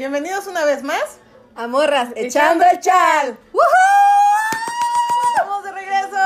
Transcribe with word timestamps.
Bienvenidos 0.00 0.46
una 0.46 0.64
vez 0.64 0.82
más. 0.82 1.18
A 1.54 1.66
morras, 1.66 2.08
echando 2.16 2.64
el 2.64 2.80
chal. 2.80 3.36
¡Estamos 5.36 5.62
de 5.62 5.72
regreso! 5.72 6.16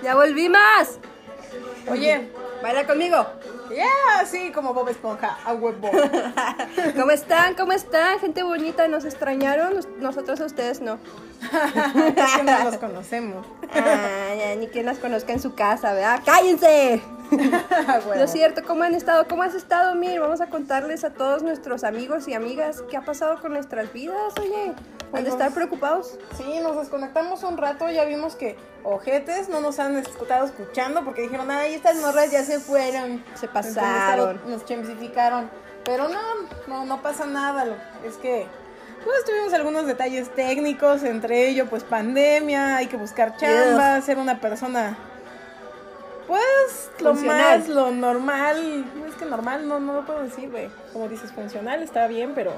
Ya 0.00 0.14
volví 0.14 0.48
más. 0.48 1.00
Oye, 1.90 2.30
Baila 2.62 2.86
conmigo. 2.86 3.26
ya, 3.76 4.24
sí, 4.26 4.52
como 4.52 4.72
Bob 4.74 4.90
Esponja, 4.90 5.36
a 5.44 5.54
huevo. 5.54 5.90
¿Cómo 6.96 7.10
están? 7.10 7.56
¿Cómo 7.56 7.72
están? 7.72 8.20
Gente 8.20 8.44
bonita, 8.44 8.86
¿nos 8.86 9.04
extrañaron? 9.04 9.74
Nos- 9.74 9.88
Nosotros 9.98 10.40
a 10.40 10.44
ustedes 10.44 10.80
no. 10.80 11.00
es 12.16 12.32
que 12.36 12.42
no 12.44 12.62
los 12.62 12.76
conocemos. 12.76 13.44
Ah, 13.74 14.34
ya, 14.38 14.54
ni 14.54 14.68
quien 14.68 14.86
las 14.86 14.98
conozca 14.98 15.32
en 15.32 15.40
su 15.42 15.56
casa, 15.56 15.92
¿verdad? 15.94 16.20
¡Cállense! 16.24 17.02
Lo 18.16 18.26
cierto, 18.26 18.62
¿cómo 18.66 18.82
han 18.84 18.94
estado? 18.94 19.26
¿Cómo 19.26 19.42
has 19.42 19.54
estado, 19.54 19.94
Mir? 19.94 20.20
Vamos 20.20 20.40
a 20.40 20.48
contarles 20.48 21.04
a 21.04 21.10
todos 21.10 21.42
nuestros 21.42 21.84
amigos 21.84 22.28
y 22.28 22.34
amigas 22.34 22.82
qué 22.90 22.96
ha 22.96 23.04
pasado 23.04 23.40
con 23.40 23.52
nuestras 23.52 23.92
vidas, 23.92 24.34
oye. 24.40 24.74
¿Han 25.12 25.24
de 25.24 25.30
estar 25.30 25.52
preocupados? 25.52 26.18
Sí, 26.36 26.60
nos 26.62 26.76
desconectamos 26.76 27.42
un 27.42 27.58
rato, 27.58 27.90
ya 27.90 28.04
vimos 28.04 28.34
que 28.34 28.56
ojetes 28.82 29.48
no 29.50 29.60
nos 29.60 29.78
han 29.78 29.96
estado 29.96 30.46
escuchando 30.46 31.04
porque 31.04 31.22
dijeron, 31.22 31.50
ay, 31.50 31.74
estas 31.74 31.96
morras 31.96 32.30
ya 32.30 32.44
se 32.44 32.60
fueron. 32.60 33.22
Se 33.34 33.46
pasaron. 33.46 34.36
Nos, 34.36 34.46
nos 34.46 34.64
chemsificaron. 34.64 35.50
Pero 35.84 36.08
no, 36.08 36.20
no, 36.66 36.86
no 36.86 37.02
pasa 37.02 37.26
nada. 37.26 37.66
Es 38.04 38.16
que, 38.16 38.46
pues 39.04 39.24
tuvimos 39.24 39.52
algunos 39.52 39.86
detalles 39.86 40.34
técnicos, 40.34 41.02
entre 41.02 41.48
ellos, 41.48 41.68
pues 41.68 41.82
pandemia, 41.82 42.76
hay 42.76 42.86
que 42.86 42.96
buscar 42.96 43.36
chamba, 43.36 44.00
ser 44.00 44.18
una 44.18 44.40
persona, 44.40 44.96
pues, 46.32 46.90
lo 47.00 47.10
Funcional. 47.14 47.58
más, 47.58 47.68
lo 47.68 47.90
normal. 47.90 48.84
Es 49.08 49.14
que 49.16 49.26
normal, 49.26 49.68
no, 49.68 49.80
no 49.80 49.92
lo 49.94 50.06
puedo 50.06 50.22
decir, 50.22 50.50
güey. 50.50 50.68
Como 50.92 51.08
dices, 51.08 51.30
funcional 51.32 51.82
está 51.82 52.06
bien, 52.06 52.32
pero 52.34 52.52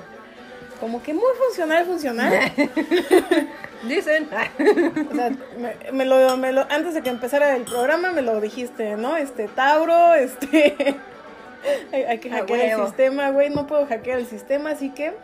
como 0.80 1.02
que 1.02 1.12
muy 1.12 1.24
funcional, 1.46 1.84
funcional. 1.84 2.32
Dicen. 3.88 4.28
O 5.10 5.14
sea, 5.14 5.30
me, 5.58 5.92
me 5.92 6.04
lo, 6.04 6.36
me 6.36 6.52
lo- 6.52 6.66
antes 6.70 6.94
de 6.94 7.02
que 7.02 7.10
empezara 7.10 7.56
el 7.56 7.64
programa 7.64 8.12
me 8.12 8.22
lo 8.22 8.40
dijiste, 8.40 8.96
¿no? 8.96 9.16
Este, 9.16 9.48
Tauro, 9.48 10.14
este... 10.14 10.96
hay, 11.92 12.02
hay 12.04 12.18
que 12.18 12.30
hackear 12.30 12.60
el 12.60 12.86
sistema, 12.86 13.30
güey. 13.30 13.50
No 13.50 13.66
puedo 13.66 13.86
hackear 13.86 14.18
el 14.20 14.26
sistema, 14.26 14.70
así 14.70 14.90
que... 14.90 15.14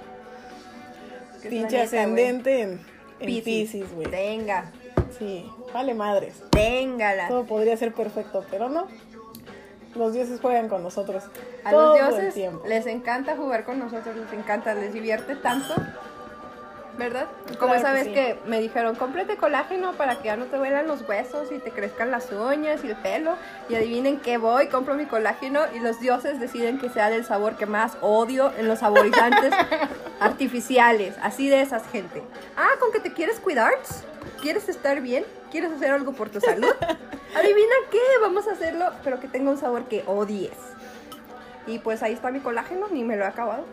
Pinche 1.48 1.80
ascendente 1.80 2.60
en, 2.62 2.80
en. 3.20 3.42
Piscis, 3.42 3.90
güey. 3.94 4.08
Venga, 4.08 4.70
Sí, 5.18 5.44
vale 5.72 5.94
madres. 5.94 6.42
téngala. 6.50 7.28
Todo 7.28 7.44
podría 7.44 7.76
ser 7.76 7.92
perfecto, 7.94 8.44
pero 8.50 8.68
no. 8.68 8.86
Los 9.94 10.12
dioses 10.12 10.40
juegan 10.40 10.68
con 10.68 10.82
nosotros. 10.82 11.24
A 11.64 11.70
todo 11.70 11.98
los 11.98 12.16
dioses 12.16 12.52
les 12.66 12.86
encanta 12.86 13.36
jugar 13.36 13.64
con 13.64 13.78
nosotros, 13.78 14.14
les 14.16 14.32
encanta, 14.32 14.74
les 14.74 14.92
divierte 14.92 15.34
tanto, 15.36 15.74
¿verdad? 17.00 17.26
Como 17.58 17.72
Claro 17.72 17.74
esa 17.74 17.88
que 17.88 17.94
vez 17.94 18.04
sí. 18.04 18.12
que 18.12 18.38
me 18.48 18.60
dijeron, 18.60 18.94
cómprate 18.94 19.36
colágeno 19.36 19.94
para 19.94 20.16
que 20.18 20.26
ya 20.26 20.36
no 20.36 20.44
te 20.46 20.56
duelan 20.56 20.86
los 20.86 21.02
huesos 21.08 21.50
y 21.50 21.58
te 21.58 21.70
crezcan 21.72 22.10
las 22.12 22.30
uñas 22.30 22.84
y 22.84 22.88
el 22.90 22.96
pelo. 22.96 23.34
Y 23.68 23.74
adivinen 23.74 24.20
qué 24.20 24.38
voy, 24.38 24.68
compro 24.68 24.94
mi 24.94 25.06
colágeno 25.06 25.60
y 25.74 25.80
los 25.80 25.98
dioses 26.00 26.38
deciden 26.38 26.78
que 26.78 26.88
sea 26.90 27.10
del 27.10 27.24
sabor 27.24 27.56
que 27.56 27.66
más 27.66 27.96
odio 28.00 28.52
en 28.56 28.68
los 28.68 28.78
saborizantes 28.78 29.52
artificiales. 30.20 31.16
Así 31.22 31.48
de 31.48 31.60
esas 31.62 31.86
gente. 31.90 32.22
Ah, 32.56 32.70
con 32.78 32.92
que 32.92 33.00
te 33.00 33.12
quieres 33.12 33.40
cuidar, 33.40 33.72
quieres 34.40 34.68
estar 34.68 35.00
bien, 35.00 35.24
quieres 35.50 35.72
hacer 35.72 35.90
algo 35.90 36.12
por 36.12 36.30
tu 36.30 36.40
salud. 36.40 36.72
Adivina 37.34 37.74
qué, 37.90 37.98
vamos 38.20 38.46
a 38.48 38.52
hacerlo, 38.52 38.86
pero 39.04 39.20
que 39.20 39.28
tenga 39.28 39.50
un 39.50 39.58
sabor 39.58 39.84
que 39.84 40.04
odies. 40.06 40.50
Y 41.66 41.78
pues 41.78 42.02
ahí 42.02 42.12
está 42.12 42.30
mi 42.30 42.40
colágeno, 42.40 42.88
ni 42.90 43.04
me 43.04 43.16
lo 43.16 43.24
he 43.24 43.28
acabado. 43.28 43.64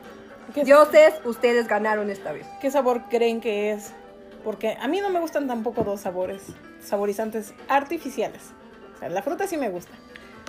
¿Qué, 0.53 0.63
Dioses, 0.63 1.13
ustedes 1.25 1.67
ganaron 1.67 2.09
esta 2.09 2.31
vez. 2.31 2.45
¿Qué 2.61 2.71
sabor 2.71 3.03
creen 3.09 3.41
que 3.41 3.71
es? 3.71 3.91
Porque 4.43 4.77
a 4.79 4.87
mí 4.87 5.01
no 5.01 5.09
me 5.09 5.19
gustan 5.19 5.47
tampoco 5.47 5.83
dos 5.83 6.01
sabores, 6.01 6.41
saborizantes 6.81 7.53
artificiales. 7.67 8.41
O 8.95 8.99
sea, 8.99 9.09
la 9.09 9.21
fruta 9.21 9.45
sí 9.47 9.57
me 9.57 9.69
gusta. 9.69 9.91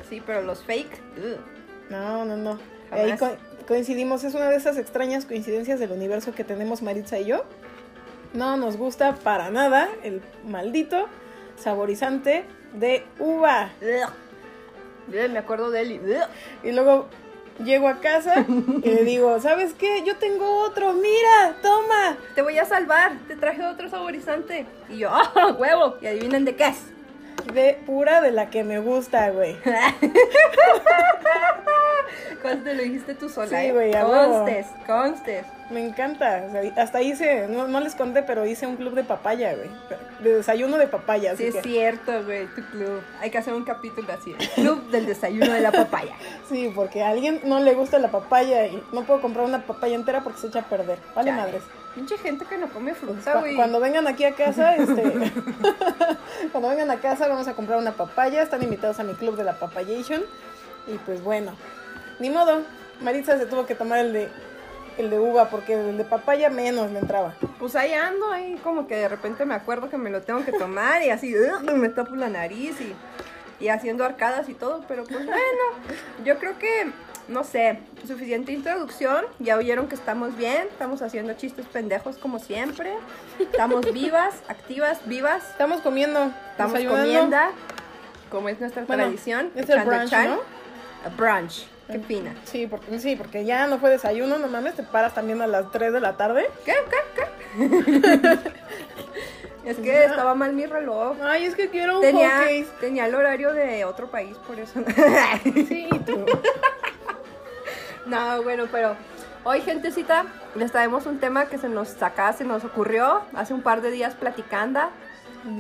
Sí, 0.08 0.22
pero 0.24 0.42
los 0.42 0.62
fake. 0.64 1.00
ugh. 1.18 1.38
No, 1.90 2.24
no, 2.24 2.36
no. 2.36 2.58
Jamás. 2.90 3.04
Ahí 3.04 3.18
co- 3.18 3.36
coincidimos, 3.66 4.24
es 4.24 4.34
una 4.34 4.48
de 4.50 4.56
esas 4.56 4.76
extrañas 4.78 5.24
coincidencias 5.26 5.80
del 5.80 5.90
universo 5.92 6.34
que 6.34 6.44
tenemos 6.44 6.80
Maritza 6.82 7.18
y 7.18 7.26
yo. 7.26 7.44
No 8.34 8.56
nos 8.56 8.76
gusta 8.76 9.14
para 9.16 9.50
nada 9.50 9.88
el 10.02 10.22
maldito 10.46 11.06
saborizante 11.56 12.44
de 12.74 13.04
uva. 13.18 13.70
Ugh. 13.82 14.08
Ugh, 15.08 15.30
Me 15.30 15.38
acuerdo 15.38 15.70
de 15.70 15.80
él. 15.82 16.00
Y 16.62 16.72
luego 16.72 17.08
llego 17.64 17.88
a 17.88 18.00
casa 18.00 18.44
y 18.48 18.90
le 18.90 19.04
digo, 19.04 19.40
¿sabes 19.40 19.74
qué? 19.74 20.02
Yo 20.04 20.16
tengo 20.16 20.62
otro, 20.62 20.92
mira, 20.92 21.56
toma. 21.62 22.16
Te 22.34 22.42
voy 22.42 22.58
a 22.58 22.64
salvar, 22.64 23.12
te 23.26 23.36
traje 23.36 23.64
otro 23.64 23.88
saborizante. 23.88 24.66
Y 24.88 24.98
yo, 24.98 25.10
¡ah, 25.12 25.54
huevo! 25.58 25.96
Y 26.00 26.06
adivinen 26.06 26.44
de 26.44 26.56
qué 26.56 26.68
es. 26.68 26.97
De 27.52 27.78
pura 27.86 28.20
de 28.20 28.30
la 28.30 28.50
que 28.50 28.62
me 28.64 28.78
gusta, 28.78 29.30
güey. 29.30 29.56
Conste, 32.42 32.74
lo 32.74 32.82
dijiste 32.82 33.14
tú 33.14 33.28
sola. 33.28 33.48
Sí, 33.48 33.54
¿eh? 33.56 33.72
güey, 33.72 33.90
huevo. 33.92 34.44
Constes, 34.44 34.66
constes. 34.86 35.44
Me 35.70 35.84
encanta. 35.84 36.44
O 36.48 36.52
sea, 36.52 36.62
hasta 36.82 37.02
hice, 37.02 37.46
no, 37.48 37.66
no 37.68 37.80
les 37.80 37.94
conté, 37.94 38.22
pero 38.22 38.46
hice 38.46 38.66
un 38.66 38.76
club 38.76 38.94
de 38.94 39.04
papaya, 39.04 39.54
güey. 39.54 39.68
De 40.20 40.36
desayuno 40.36 40.78
de 40.78 40.86
papaya. 40.86 41.36
Sí, 41.36 41.48
Así 41.48 41.58
es 41.58 41.62
que, 41.62 41.62
cierto, 41.70 42.24
güey, 42.24 42.46
tu 42.54 42.62
club. 42.70 43.02
Hay 43.20 43.30
que 43.30 43.38
hacer 43.38 43.52
un 43.54 43.64
capítulo 43.64 44.10
así. 44.12 44.34
el 44.38 44.48
Club 44.50 44.88
del 44.90 45.06
desayuno 45.06 45.52
de 45.52 45.60
la 45.60 45.72
papaya. 45.72 46.12
Sí, 46.48 46.72
porque 46.74 47.02
a 47.02 47.10
alguien 47.10 47.40
no 47.44 47.60
le 47.60 47.74
gusta 47.74 47.98
la 47.98 48.10
papaya 48.10 48.66
y 48.66 48.82
no 48.92 49.02
puedo 49.02 49.20
comprar 49.20 49.44
una 49.44 49.66
papaya 49.66 49.94
entera 49.94 50.22
porque 50.24 50.40
se 50.40 50.46
echa 50.46 50.60
a 50.60 50.64
perder. 50.64 50.98
Vale, 51.14 51.30
Chale. 51.30 51.42
madres. 51.42 51.62
Pinche 51.98 52.16
gente 52.16 52.44
que 52.44 52.56
no 52.56 52.68
come 52.68 52.94
fruta, 52.94 53.40
güey. 53.40 53.56
cuando 53.56 53.80
vengan 53.80 54.06
aquí 54.06 54.22
a 54.22 54.32
casa, 54.32 54.76
este, 54.76 55.02
cuando 56.52 56.68
vengan 56.68 56.92
a 56.92 57.00
casa 57.00 57.26
vamos 57.26 57.48
a 57.48 57.54
comprar 57.54 57.76
una 57.76 57.90
papaya. 57.90 58.40
Están 58.40 58.62
invitados 58.62 59.00
a 59.00 59.02
mi 59.02 59.14
club 59.14 59.36
de 59.36 59.42
la 59.42 59.58
papayation. 59.58 60.22
Y 60.86 60.96
pues 60.98 61.24
bueno, 61.24 61.56
ni 62.20 62.30
modo. 62.30 62.62
Maritza 63.00 63.36
se 63.36 63.46
tuvo 63.46 63.66
que 63.66 63.74
tomar 63.74 63.98
el 63.98 64.12
de, 64.12 64.28
el 64.96 65.10
de 65.10 65.18
uva 65.18 65.50
porque 65.50 65.74
el 65.74 65.98
de 65.98 66.04
papaya 66.04 66.50
menos 66.50 66.88
le 66.92 67.00
entraba. 67.00 67.34
Pues 67.58 67.74
ahí 67.74 67.92
ando, 67.92 68.30
ahí 68.30 68.56
como 68.62 68.86
que 68.86 68.94
de 68.94 69.08
repente 69.08 69.44
me 69.44 69.54
acuerdo 69.54 69.90
que 69.90 69.98
me 69.98 70.10
lo 70.10 70.22
tengo 70.22 70.44
que 70.44 70.52
tomar 70.52 71.02
y 71.02 71.10
así 71.10 71.34
me 71.74 71.88
tapo 71.88 72.14
la 72.14 72.28
nariz 72.28 72.80
y, 72.80 72.94
y 73.64 73.68
haciendo 73.70 74.04
arcadas 74.04 74.48
y 74.48 74.54
todo, 74.54 74.84
pero 74.86 75.02
pues 75.04 75.26
bueno, 75.26 75.64
yo 76.24 76.38
creo 76.38 76.58
que, 76.58 76.92
no 77.28 77.44
sé, 77.44 77.78
suficiente 78.06 78.52
introducción, 78.52 79.24
ya 79.38 79.56
oyeron 79.56 79.86
que 79.86 79.94
estamos 79.94 80.36
bien, 80.36 80.66
estamos 80.70 81.02
haciendo 81.02 81.34
chistes 81.34 81.66
pendejos 81.66 82.16
como 82.16 82.38
siempre, 82.38 82.94
estamos 83.38 83.92
vivas, 83.92 84.34
activas, 84.48 85.00
vivas, 85.06 85.50
Estamos 85.50 85.80
comiendo, 85.82 86.32
estamos 86.50 86.80
comiendo, 86.84 87.36
como 88.30 88.48
es 88.48 88.58
nuestra 88.60 88.84
Bueno, 88.84 89.04
tradición, 89.04 89.50
es 89.54 89.68
el 89.68 89.84
brunch, 89.84 90.10
chan. 90.10 90.30
¿no? 90.30 90.40
A 91.04 91.08
brunch, 91.10 91.66
¿qué 91.86 91.98
opina? 91.98 92.34
Sí 92.44 92.66
porque, 92.66 92.98
sí, 92.98 93.14
porque 93.14 93.44
ya 93.44 93.66
no 93.66 93.78
fue 93.78 93.90
desayuno, 93.90 94.38
no 94.38 94.48
mames, 94.48 94.74
te 94.74 94.82
paras 94.82 95.14
también 95.14 95.42
a 95.42 95.46
las 95.46 95.70
3 95.70 95.92
de 95.92 96.00
la 96.00 96.16
tarde. 96.16 96.48
¿Qué? 96.64 96.74
¿Qué? 96.90 96.96
¿Qué? 97.14 98.50
es 99.70 99.76
que 99.76 100.04
estaba 100.04 100.34
mal 100.34 100.54
mi 100.54 100.64
reloj. 100.64 101.16
Ay, 101.22 101.44
es 101.44 101.54
que 101.54 101.68
quiero 101.68 101.96
un 101.96 102.00
Tenía, 102.00 102.42
tenía 102.80 103.06
el 103.06 103.14
horario 103.14 103.52
de 103.52 103.84
otro 103.84 104.10
país, 104.10 104.36
por 104.46 104.58
eso. 104.58 104.80
Sí, 105.68 105.88
tú. 106.06 106.24
no, 108.08 108.42
bueno, 108.42 108.64
pero 108.70 108.96
hoy, 109.44 109.60
gentecita, 109.60 110.26
les 110.54 110.72
traemos 110.72 111.06
un 111.06 111.18
tema 111.18 111.46
que 111.46 111.58
se 111.58 111.68
nos 111.68 112.02
acá, 112.02 112.32
se 112.32 112.44
nos 112.44 112.64
ocurrió 112.64 113.22
hace 113.34 113.54
un 113.54 113.62
par 113.62 113.80
de 113.80 113.90
días 113.90 114.14
platicando, 114.14 114.80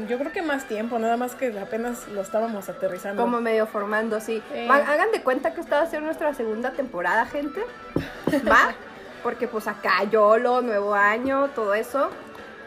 Yo 0.08 0.18
creo 0.18 0.32
que 0.32 0.42
más 0.42 0.64
tiempo, 0.64 0.98
nada 0.98 1.16
más 1.16 1.34
que 1.34 1.56
apenas 1.58 2.08
lo 2.08 2.20
estábamos 2.20 2.68
aterrizando. 2.68 3.22
como 3.22 3.40
medio 3.40 3.66
formando, 3.66 4.20
sí. 4.20 4.42
Hagan 4.68 5.12
de 5.12 5.22
cuenta 5.22 5.54
que 5.54 5.60
esta 5.60 5.76
va 5.76 5.82
a 5.82 5.86
ser 5.86 6.02
nuestra 6.02 6.34
segunda 6.34 6.72
temporada, 6.72 7.26
gente. 7.26 7.62
¿Va? 8.50 8.74
Porque 9.22 9.46
pues 9.46 9.66
acá 9.68 10.04
YOLO, 10.10 10.62
nuevo 10.62 10.94
año, 10.94 11.48
todo 11.54 11.74
eso. 11.74 12.10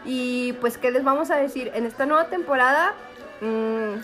Y 0.04 0.54
pues, 0.54 0.78
¿qué 0.78 0.90
les 0.90 1.04
vamos 1.04 1.30
a 1.30 1.36
decir? 1.36 1.70
En 1.74 1.86
esta 1.86 2.06
nueva 2.06 2.26
temporada, 2.26 2.94
mm, 3.40 4.00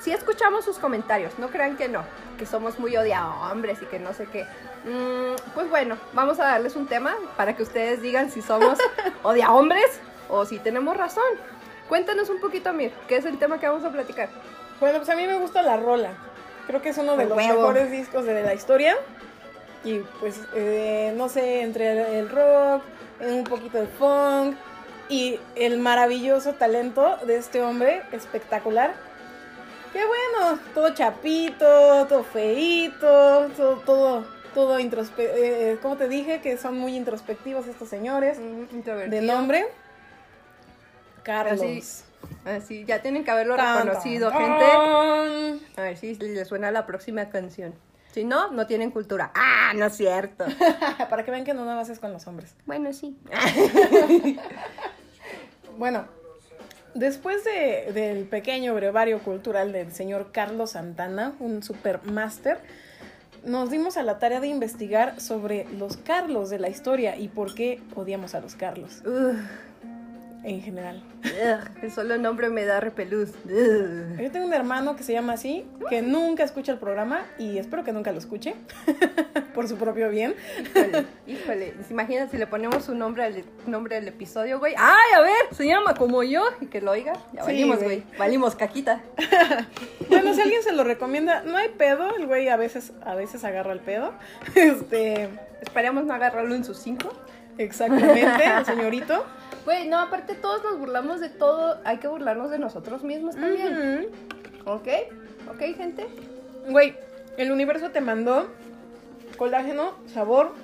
sí 0.00 0.12
escuchamos 0.12 0.64
sus 0.64 0.78
comentarios, 0.78 1.38
no 1.38 1.48
crean 1.48 1.76
que 1.76 1.88
no, 1.88 2.02
que 2.38 2.46
somos 2.46 2.78
muy 2.78 2.96
hombres 2.96 3.80
y 3.82 3.86
que 3.86 3.98
no 3.98 4.12
sé 4.12 4.26
qué. 4.26 4.46
Mm, 4.84 5.34
pues 5.54 5.68
bueno, 5.68 5.96
vamos 6.12 6.40
a 6.40 6.44
darles 6.44 6.74
un 6.76 6.86
tema 6.86 7.14
para 7.36 7.54
que 7.54 7.62
ustedes 7.62 8.00
digan 8.00 8.30
si 8.30 8.40
somos 8.40 8.78
hombres 9.22 10.00
o 10.28 10.44
si 10.44 10.58
tenemos 10.58 10.96
razón. 10.96 11.24
Cuéntanos 11.88 12.30
un 12.30 12.40
poquito, 12.40 12.70
Amir, 12.70 12.92
¿qué 13.08 13.16
es 13.16 13.24
el 13.24 13.38
tema 13.38 13.58
que 13.58 13.66
vamos 13.66 13.84
a 13.84 13.90
platicar? 13.90 14.28
Bueno, 14.78 14.98
pues 14.98 15.10
a 15.10 15.16
mí 15.16 15.26
me 15.26 15.34
gusta 15.34 15.62
la 15.62 15.76
rola. 15.76 16.10
Creo 16.66 16.80
que 16.80 16.90
es 16.90 16.98
uno 16.98 17.16
de 17.16 17.26
los 17.26 17.36
huevo. 17.36 17.54
mejores 17.54 17.90
discos 17.90 18.24
de 18.24 18.42
la 18.42 18.54
historia. 18.54 18.96
Y 19.82 19.98
pues, 20.20 20.40
eh, 20.54 21.12
no 21.16 21.28
sé, 21.28 21.62
entre 21.62 21.92
el, 21.92 21.98
el 22.14 22.28
rock, 22.30 22.82
un 23.20 23.44
poquito 23.44 23.78
de 23.78 23.86
funk 23.86 24.56
y 25.08 25.40
el 25.56 25.78
maravilloso 25.78 26.52
talento 26.52 27.18
de 27.26 27.36
este 27.36 27.62
hombre 27.62 28.02
espectacular. 28.12 28.94
Qué 29.92 30.04
bueno, 30.04 30.60
todo 30.72 30.94
chapito, 30.94 32.06
todo 32.06 32.22
feito, 32.22 33.48
todo, 33.56 33.76
todo 33.84 34.39
todo 34.54 34.78
introspe 34.80 35.72
eh, 35.72 35.78
¿cómo 35.82 35.96
te 35.96 36.08
dije? 36.08 36.40
Que 36.40 36.56
son 36.58 36.78
muy 36.78 36.96
introspectivos 36.96 37.66
estos 37.66 37.88
señores. 37.88 38.38
De 38.38 39.20
nombre, 39.20 39.66
Carlos. 41.22 41.60
Así, 41.60 41.82
así, 42.44 42.84
ya 42.84 43.02
tienen 43.02 43.24
que 43.24 43.30
haberlo 43.30 43.56
Tan, 43.56 43.86
reconocido, 43.86 44.30
tan, 44.30 44.40
gente. 44.40 44.64
tan. 44.64 45.60
A 45.76 45.82
ver 45.88 45.96
si 45.96 46.14
les 46.16 46.48
suena 46.48 46.70
la 46.70 46.86
próxima 46.86 47.28
canción. 47.30 47.74
Si 48.12 48.24
no, 48.24 48.50
no 48.50 48.66
tienen 48.66 48.90
cultura. 48.90 49.30
Ah, 49.34 49.72
no 49.76 49.86
es 49.86 49.96
cierto. 49.96 50.44
Para 51.10 51.24
que 51.24 51.30
vean 51.30 51.44
que 51.44 51.54
no 51.54 51.64
nada 51.64 51.76
más 51.76 51.88
es 51.90 52.00
con 52.00 52.12
los 52.12 52.26
hombres. 52.26 52.54
bueno, 52.66 52.92
sí. 52.92 53.16
Bueno, 55.78 56.04
después 56.94 57.42
de- 57.44 57.90
del 57.92 58.24
pequeño 58.26 58.74
brevario 58.74 59.20
cultural 59.20 59.72
del 59.72 59.92
señor 59.92 60.30
Carlos 60.32 60.72
Santana, 60.72 61.34
un 61.40 61.62
supermaster, 61.62 62.58
nos 63.44 63.70
dimos 63.70 63.96
a 63.96 64.02
la 64.02 64.18
tarea 64.18 64.40
de 64.40 64.48
investigar 64.48 65.20
sobre 65.20 65.66
los 65.78 65.96
Carlos 65.96 66.50
de 66.50 66.58
la 66.58 66.68
historia 66.68 67.16
y 67.16 67.28
por 67.28 67.54
qué 67.54 67.80
odiamos 67.94 68.34
a 68.34 68.40
los 68.40 68.54
Carlos 68.54 69.02
en 70.42 70.62
general. 70.62 71.02
el 71.82 71.90
solo 71.92 72.16
nombre 72.18 72.48
me 72.48 72.64
da 72.64 72.80
repelús. 72.80 73.30
Yo 73.44 74.30
tengo 74.30 74.46
un 74.46 74.54
hermano 74.54 74.96
que 74.96 75.02
se 75.02 75.12
llama 75.12 75.34
así, 75.34 75.66
que 75.88 76.02
nunca 76.02 76.44
escucha 76.44 76.72
el 76.72 76.78
programa 76.78 77.24
y 77.38 77.58
espero 77.58 77.84
que 77.84 77.92
nunca 77.92 78.12
lo 78.12 78.18
escuche, 78.18 78.54
por 79.54 79.68
su 79.68 79.76
propio 79.76 80.08
bien. 80.10 80.34
Híjole, 80.64 81.06
híjole. 81.26 81.74
Imagínate 81.90 82.30
si 82.30 82.38
le 82.38 82.46
ponemos 82.46 82.88
un 82.88 82.98
nombre 82.98 83.24
al 83.24 83.44
nombre 83.66 83.96
del 83.96 84.08
episodio, 84.08 84.58
güey. 84.58 84.74
¡Ay, 84.76 85.12
a 85.16 85.20
ver! 85.20 85.54
Se 85.54 85.66
llama 85.66 85.94
como 85.94 86.22
yo. 86.22 86.42
Y 86.60 86.66
que 86.66 86.80
lo 86.80 86.92
oiga. 86.92 87.12
Ya 87.32 87.44
valimos, 87.44 87.82
güey. 87.82 88.00
güey. 88.00 88.18
Valimos 88.18 88.56
caquita. 88.56 89.00
Bueno, 90.08 90.34
si 90.34 90.40
alguien 90.40 90.60
se 90.64 90.72
lo 90.72 90.82
recomienda, 90.82 91.42
no 91.42 91.56
hay 91.56 91.68
pedo, 91.68 92.16
el 92.16 92.26
güey 92.26 92.48
a 92.48 92.56
veces, 92.56 92.92
a 93.02 93.14
veces 93.14 93.44
agarra 93.44 93.72
el 93.72 93.78
pedo. 93.78 94.12
Este, 94.56 95.28
Esperemos 95.60 96.04
no 96.04 96.14
agarrarlo 96.14 96.54
en 96.54 96.64
sus 96.64 96.78
cinco. 96.78 97.12
Exactamente, 97.58 98.44
el 98.58 98.64
señorito. 98.66 99.24
Güey, 99.66 99.88
no, 99.88 99.98
aparte 99.98 100.34
todos 100.34 100.64
nos 100.64 100.78
burlamos 100.78 101.20
de 101.20 101.28
todo. 101.28 101.78
Hay 101.84 101.98
que 101.98 102.08
burlarnos 102.08 102.50
de 102.50 102.58
nosotros 102.58 103.02
mismos 103.04 103.34
también. 103.36 104.08
Ujú. 104.64 104.70
¿Ok? 104.70 104.88
¿Ok, 105.50 105.58
gente? 105.76 106.08
Güey, 106.66 106.96
el 107.36 107.52
universo 107.52 107.90
te 107.90 108.00
mandó 108.00 108.46
colágeno, 109.36 109.92
sabor, 110.12 110.54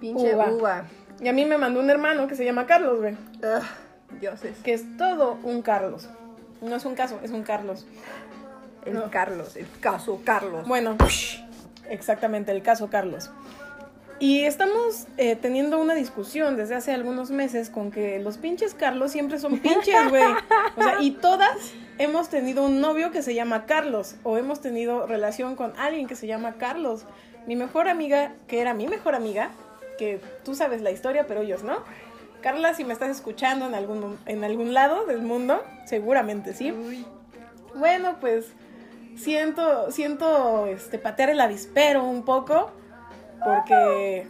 Pinche 0.00 0.34
Uva. 0.34 0.50
uva. 0.50 0.84
y 1.20 1.28
a 1.28 1.32
mí 1.34 1.44
me 1.44 1.58
mandó 1.58 1.80
un 1.80 1.90
hermano 1.90 2.26
que 2.26 2.34
se 2.34 2.44
llama 2.46 2.64
Carlos, 2.66 3.00
güey, 3.00 3.16
dioses. 4.18 4.56
que 4.64 4.72
es 4.72 4.96
todo 4.96 5.38
un 5.42 5.60
Carlos. 5.60 6.08
No 6.62 6.74
es 6.74 6.84
un 6.86 6.94
caso, 6.94 7.20
es 7.22 7.30
un 7.32 7.42
Carlos. 7.42 7.86
El 8.86 8.94
No. 8.94 9.10
Carlos, 9.10 9.56
el 9.56 9.66
caso 9.80 10.22
Carlos. 10.24 10.66
Bueno, 10.66 10.96
exactamente, 11.90 12.50
el 12.50 12.62
caso 12.62 12.88
Carlos. 12.88 13.30
Y 14.22 14.44
estamos 14.44 15.08
eh, 15.16 15.34
teniendo 15.34 15.80
una 15.80 15.94
discusión 15.94 16.56
desde 16.56 16.76
hace 16.76 16.92
algunos 16.92 17.32
meses 17.32 17.70
con 17.70 17.90
que 17.90 18.20
los 18.20 18.38
pinches 18.38 18.72
Carlos 18.72 19.10
siempre 19.10 19.40
son 19.40 19.58
pinches, 19.58 20.08
güey. 20.10 20.22
O 20.76 20.80
sea, 20.80 20.98
y 21.00 21.10
todas 21.10 21.72
hemos 21.98 22.28
tenido 22.28 22.64
un 22.64 22.80
novio 22.80 23.10
que 23.10 23.20
se 23.20 23.34
llama 23.34 23.66
Carlos 23.66 24.14
o 24.22 24.38
hemos 24.38 24.60
tenido 24.60 25.08
relación 25.08 25.56
con 25.56 25.76
alguien 25.76 26.06
que 26.06 26.14
se 26.14 26.28
llama 26.28 26.52
Carlos. 26.52 27.04
Mi 27.48 27.56
mejor 27.56 27.88
amiga, 27.88 28.34
que 28.46 28.60
era 28.60 28.74
mi 28.74 28.86
mejor 28.86 29.16
amiga, 29.16 29.50
que 29.98 30.20
tú 30.44 30.54
sabes 30.54 30.82
la 30.82 30.92
historia, 30.92 31.26
pero 31.26 31.42
ellos 31.42 31.64
no. 31.64 31.78
Carla, 32.42 32.74
si 32.74 32.84
me 32.84 32.92
estás 32.92 33.10
escuchando 33.10 33.66
en 33.66 33.74
algún, 33.74 34.20
en 34.26 34.44
algún 34.44 34.72
lado 34.72 35.04
del 35.04 35.22
mundo, 35.22 35.64
seguramente 35.84 36.54
sí. 36.54 36.70
Uy. 36.70 37.04
Bueno, 37.74 38.18
pues 38.20 38.46
siento, 39.16 39.90
siento 39.90 40.68
este, 40.68 41.00
patear 41.00 41.30
el 41.30 41.40
avispero 41.40 42.04
un 42.04 42.24
poco 42.24 42.70
porque, 43.44 44.26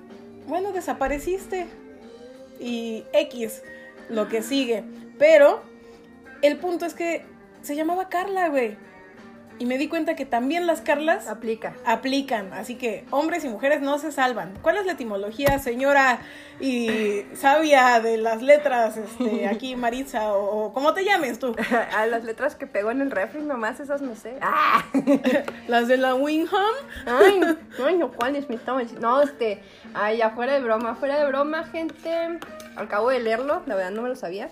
bueno, 0.47 0.73
desapareciste 0.73 1.67
y 2.59 3.05
X, 3.12 3.62
lo 4.09 4.29
que 4.29 4.43
sigue. 4.43 4.85
Pero 5.19 5.62
el 6.43 6.59
punto 6.59 6.87
es 6.87 6.94
que 6.94 7.25
se 7.62 7.76
llamaba 7.76 8.09
Carla, 8.09 8.49
güey. 8.49 8.76
Y 9.62 9.64
me 9.64 9.79
di 9.79 9.87
cuenta 9.87 10.17
que 10.17 10.26
también 10.26 10.67
las 10.67 10.81
Carlas 10.81 11.29
Aplica. 11.29 11.76
aplican, 11.87 12.53
así 12.53 12.75
que 12.75 13.05
hombres 13.11 13.44
y 13.44 13.49
mujeres 13.49 13.81
no 13.81 13.97
se 14.00 14.11
salvan. 14.11 14.55
¿Cuál 14.61 14.76
es 14.79 14.87
la 14.87 14.94
etimología, 14.94 15.61
señora 15.61 16.19
y 16.59 17.23
sabia 17.35 18.00
de 18.00 18.17
las 18.17 18.43
letras, 18.43 18.97
este, 18.97 19.47
aquí 19.53 19.76
Maritza 19.76 20.32
o, 20.32 20.64
o 20.64 20.73
como 20.73 20.94
te 20.94 21.05
llames 21.05 21.38
tú? 21.38 21.55
A 21.97 22.06
las 22.06 22.25
letras 22.25 22.56
que 22.56 22.67
pegó 22.67 22.91
en 22.91 23.03
el 23.03 23.12
refri, 23.12 23.43
nomás 23.43 23.79
esas 23.79 24.03
me 24.03 24.17
sé. 24.17 24.37
¡Ah! 24.41 24.85
Las 25.69 25.87
de 25.87 25.97
la 25.97 26.17
Wingham. 26.17 26.75
Ay, 27.06 27.41
ay, 27.87 27.99
no, 27.99 28.11
¿cuáles 28.11 28.49
me 28.49 28.56
estaban 28.56 28.82
diciendo? 28.82 29.08
No, 29.08 29.23
este, 29.23 29.62
ay, 29.94 30.17
ya 30.17 30.31
fuera 30.31 30.55
de 30.55 30.61
broma, 30.61 30.97
fuera 30.97 31.20
de 31.20 31.29
broma, 31.29 31.62
gente. 31.62 32.41
Acabo 32.75 33.11
de 33.11 33.20
leerlo, 33.20 33.62
la 33.67 33.76
verdad 33.76 33.93
no 33.93 34.03
me 34.03 34.08
lo 34.08 34.17
sabía. 34.17 34.50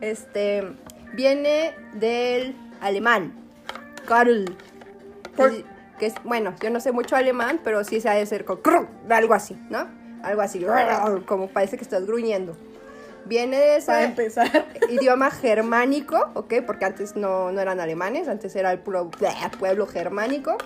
Este, 0.00 0.64
viene 1.12 1.74
del 1.94 2.54
alemán, 2.80 3.32
Karl. 4.06 4.56
Que, 5.36 5.64
que 5.98 6.06
es, 6.06 6.14
bueno, 6.24 6.54
yo 6.60 6.70
no 6.70 6.80
sé 6.80 6.92
mucho 6.92 7.16
alemán, 7.16 7.60
pero 7.62 7.84
sí 7.84 8.00
se 8.00 8.08
ha 8.08 8.14
de 8.14 8.26
ser 8.26 8.44
con 8.44 8.60
algo 9.08 9.34
así, 9.34 9.56
¿no? 9.70 9.86
Algo 10.22 10.42
así, 10.42 10.64
como 11.26 11.48
parece 11.48 11.76
que 11.76 11.84
estás 11.84 12.06
gruñendo. 12.06 12.56
Viene 13.26 13.58
de 13.58 13.76
ese 13.76 14.04
empezar. 14.04 14.66
idioma 14.88 15.30
germánico, 15.30 16.30
¿ok? 16.34 16.54
Porque 16.66 16.86
antes 16.86 17.14
no, 17.14 17.52
no 17.52 17.60
eran 17.60 17.78
alemanes, 17.78 18.26
antes 18.26 18.56
era 18.56 18.72
el 18.72 18.78
pueblo, 18.78 19.10
pueblo 19.58 19.86
germánico. 19.86 20.56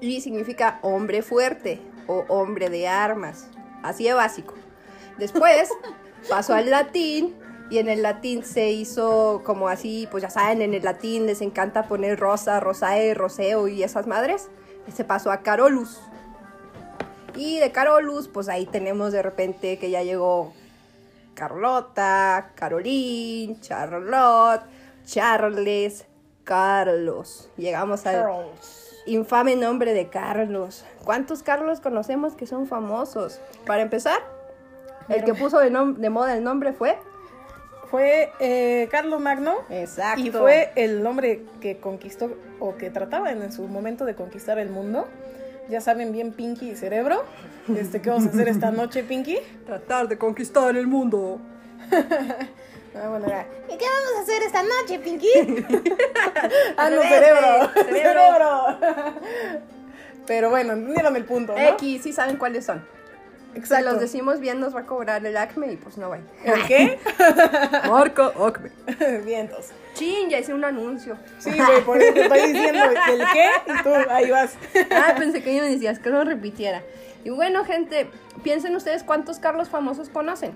Y 0.00 0.20
significa 0.20 0.78
hombre 0.82 1.22
fuerte 1.22 1.80
o 2.06 2.24
hombre 2.28 2.68
de 2.68 2.86
armas. 2.86 3.48
Así 3.82 4.04
de 4.04 4.12
básico. 4.12 4.54
Después 5.16 5.70
pasó 6.28 6.54
al 6.54 6.70
latín 6.70 7.34
y 7.70 7.78
en 7.78 7.88
el 7.88 8.02
latín 8.02 8.44
se 8.44 8.70
hizo 8.70 9.42
como 9.44 9.68
así, 9.68 10.08
pues 10.10 10.22
ya 10.22 10.30
saben, 10.30 10.62
en 10.62 10.74
el 10.74 10.84
latín 10.84 11.26
les 11.26 11.40
encanta 11.42 11.84
poner 11.84 12.18
rosa, 12.18 12.60
rosae, 12.60 13.14
roseo 13.14 13.68
y 13.68 13.82
esas 13.82 14.06
madres. 14.06 14.48
Se 14.94 15.04
pasó 15.04 15.30
a 15.30 15.42
Carolus. 15.42 16.00
Y 17.34 17.58
de 17.58 17.70
Carolus, 17.70 18.28
pues 18.28 18.48
ahí 18.48 18.64
tenemos 18.64 19.12
de 19.12 19.22
repente 19.22 19.78
que 19.78 19.90
ya 19.90 20.02
llegó 20.02 20.52
Carlota, 21.34 22.52
Caroline, 22.54 23.60
Charlotte, 23.60 24.62
Charles, 25.04 26.06
Carlos. 26.42 27.50
Llegamos 27.56 28.06
al 28.06 28.26
infame 29.06 29.56
nombre 29.56 29.92
de 29.92 30.08
Carlos. 30.08 30.84
¿Cuántos 31.04 31.42
Carlos 31.42 31.80
conocemos 31.80 32.34
que 32.34 32.46
son 32.46 32.66
famosos? 32.66 33.40
Para 33.66 33.82
empezar, 33.82 34.20
el 35.08 35.22
que 35.22 35.34
puso 35.34 35.58
de 35.58 35.70
moda 36.10 36.34
el 36.34 36.42
nombre 36.42 36.72
fue. 36.72 36.98
Fue 37.90 38.32
eh, 38.38 38.88
Carlos 38.90 39.20
Magno. 39.20 39.56
Exacto. 39.70 40.20
Y 40.20 40.30
fue 40.30 40.72
el 40.76 41.06
hombre 41.06 41.42
que 41.60 41.78
conquistó 41.78 42.36
o 42.60 42.76
que 42.76 42.90
trataba 42.90 43.30
en 43.30 43.50
su 43.52 43.66
momento 43.66 44.04
de 44.04 44.14
conquistar 44.14 44.58
el 44.58 44.70
mundo. 44.70 45.08
Ya 45.68 45.80
saben 45.80 46.12
bien 46.12 46.32
Pinky 46.32 46.70
y 46.70 46.76
Cerebro. 46.76 47.24
Este, 47.76 48.00
¿Qué 48.00 48.10
vamos 48.10 48.26
a 48.26 48.30
hacer 48.30 48.48
esta 48.48 48.70
noche, 48.70 49.02
Pinky? 49.02 49.38
Tratar 49.66 50.08
de 50.08 50.18
conquistar 50.18 50.76
el 50.76 50.86
mundo. 50.86 51.40
Ah, 52.94 53.10
bueno, 53.10 53.26
era, 53.26 53.46
¿Y 53.68 53.76
qué 53.76 53.84
vamos 53.84 54.18
a 54.18 54.22
hacer 54.22 54.42
esta 54.42 54.62
noche, 54.62 54.98
Pinky? 54.98 55.28
ah, 56.76 56.90
no, 56.90 57.02
cerebro. 57.02 57.70
cerebro. 57.84 58.78
Pero 60.26 60.50
bueno, 60.50 60.72
entendieron 60.72 61.14
el 61.14 61.24
punto, 61.24 61.52
¿no? 61.52 61.58
X, 61.58 62.02
sí 62.02 62.12
saben 62.12 62.38
cuáles 62.38 62.64
son. 62.64 62.84
Si 63.52 63.58
Exacto. 63.58 63.90
los 63.90 64.00
decimos 64.00 64.40
bien 64.40 64.60
nos 64.60 64.74
va 64.74 64.80
a 64.80 64.86
cobrar 64.86 65.24
el 65.26 65.36
acme 65.36 65.72
y 65.72 65.76
pues 65.76 65.98
no 65.98 66.10
va. 66.10 66.18
¿El 66.44 66.66
qué? 66.66 66.98
Marca 67.88 68.26
acme. 68.26 68.70
Vientos. 69.24 69.70
Chin, 69.94 70.28
ya 70.30 70.38
hice 70.38 70.54
un 70.54 70.64
anuncio. 70.64 71.16
Sí, 71.38 71.50
güey, 71.50 71.82
por 71.84 72.00
eso 72.00 72.14
te 72.14 72.22
estoy 72.22 72.52
diciendo 72.52 72.84
el 72.84 73.24
qué 73.32 73.48
y 73.66 73.82
tú 73.82 73.90
ahí 74.10 74.30
vas. 74.30 74.56
Ah, 74.90 75.14
pensé 75.18 75.42
que 75.42 75.60
me 75.60 75.68
decías 75.70 75.98
que 75.98 76.10
lo 76.10 76.22
repitiera. 76.24 76.82
Y 77.24 77.30
bueno, 77.30 77.64
gente, 77.64 78.08
piensen 78.42 78.76
ustedes 78.76 79.02
cuántos 79.02 79.38
Carlos 79.38 79.68
famosos 79.68 80.08
conocen. 80.08 80.52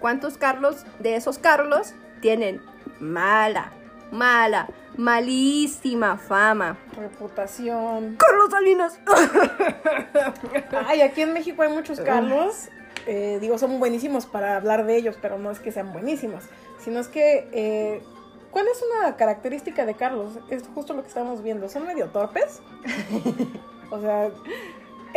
¿Cuántos 0.00 0.38
Carlos 0.38 0.84
de 1.00 1.16
esos 1.16 1.38
Carlos 1.38 1.92
tienen 2.20 2.62
mala, 3.00 3.72
mala, 4.10 4.68
malísima 4.96 6.16
fama? 6.16 6.76
Reputación. 6.96 8.16
Carlos 8.16 8.50
Salinas. 8.50 9.00
Ay, 10.86 11.00
aquí 11.02 11.22
en 11.22 11.32
México 11.32 11.62
hay 11.62 11.72
muchos 11.72 12.00
Carlos. 12.00 12.68
eh, 13.06 13.38
digo, 13.40 13.58
son 13.58 13.78
buenísimos 13.78 14.26
para 14.26 14.56
hablar 14.56 14.86
de 14.86 14.96
ellos, 14.96 15.16
pero 15.20 15.38
no 15.38 15.50
es 15.50 15.60
que 15.60 15.72
sean 15.72 15.92
buenísimos, 15.92 16.44
sino 16.78 17.00
es 17.00 17.08
que, 17.08 17.48
eh, 17.52 18.02
¿cuál 18.50 18.66
es 18.68 18.82
una 18.82 19.16
característica 19.16 19.86
de 19.86 19.94
Carlos? 19.94 20.38
Es 20.50 20.64
justo 20.74 20.94
lo 20.94 21.02
que 21.02 21.08
estamos 21.08 21.42
viendo. 21.42 21.68
¿Son 21.68 21.86
medio 21.86 22.06
torpes? 22.08 22.60
o 23.90 24.00
sea, 24.00 24.30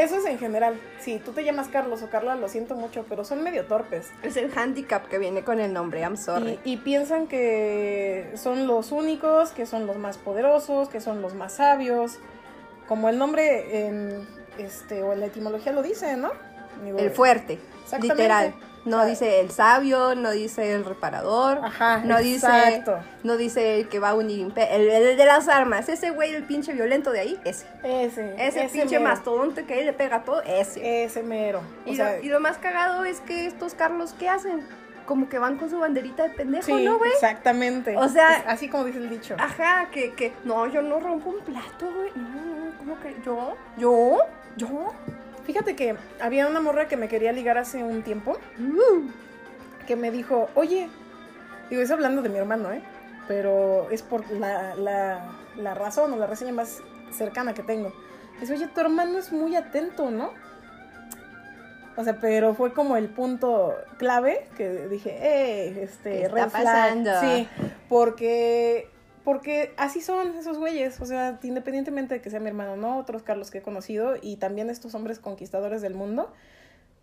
eso 0.02 0.18
es 0.18 0.26
en 0.26 0.40
general. 0.40 0.80
Si 1.00 1.20
tú 1.20 1.32
te 1.32 1.44
llamas 1.44 1.68
Carlos 1.68 2.02
o 2.02 2.10
Carla, 2.10 2.36
lo 2.36 2.48
siento 2.50 2.76
mucho, 2.76 3.06
pero 3.08 3.24
son 3.24 3.44
medio 3.44 3.66
torpes. 3.66 4.10
Es 4.24 4.36
el 4.38 4.52
handicap 4.58 5.08
que 5.08 5.18
viene 5.18 5.44
con 5.44 5.60
el 5.60 5.74
nombre, 5.74 6.02
I'm 6.02 6.18
sorry. 6.18 6.60
Y, 6.64 6.74
y 6.74 6.78
piensan 6.78 7.28
que 7.28 8.32
son 8.36 8.68
los 8.68 8.92
únicos, 8.92 9.52
que 9.52 9.66
son 9.66 9.88
los 9.88 9.98
más 9.98 10.18
poderosos, 10.18 10.90
que 10.90 11.02
son 11.02 11.22
los 11.22 11.34
más 11.34 11.54
sabios. 11.54 12.20
Como 12.88 13.10
el 13.10 13.18
nombre 13.18 13.88
en, 13.88 14.28
este, 14.58 15.04
o 15.04 15.16
la 15.16 15.28
etimología 15.28 15.72
lo 15.72 15.84
dice, 15.84 16.18
¿no? 16.18 16.32
Digo, 16.84 16.98
El 17.00 17.12
fuerte, 17.12 17.60
literal. 18.02 18.54
No 18.84 19.06
dice 19.06 19.40
el 19.40 19.52
sabio, 19.52 20.16
no 20.16 20.32
dice 20.32 20.74
el 20.74 20.84
reparador, 20.84 21.60
Ajá, 21.64 21.98
no 22.04 22.18
dice 22.20 22.84
no 23.24 23.38
dice 23.38 23.80
el 23.80 23.90
que 23.90 24.00
va 24.00 24.10
a 24.10 24.14
unir 24.16 24.52
el, 24.56 24.90
el 24.90 25.18
de 25.18 25.26
las 25.26 25.48
armas, 25.48 25.88
ese 25.88 26.10
güey 26.10 26.34
el 26.34 26.44
pinche 26.44 26.74
violento 26.74 27.12
de 27.12 27.20
ahí, 27.20 27.40
ese. 27.46 27.68
Ese, 27.84 28.34
Ese, 28.38 28.70
pinche 28.70 28.98
mero, 29.00 29.10
mastodonte 29.12 29.66
que 29.66 29.76
ahí 29.76 29.86
le 29.86 29.94
pega 29.94 30.24
todo, 30.24 30.42
ese. 30.42 31.04
Ese 31.04 31.22
mero. 31.22 31.62
O 31.86 31.90
y, 31.92 31.96
sea, 31.96 32.18
lo, 32.18 32.24
y 32.24 32.30
lo 32.30 32.40
más 32.40 32.58
cagado 32.58 33.06
es 33.06 33.20
que 33.22 33.46
estos 33.46 33.76
Carlos, 33.76 34.16
¿qué 34.18 34.30
hacen? 34.30 34.66
Como 35.06 35.30
que 35.30 35.40
van 35.40 35.58
con 35.58 35.70
su 35.70 35.78
banderita 35.80 36.24
de 36.24 36.30
pendejo, 36.30 36.66
sí, 36.66 36.86
¿no, 36.86 36.98
güey? 36.98 37.12
exactamente. 37.12 37.98
O 37.98 38.08
sea- 38.08 38.38
Es 38.38 38.44
así 38.48 38.70
como 38.70 38.86
dice 38.86 39.00
el 39.00 39.10
dicho. 39.10 39.36
Ajá, 39.38 39.90
que, 39.92 40.14
que, 40.14 40.34
no, 40.44 40.68
yo 40.68 40.82
no 40.82 41.00
rompo 41.00 41.32
un 41.32 41.40
plato, 41.40 41.92
güey. 41.94 42.12
No, 42.16 42.30
no, 42.30 42.78
¿cómo 42.78 43.00
que? 43.00 43.16
¿Yo? 43.26 43.56
¿Yo? 43.78 44.18
¿Yo? 44.58 44.94
Fíjate 45.52 45.76
que 45.76 45.98
había 46.22 46.48
una 46.48 46.62
morra 46.62 46.88
que 46.88 46.96
me 46.96 47.10
quería 47.10 47.34
ligar 47.34 47.58
hace 47.58 47.84
un 47.84 48.04
tiempo 48.04 48.38
que 49.86 49.98
me 49.98 50.10
dijo, 50.10 50.50
oye, 50.56 50.90
digo, 51.70 51.82
es 51.82 51.92
hablando 51.92 52.22
de 52.22 52.30
mi 52.30 52.38
hermano, 52.38 52.72
¿eh? 52.72 52.82
Pero 53.28 53.90
es 53.90 54.02
por 54.02 54.32
la, 54.32 54.76
la, 54.76 55.26
la 55.58 55.74
razón 55.74 56.14
o 56.14 56.16
la 56.16 56.26
reseña 56.26 56.54
más 56.54 56.78
cercana 57.12 57.54
que 57.54 57.64
tengo. 57.64 57.92
Dice, 58.40 58.54
oye, 58.54 58.68
tu 58.68 58.80
hermano 58.80 59.18
es 59.20 59.34
muy 59.34 59.58
atento, 59.58 60.10
¿no? 60.10 60.32
O 61.98 62.04
sea, 62.06 62.18
pero 62.22 62.56
fue 62.56 62.72
como 62.72 62.96
el 62.96 63.10
punto 63.10 63.76
clave 63.98 64.48
que 64.56 64.88
dije, 64.88 65.10
eh, 65.22 65.84
este, 65.84 66.12
¿Qué 66.12 66.22
está 66.28 66.36
red 66.46 66.50
flag". 66.50 66.64
pasando? 66.64 67.12
Sí, 67.20 67.50
porque, 67.90 68.88
porque 69.24 69.74
así 69.78 70.02
son 70.02 70.36
esos 70.36 70.58
güeyes. 70.58 71.00
O 71.02 71.06
sea, 71.06 71.40
independientemente 71.44 72.16
de 72.16 72.22
que 72.22 72.30
sea 72.30 72.40
mi 72.40 72.48
hermano, 72.48 72.76
¿no? 72.78 72.98
Otros 73.00 73.24
Carlos 73.24 73.52
que 73.52 73.60
he 73.60 73.62
conocido 73.62 74.16
y 74.22 74.38
también 74.38 74.70
estos 74.70 74.96
hombres 74.96 75.20
conquistadores 75.20 75.82
del 75.82 75.94
mundo 75.96 76.32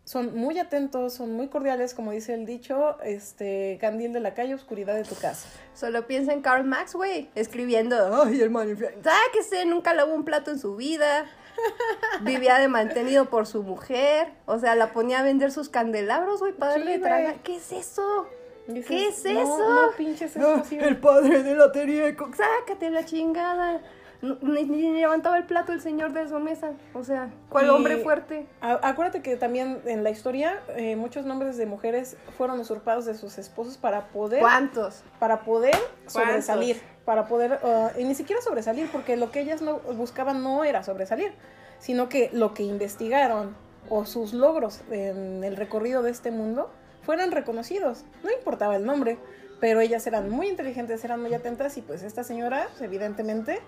son 0.05 0.35
muy 0.35 0.59
atentos, 0.59 1.13
son 1.13 1.35
muy 1.35 1.49
cordiales, 1.49 1.93
como 1.93 2.13
dice 2.13 2.33
el 2.33 2.47
dicho, 2.47 2.97
este, 3.03 3.77
candil 3.79 4.15
de 4.15 4.21
la 4.21 4.33
calle, 4.33 4.55
oscuridad 4.55 4.95
de 4.95 5.05
tu 5.05 5.15
casa. 5.15 5.47
Solo 5.75 6.07
piensa 6.07 6.33
en 6.33 6.41
Karl 6.41 6.65
Marx, 6.65 6.95
güey, 6.95 7.29
escribiendo, 7.35 8.23
ay, 8.25 8.41
hermano, 8.41 8.75
¿sabes 8.79 9.21
que 9.35 9.43
sé? 9.43 9.67
Nunca 9.67 9.93
lavó 9.93 10.15
un 10.15 10.25
plato 10.25 10.51
en 10.51 10.59
su 10.59 10.77
vida. 10.77 11.27
Vivía 12.23 12.59
de 12.59 12.69
mantenido 12.69 13.27
por 13.29 13.47
su 13.47 13.63
mujer. 13.63 14.29
O 14.47 14.59
sea, 14.59 14.75
la 14.77 14.95
ponía 14.95 15.19
a 15.19 15.23
vender 15.23 15.53
sus 15.53 15.69
candelabros, 15.69 16.41
güey, 16.41 16.53
para 16.55 16.73
Sí, 16.73 16.79
darle 16.79 16.99
güey. 16.99 17.03
tragar. 17.11 17.35
¿Qué 17.43 17.57
es 17.57 17.71
eso? 17.73 18.27
Dices, 18.69 18.87
¿Qué 18.87 19.09
es 19.09 19.25
"No, 19.25 19.41
eso? 19.41 19.59
No, 19.87 19.91
pinches, 19.97 20.37
es 20.37 20.43
posible". 20.45 20.95
padre 20.97 21.43
de 21.43 21.55
la 21.57 21.73
Teriaco. 21.73 22.31
Sácate 22.37 22.91
la 22.91 23.05
chingada. 23.05 23.81
Ni, 24.21 24.65
ni 24.65 24.93
levantaba 25.01 25.39
el 25.39 25.45
plato 25.45 25.73
el 25.73 25.81
señor 25.81 26.13
de 26.13 26.29
su 26.29 26.39
mesa. 26.41 26.73
O 26.93 27.05
sea, 27.05 27.31
¿cuál 27.49 27.67
Y- 27.67 27.69
hombre 27.69 27.99
fuerte? 27.99 28.47
A- 28.61 28.81
Acuérdate 28.89 29.23
que 29.23 29.37
también 29.37 29.81
en 29.87 30.03
la 30.03 30.11
historia 30.11 30.61
eh, 30.77 30.97
muchos 30.97 31.25
nombres 31.25 31.57
de 31.57 31.67
mujeres 31.67 32.17
fueron 32.37 32.59
usurpados 32.59 33.05
de 33.07 33.15
sus 33.15 33.39
esposos 33.39 33.79
para 33.79 34.09
poder 34.09 34.41
¿Cuántos? 34.41 35.03
para 35.21 35.43
poder 35.43 35.77
sobresalir, 36.09 36.81
para 37.05 37.27
poder 37.29 37.61
uh, 37.63 37.99
y 37.99 38.03
ni 38.05 38.17
siquiera 38.17 38.43
sobresalir 38.43 38.89
porque 38.91 39.17
lo 39.17 39.31
que 39.31 39.41
ellas 39.41 39.63
no 39.63 39.79
buscaban 39.79 40.43
no 40.43 40.65
era 40.65 40.83
sobresalir, 40.83 41.33
sino 41.79 42.09
que 42.09 42.29
lo 42.33 42.55
que 42.55 42.65
investigaron 42.65 43.55
o 43.89 44.05
sus 44.05 44.33
logros 44.35 44.81
en 44.91 45.45
el 45.45 45.55
recorrido 45.57 46.03
de 46.03 46.11
este 46.11 46.33
mundo 46.33 46.71
fueran 47.09 47.33
reconocidos. 47.33 48.05
No 48.23 48.31
importaba 48.31 48.77
el 48.77 48.85
nombre, 48.85 49.17
pero 49.61 49.81
ellas 49.81 50.07
eran 50.07 50.29
muy 50.29 50.47
inteligentes, 50.47 51.03
eran 51.07 51.23
muy 51.23 51.33
atentas 51.33 51.79
y 51.79 51.81
pues 51.81 52.03
esta 52.03 52.23
señora 52.23 52.69
evidentemente 52.83 53.61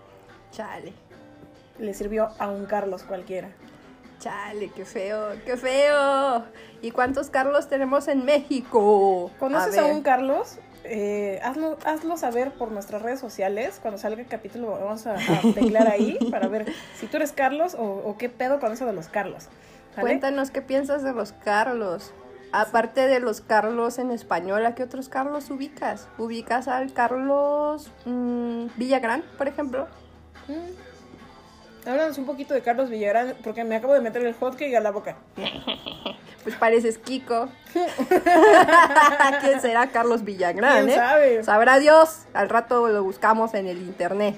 Chale. 0.52 0.92
le 1.78 1.94
sirvió 1.94 2.28
a 2.38 2.50
un 2.50 2.66
Carlos 2.66 3.02
cualquiera. 3.02 3.48
Chale, 4.18 4.70
qué 4.76 4.84
feo, 4.84 5.28
qué 5.46 5.56
feo. 5.56 6.44
¿Y 6.82 6.90
cuántos 6.90 7.30
Carlos 7.30 7.70
tenemos 7.70 8.08
en 8.08 8.26
México? 8.26 9.30
¿Conoces 9.38 9.78
a, 9.78 9.86
un 9.86 10.02
Carlos? 10.02 10.58
Eh, 10.84 11.40
hazlo, 11.42 11.78
hazlo 11.86 12.18
saber 12.18 12.50
por 12.50 12.70
nuestras 12.72 13.00
redes 13.00 13.20
sociales. 13.20 13.78
Cuando 13.80 13.96
salga 13.96 14.20
el 14.20 14.28
capítulo 14.28 14.72
vamos 14.72 15.06
a, 15.06 15.14
a 15.14 15.16
ahí 15.92 16.18
para 16.30 16.46
ver 16.48 16.70
si 16.94 17.06
tú 17.06 17.16
eres 17.16 17.32
Carlos 17.32 17.74
o, 17.74 17.84
o 17.84 18.18
qué 18.18 18.28
pedo 18.28 18.60
con 18.60 18.70
eso 18.70 18.84
de 18.84 18.92
los 18.92 19.08
Carlos. 19.08 19.44
¿sale? 19.94 20.08
Cuéntanos 20.08 20.50
qué 20.50 20.60
piensas 20.60 21.02
de 21.02 21.14
los 21.14 21.32
Carlos. 21.32 22.12
Aparte 22.52 23.06
de 23.06 23.20
los 23.20 23.40
Carlos 23.40 23.98
en 23.98 24.10
español, 24.10 24.66
¿a 24.66 24.74
qué 24.74 24.82
otros 24.82 25.08
Carlos 25.08 25.50
ubicas? 25.50 26.08
¿Ubicas 26.18 26.68
al 26.68 26.92
Carlos 26.92 27.90
mm, 28.04 28.66
Villagrán, 28.76 29.22
por 29.38 29.46
ejemplo? 29.46 29.86
Mm. 30.48 31.88
Háblanos 31.88 32.18
un 32.18 32.26
poquito 32.26 32.52
de 32.52 32.60
Carlos 32.62 32.90
Villarán 32.90 33.34
porque 33.42 33.64
me 33.64 33.76
acabo 33.76 33.94
de 33.94 34.00
meter 34.00 34.24
el 34.24 34.34
hotcake 34.34 34.74
a 34.74 34.80
la 34.80 34.90
boca. 34.90 35.16
Pues 36.42 36.54
pareces 36.54 36.96
Kiko. 36.96 37.50
¿Quién 39.42 39.60
será 39.60 39.88
Carlos 39.88 40.24
Villagrán? 40.24 40.86
¿Quién 40.86 40.88
eh? 40.88 40.94
sabe? 40.94 41.44
Sabrá 41.44 41.78
Dios. 41.78 42.22
Al 42.32 42.48
rato 42.48 42.88
lo 42.88 43.04
buscamos 43.04 43.52
en 43.52 43.66
el 43.66 43.76
internet. 43.82 44.36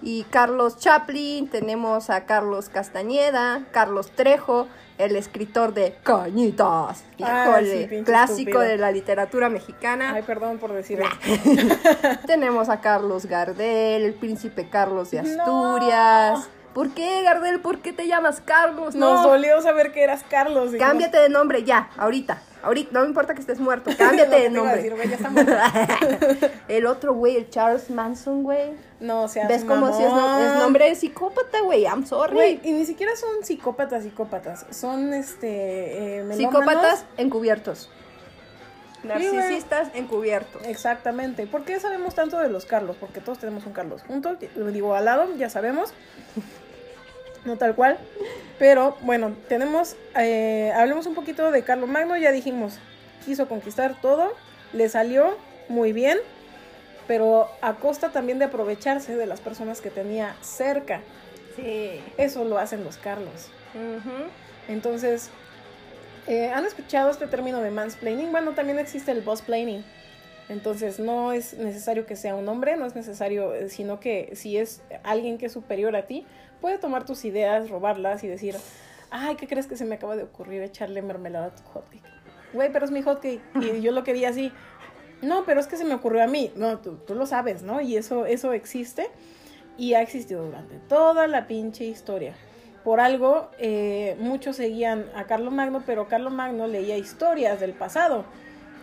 Y 0.00 0.22
Carlos 0.24 0.78
Chaplin, 0.78 1.48
tenemos 1.48 2.08
a 2.08 2.24
Carlos 2.24 2.70
Castañeda, 2.70 3.66
Carlos 3.70 4.12
Trejo, 4.12 4.66
el 5.04 5.16
escritor 5.16 5.72
de 5.74 5.96
Cañitas. 6.02 7.04
Híjole, 7.18 7.88
sí, 7.88 8.02
clásico 8.04 8.38
estúpido. 8.50 8.60
de 8.60 8.76
la 8.78 8.90
literatura 8.92 9.48
mexicana. 9.48 10.12
Ay, 10.14 10.22
perdón 10.22 10.58
por 10.58 10.72
decir. 10.72 11.00
Tenemos 12.26 12.68
a 12.68 12.80
Carlos 12.80 13.26
Gardel, 13.26 14.02
el 14.04 14.14
príncipe 14.14 14.68
Carlos 14.68 15.10
de 15.10 15.22
No. 15.22 15.76
Asturias. 15.76 16.48
¿Por 16.74 16.90
qué, 16.90 17.22
Gardel? 17.24 17.60
¿Por 17.60 17.78
qué 17.80 17.92
te 17.92 18.06
llamas 18.06 18.40
Carlos? 18.44 18.94
Nos 18.94 19.22
No. 19.22 19.28
dolió 19.28 19.60
saber 19.60 19.90
que 19.92 20.02
eras 20.04 20.22
Carlos. 20.28 20.70
Cámbiate 20.78 21.18
de 21.18 21.28
nombre 21.28 21.64
ya, 21.64 21.90
ahorita. 21.96 22.40
Ahorita, 22.62 22.90
no 22.92 23.00
me 23.00 23.06
importa 23.06 23.34
que 23.34 23.40
estés 23.40 23.58
muerto. 23.58 23.90
Cámbiate 23.96 24.36
de 24.42 24.50
nombre. 24.50 24.76
decir, 24.76 24.94
güey, 24.94 25.08
ya 25.08 25.16
está 25.16 25.30
muerto. 25.30 25.52
el 26.68 26.86
otro 26.86 27.14
güey, 27.14 27.36
el 27.36 27.48
Charles 27.50 27.90
Manson, 27.90 28.42
güey. 28.42 28.72
No, 29.00 29.22
o 29.24 29.28
sea, 29.28 29.48
¿Ves 29.48 29.64
como 29.64 29.96
si 29.96 30.02
es, 30.02 30.10
no- 30.12 30.38
es 30.40 30.58
nombre 30.58 30.88
de 30.90 30.94
psicópata, 30.94 31.60
güey? 31.62 31.84
I'm 31.84 32.06
sorry. 32.06 32.34
Güey, 32.34 32.60
y 32.62 32.72
ni 32.72 32.84
siquiera 32.86 33.16
son 33.16 33.44
psicópatas, 33.44 34.02
psicópatas. 34.02 34.66
Son 34.70 35.12
este. 35.14 36.20
eh. 36.20 36.34
Psicópatas 36.36 37.04
encubiertos. 37.16 37.90
Narcisistas 39.02 39.88
encubiertos. 39.94 40.60
Exactamente. 40.66 41.46
¿Por 41.46 41.64
qué 41.64 41.80
sabemos 41.80 42.14
tanto 42.14 42.38
de 42.38 42.50
los 42.50 42.66
Carlos? 42.66 42.96
Porque 43.00 43.20
todos 43.20 43.38
tenemos 43.38 43.64
un 43.64 43.72
Carlos 43.72 44.02
juntos, 44.06 44.36
digo 44.72 44.94
al 44.94 45.06
lado, 45.06 45.26
ya 45.38 45.48
sabemos. 45.48 45.94
No 47.44 47.56
tal 47.56 47.74
cual. 47.74 47.98
Pero 48.58 48.96
bueno, 49.02 49.34
tenemos. 49.48 49.96
Eh, 50.18 50.72
hablemos 50.74 51.06
un 51.06 51.14
poquito 51.14 51.50
de 51.50 51.62
Carlos 51.62 51.88
Magno. 51.88 52.16
Ya 52.16 52.32
dijimos, 52.32 52.78
quiso 53.24 53.48
conquistar 53.48 54.00
todo. 54.00 54.32
Le 54.72 54.88
salió 54.88 55.36
muy 55.68 55.92
bien. 55.92 56.18
Pero 57.06 57.48
a 57.60 57.74
costa 57.74 58.10
también 58.10 58.38
de 58.38 58.44
aprovecharse 58.44 59.16
de 59.16 59.26
las 59.26 59.40
personas 59.40 59.80
que 59.80 59.90
tenía 59.90 60.36
cerca. 60.42 61.00
Sí. 61.56 62.00
Eso 62.16 62.44
lo 62.44 62.58
hacen 62.58 62.84
los 62.84 62.98
Carlos. 62.98 63.48
Entonces, 64.68 65.30
eh, 66.26 66.50
¿han 66.54 66.64
escuchado 66.64 67.10
este 67.10 67.26
término 67.26 67.60
de 67.60 67.70
mansplaining? 67.70 68.30
Bueno, 68.30 68.52
también 68.52 68.78
existe 68.78 69.10
el 69.10 69.22
bossplaining. 69.22 69.84
Entonces, 70.48 70.98
no 70.98 71.32
es 71.32 71.54
necesario 71.54 72.06
que 72.06 72.16
sea 72.16 72.34
un 72.34 72.48
hombre, 72.48 72.76
no 72.76 72.86
es 72.86 72.94
necesario, 72.94 73.54
eh, 73.54 73.68
sino 73.68 74.00
que 74.00 74.30
si 74.34 74.58
es 74.58 74.82
alguien 75.02 75.38
que 75.38 75.46
es 75.46 75.52
superior 75.52 75.96
a 75.96 76.06
ti, 76.06 76.26
puede 76.60 76.78
tomar 76.78 77.04
tus 77.04 77.24
ideas, 77.24 77.70
robarlas 77.70 78.22
y 78.24 78.28
decir, 78.28 78.56
ay, 79.10 79.36
¿qué 79.36 79.46
crees 79.46 79.66
que 79.66 79.76
se 79.76 79.84
me 79.84 79.96
acaba 79.96 80.16
de 80.16 80.24
ocurrir 80.24 80.62
echarle 80.62 81.02
mermelada 81.02 81.46
a 81.46 81.54
tu 81.54 81.62
hotcake? 81.62 82.02
Güey, 82.52 82.72
pero 82.72 82.84
es 82.84 82.90
mi 82.90 83.02
hotcake 83.02 83.40
y 83.60 83.80
yo 83.82 83.92
lo 83.92 84.04
quería 84.04 84.30
así. 84.30 84.52
No, 85.22 85.44
pero 85.44 85.60
es 85.60 85.66
que 85.66 85.76
se 85.76 85.84
me 85.84 85.94
ocurrió 85.94 86.22
a 86.22 86.26
mí. 86.26 86.50
No, 86.56 86.78
tú, 86.78 86.96
tú 87.06 87.14
lo 87.14 87.26
sabes, 87.26 87.62
¿no? 87.62 87.80
Y 87.80 87.96
eso, 87.96 88.26
eso 88.26 88.52
existe 88.52 89.08
y 89.76 89.94
ha 89.94 90.02
existido 90.02 90.44
durante 90.44 90.76
toda 90.88 91.26
la 91.26 91.46
pinche 91.46 91.84
historia. 91.84 92.34
Por 92.84 93.00
algo, 93.00 93.50
eh, 93.58 94.16
muchos 94.18 94.56
seguían 94.56 95.10
a 95.14 95.24
Carlo 95.24 95.50
Magno, 95.50 95.82
pero 95.84 96.08
Carlo 96.08 96.30
Magno 96.30 96.66
leía 96.66 96.96
historias 96.96 97.60
del 97.60 97.74
pasado. 97.74 98.24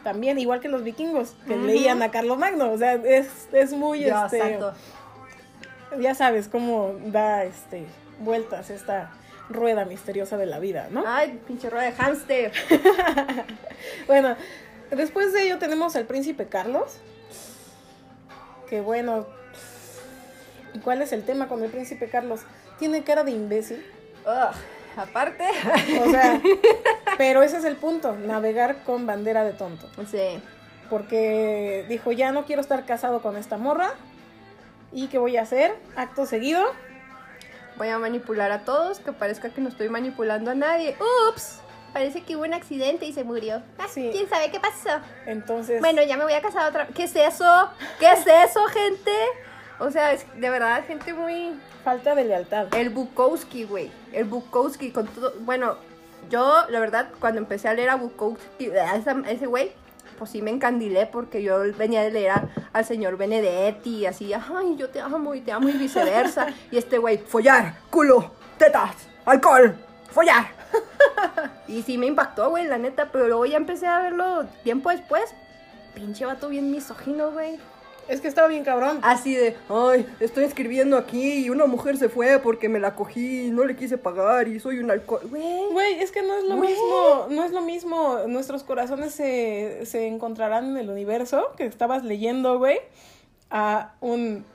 También, 0.03 0.37
igual 0.37 0.59
que 0.59 0.69
los 0.69 0.83
vikingos, 0.83 1.35
que 1.47 1.55
Ujú. 1.55 1.65
leían 1.65 2.03
a 2.03 2.11
Carlo 2.11 2.35
Magno. 2.35 2.71
O 2.71 2.77
sea, 2.77 2.93
es, 2.93 3.49
es 3.51 3.73
muy, 3.73 4.03
Dios 4.03 4.25
este, 4.25 4.39
santo. 4.39 4.73
Ya 5.99 6.15
sabes 6.15 6.47
cómo 6.47 6.95
da, 7.05 7.43
este, 7.43 7.85
vueltas 8.19 8.69
esta 8.69 9.11
rueda 9.49 9.85
misteriosa 9.85 10.37
de 10.37 10.45
la 10.45 10.59
vida, 10.59 10.87
¿no? 10.91 11.03
Ay, 11.05 11.39
pinche 11.47 11.69
rueda 11.69 11.85
de 11.85 11.91
hámster. 11.93 12.51
Bueno, 14.07 14.35
después 14.89 15.33
de 15.33 15.43
ello 15.43 15.59
tenemos 15.59 15.95
al 15.95 16.05
príncipe 16.05 16.47
Carlos. 16.47 16.97
Que 18.69 18.81
bueno. 18.81 19.27
¿y 20.73 20.79
¿Cuál 20.79 21.01
es 21.01 21.13
el 21.13 21.23
tema 21.23 21.47
con 21.47 21.63
el 21.63 21.69
príncipe 21.69 22.09
Carlos? 22.09 22.41
Tiene 22.79 23.03
cara 23.03 23.23
de 23.23 23.31
imbécil. 23.31 23.85
Ugh, 24.25 24.99
aparte. 24.99 25.45
O 26.01 26.09
sea, 26.09 26.41
pero 27.17 27.43
ese 27.43 27.57
es 27.57 27.65
el 27.65 27.75
punto, 27.75 28.15
navegar 28.15 28.83
con 28.83 29.05
bandera 29.05 29.43
de 29.43 29.53
tonto. 29.53 29.87
Sí. 30.09 30.41
Porque 30.89 31.85
dijo, 31.87 32.11
ya 32.11 32.31
no 32.31 32.45
quiero 32.45 32.61
estar 32.61 32.85
casado 32.85 33.21
con 33.21 33.37
esta 33.37 33.57
morra. 33.57 33.93
¿Y 34.91 35.07
qué 35.07 35.17
voy 35.17 35.37
a 35.37 35.41
hacer? 35.43 35.75
Acto 35.95 36.25
seguido. 36.25 36.63
Voy 37.77 37.89
a 37.89 37.99
manipular 37.99 38.51
a 38.51 38.61
todos, 38.61 38.99
que 38.99 39.11
parezca 39.11 39.49
que 39.49 39.61
no 39.61 39.69
estoy 39.69 39.89
manipulando 39.89 40.51
a 40.51 40.55
nadie. 40.55 40.97
¡Ups! 41.29 41.59
Parece 41.93 42.21
que 42.21 42.35
hubo 42.35 42.43
un 42.43 42.53
accidente 42.53 43.05
y 43.05 43.13
se 43.13 43.23
murió. 43.23 43.61
Ah, 43.77 43.87
Sí. 43.89 44.09
¿Quién 44.11 44.27
sabe 44.29 44.51
qué 44.51 44.59
pasó? 44.59 44.99
Entonces, 45.25 45.79
Bueno, 45.79 46.01
ya 46.03 46.17
me 46.17 46.23
voy 46.23 46.33
a 46.33 46.41
casar 46.41 46.69
otra 46.69 46.85
vez. 46.85 46.95
¿Qué 46.95 47.03
es 47.03 47.15
eso? 47.15 47.69
¿Qué 47.99 48.11
es 48.11 48.25
eso, 48.25 48.65
gente? 48.67 49.11
O 49.79 49.91
sea, 49.91 50.11
es 50.13 50.25
de 50.35 50.49
verdad, 50.49 50.83
gente 50.87 51.13
muy... 51.13 51.59
falta 51.83 52.15
de 52.15 52.25
lealtad. 52.25 52.73
El 52.73 52.89
Bukowski, 52.89 53.63
güey. 53.63 53.91
El 54.11 54.25
Bukowski 54.25 54.91
con 54.91 55.07
todo... 55.07 55.33
Bueno, 55.41 55.77
yo, 56.29 56.65
la 56.69 56.79
verdad, 56.79 57.09
cuando 57.19 57.39
empecé 57.39 57.67
a 57.67 57.73
leer 57.73 57.89
a 57.89 57.95
Bukowski, 57.95 58.71
a 58.71 58.95
ese 59.29 59.45
güey, 59.45 59.71
pues 60.17 60.31
sí 60.31 60.41
me 60.41 60.51
encandilé 60.51 61.05
porque 61.05 61.41
yo 61.43 61.59
venía 61.77 62.01
de 62.01 62.11
leer 62.11 62.31
a- 62.31 62.49
al 62.73 62.83
señor 62.85 63.15
Benedetti 63.17 63.99
y 63.99 64.05
así, 64.05 64.33
ay, 64.33 64.75
yo 64.77 64.89
te 64.89 64.99
amo 64.99 65.33
y 65.35 65.41
te 65.41 65.51
amo 65.51 65.69
y 65.69 65.73
viceversa. 65.73 66.47
y 66.71 66.77
este 66.77 66.97
güey, 66.97 67.17
follar, 67.19 67.75
culo, 67.89 68.31
tetas, 68.57 68.95
alcohol, 69.25 69.75
follar. 70.11 70.47
y 71.67 71.81
sí 71.83 71.97
me 71.97 72.05
impactó, 72.07 72.49
güey, 72.49 72.65
la 72.65 72.77
neta, 72.77 73.09
pero 73.11 73.27
luego 73.27 73.45
ya 73.45 73.57
empecé 73.57 73.87
a 73.87 73.99
verlo 74.01 74.45
tiempo 74.63 74.89
después. 74.89 75.23
Pinche 75.93 76.25
vato 76.25 76.49
bien 76.49 76.69
misógino, 76.71 77.31
güey. 77.31 77.59
Es 78.07 78.21
que 78.21 78.27
estaba 78.27 78.47
bien 78.47 78.63
cabrón. 78.63 78.99
Así 79.01 79.35
de, 79.35 79.55
ay, 79.69 80.05
estoy 80.19 80.45
escribiendo 80.45 80.97
aquí 80.97 81.45
y 81.45 81.49
una 81.49 81.65
mujer 81.65 81.97
se 81.97 82.09
fue 82.09 82.39
porque 82.39 82.69
me 82.69 82.79
la 82.79 82.95
cogí 82.95 83.47
y 83.47 83.51
no 83.51 83.65
le 83.65 83.75
quise 83.75 83.97
pagar 83.97 84.47
y 84.47 84.59
soy 84.59 84.79
un 84.79 84.89
alcohol. 84.91 85.21
Güey. 85.29 85.71
Güey, 85.71 85.99
es 85.99 86.11
que 86.11 86.21
no 86.23 86.37
es 86.37 86.45
lo 86.45 86.55
Güey. 86.57 86.69
mismo, 86.69 87.27
no 87.29 87.43
es 87.43 87.51
lo 87.51 87.61
mismo. 87.61 88.19
Nuestros 88.27 88.63
corazones 88.63 89.13
se, 89.13 89.85
se 89.85 90.07
encontrarán 90.07 90.71
en 90.71 90.77
el 90.77 90.89
universo 90.89 91.51
que 91.57 91.65
estabas 91.65 92.03
leyendo, 92.03 92.57
güey, 92.57 92.79
a 93.49 93.93
un... 94.01 94.45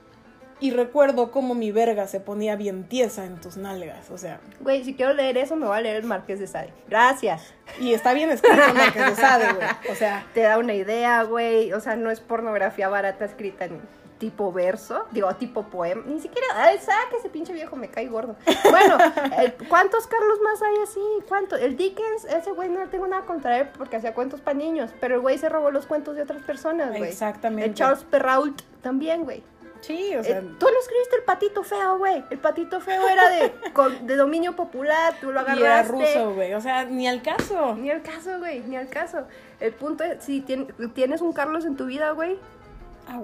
Y 0.63 0.71
recuerdo 0.71 1.29
cómo 1.29 1.55
mi 1.55 1.73
verga 1.73 2.07
se 2.07 2.21
ponía 2.21 2.55
bien 2.55 2.85
tiesa 2.85 3.25
en 3.25 3.35
tus 3.41 3.57
nalgas, 3.57 4.09
o 4.09 4.17
sea... 4.17 4.39
Güey, 4.61 4.85
si 4.85 4.95
quiero 4.95 5.11
leer 5.11 5.37
eso, 5.37 5.57
me 5.57 5.67
voy 5.67 5.75
a 5.75 5.81
leer 5.81 5.97
el 5.97 6.05
Marqués 6.05 6.39
de 6.39 6.47
Sade. 6.47 6.71
Gracias. 6.87 7.53
Y 7.81 7.93
está 7.93 8.13
bien 8.13 8.29
escrito 8.29 8.63
en 8.69 8.77
lo 8.77 8.93
que 8.93 8.99
se 9.09 9.15
sabe, 9.17 9.51
güey. 9.55 9.67
O 9.91 9.95
sea, 9.95 10.25
Te 10.33 10.39
da 10.39 10.57
una 10.57 10.73
idea, 10.73 11.21
güey. 11.23 11.73
O 11.73 11.81
sea, 11.81 11.97
no 11.97 12.09
es 12.09 12.21
pornografía 12.21 12.87
barata 12.87 13.25
escrita 13.25 13.65
en 13.65 13.81
tipo 14.19 14.53
verso, 14.53 15.05
digo, 15.11 15.35
tipo 15.35 15.63
poema. 15.63 16.01
Ni 16.05 16.21
siquiera, 16.21 16.47
ay, 16.55 16.77
saque 16.77 17.17
ese 17.17 17.27
pinche 17.27 17.51
viejo, 17.51 17.75
me 17.75 17.89
cae 17.89 18.07
gordo. 18.07 18.37
Bueno, 18.69 18.97
¿cuántos 19.67 20.07
Carlos 20.07 20.39
más 20.41 20.61
hay 20.61 20.75
así? 20.81 21.01
¿Cuántos? 21.27 21.59
El 21.59 21.75
Dickens, 21.75 22.23
ese 22.23 22.51
güey 22.51 22.69
no 22.69 22.87
tengo 22.87 23.05
nada 23.05 23.25
contra 23.25 23.59
él 23.59 23.67
porque 23.77 23.97
hacía 23.97 24.13
cuentos 24.13 24.39
para 24.39 24.57
niños, 24.57 24.91
pero 25.01 25.15
el 25.15 25.19
güey 25.19 25.37
se 25.37 25.49
robó 25.49 25.71
los 25.71 25.87
cuentos 25.87 26.15
de 26.15 26.21
otras 26.21 26.41
personas, 26.43 26.91
güey. 26.91 27.09
Exactamente. 27.09 27.65
El 27.65 27.73
Charles 27.75 28.05
Perrault 28.05 28.61
también, 28.81 29.25
güey. 29.25 29.43
Sí, 29.83 30.15
o 30.15 30.23
sea... 30.23 30.39
Eh, 30.39 30.41
tú 30.59 30.65
no 30.65 30.79
escribiste 30.79 31.15
el 31.17 31.23
patito 31.23 31.63
feo, 31.63 31.97
güey. 31.97 32.23
El 32.29 32.39
patito 32.39 32.79
feo 32.81 33.07
era 33.07 33.29
de, 33.29 33.51
con- 33.73 34.07
de 34.07 34.15
dominio 34.15 34.55
popular, 34.55 35.13
tú 35.21 35.31
lo 35.31 35.41
y 35.41 35.43
era 35.43 35.79
agarraste. 35.79 35.91
ruso, 35.91 36.33
güey. 36.33 36.53
O 36.53 36.61
sea, 36.61 36.85
ni 36.85 37.07
al 37.07 37.21
caso. 37.21 37.75
Ni 37.75 37.91
al 37.91 38.01
caso, 38.01 38.39
güey, 38.39 38.61
ni 38.61 38.75
al 38.77 38.87
caso. 38.89 39.27
El 39.59 39.73
punto 39.73 40.03
es, 40.03 40.23
si 40.23 40.41
tien- 40.41 40.73
tienes 40.93 41.21
un 41.21 41.33
Carlos 41.33 41.65
en 41.65 41.75
tu 41.75 41.85
vida, 41.85 42.11
güey, 42.11 42.37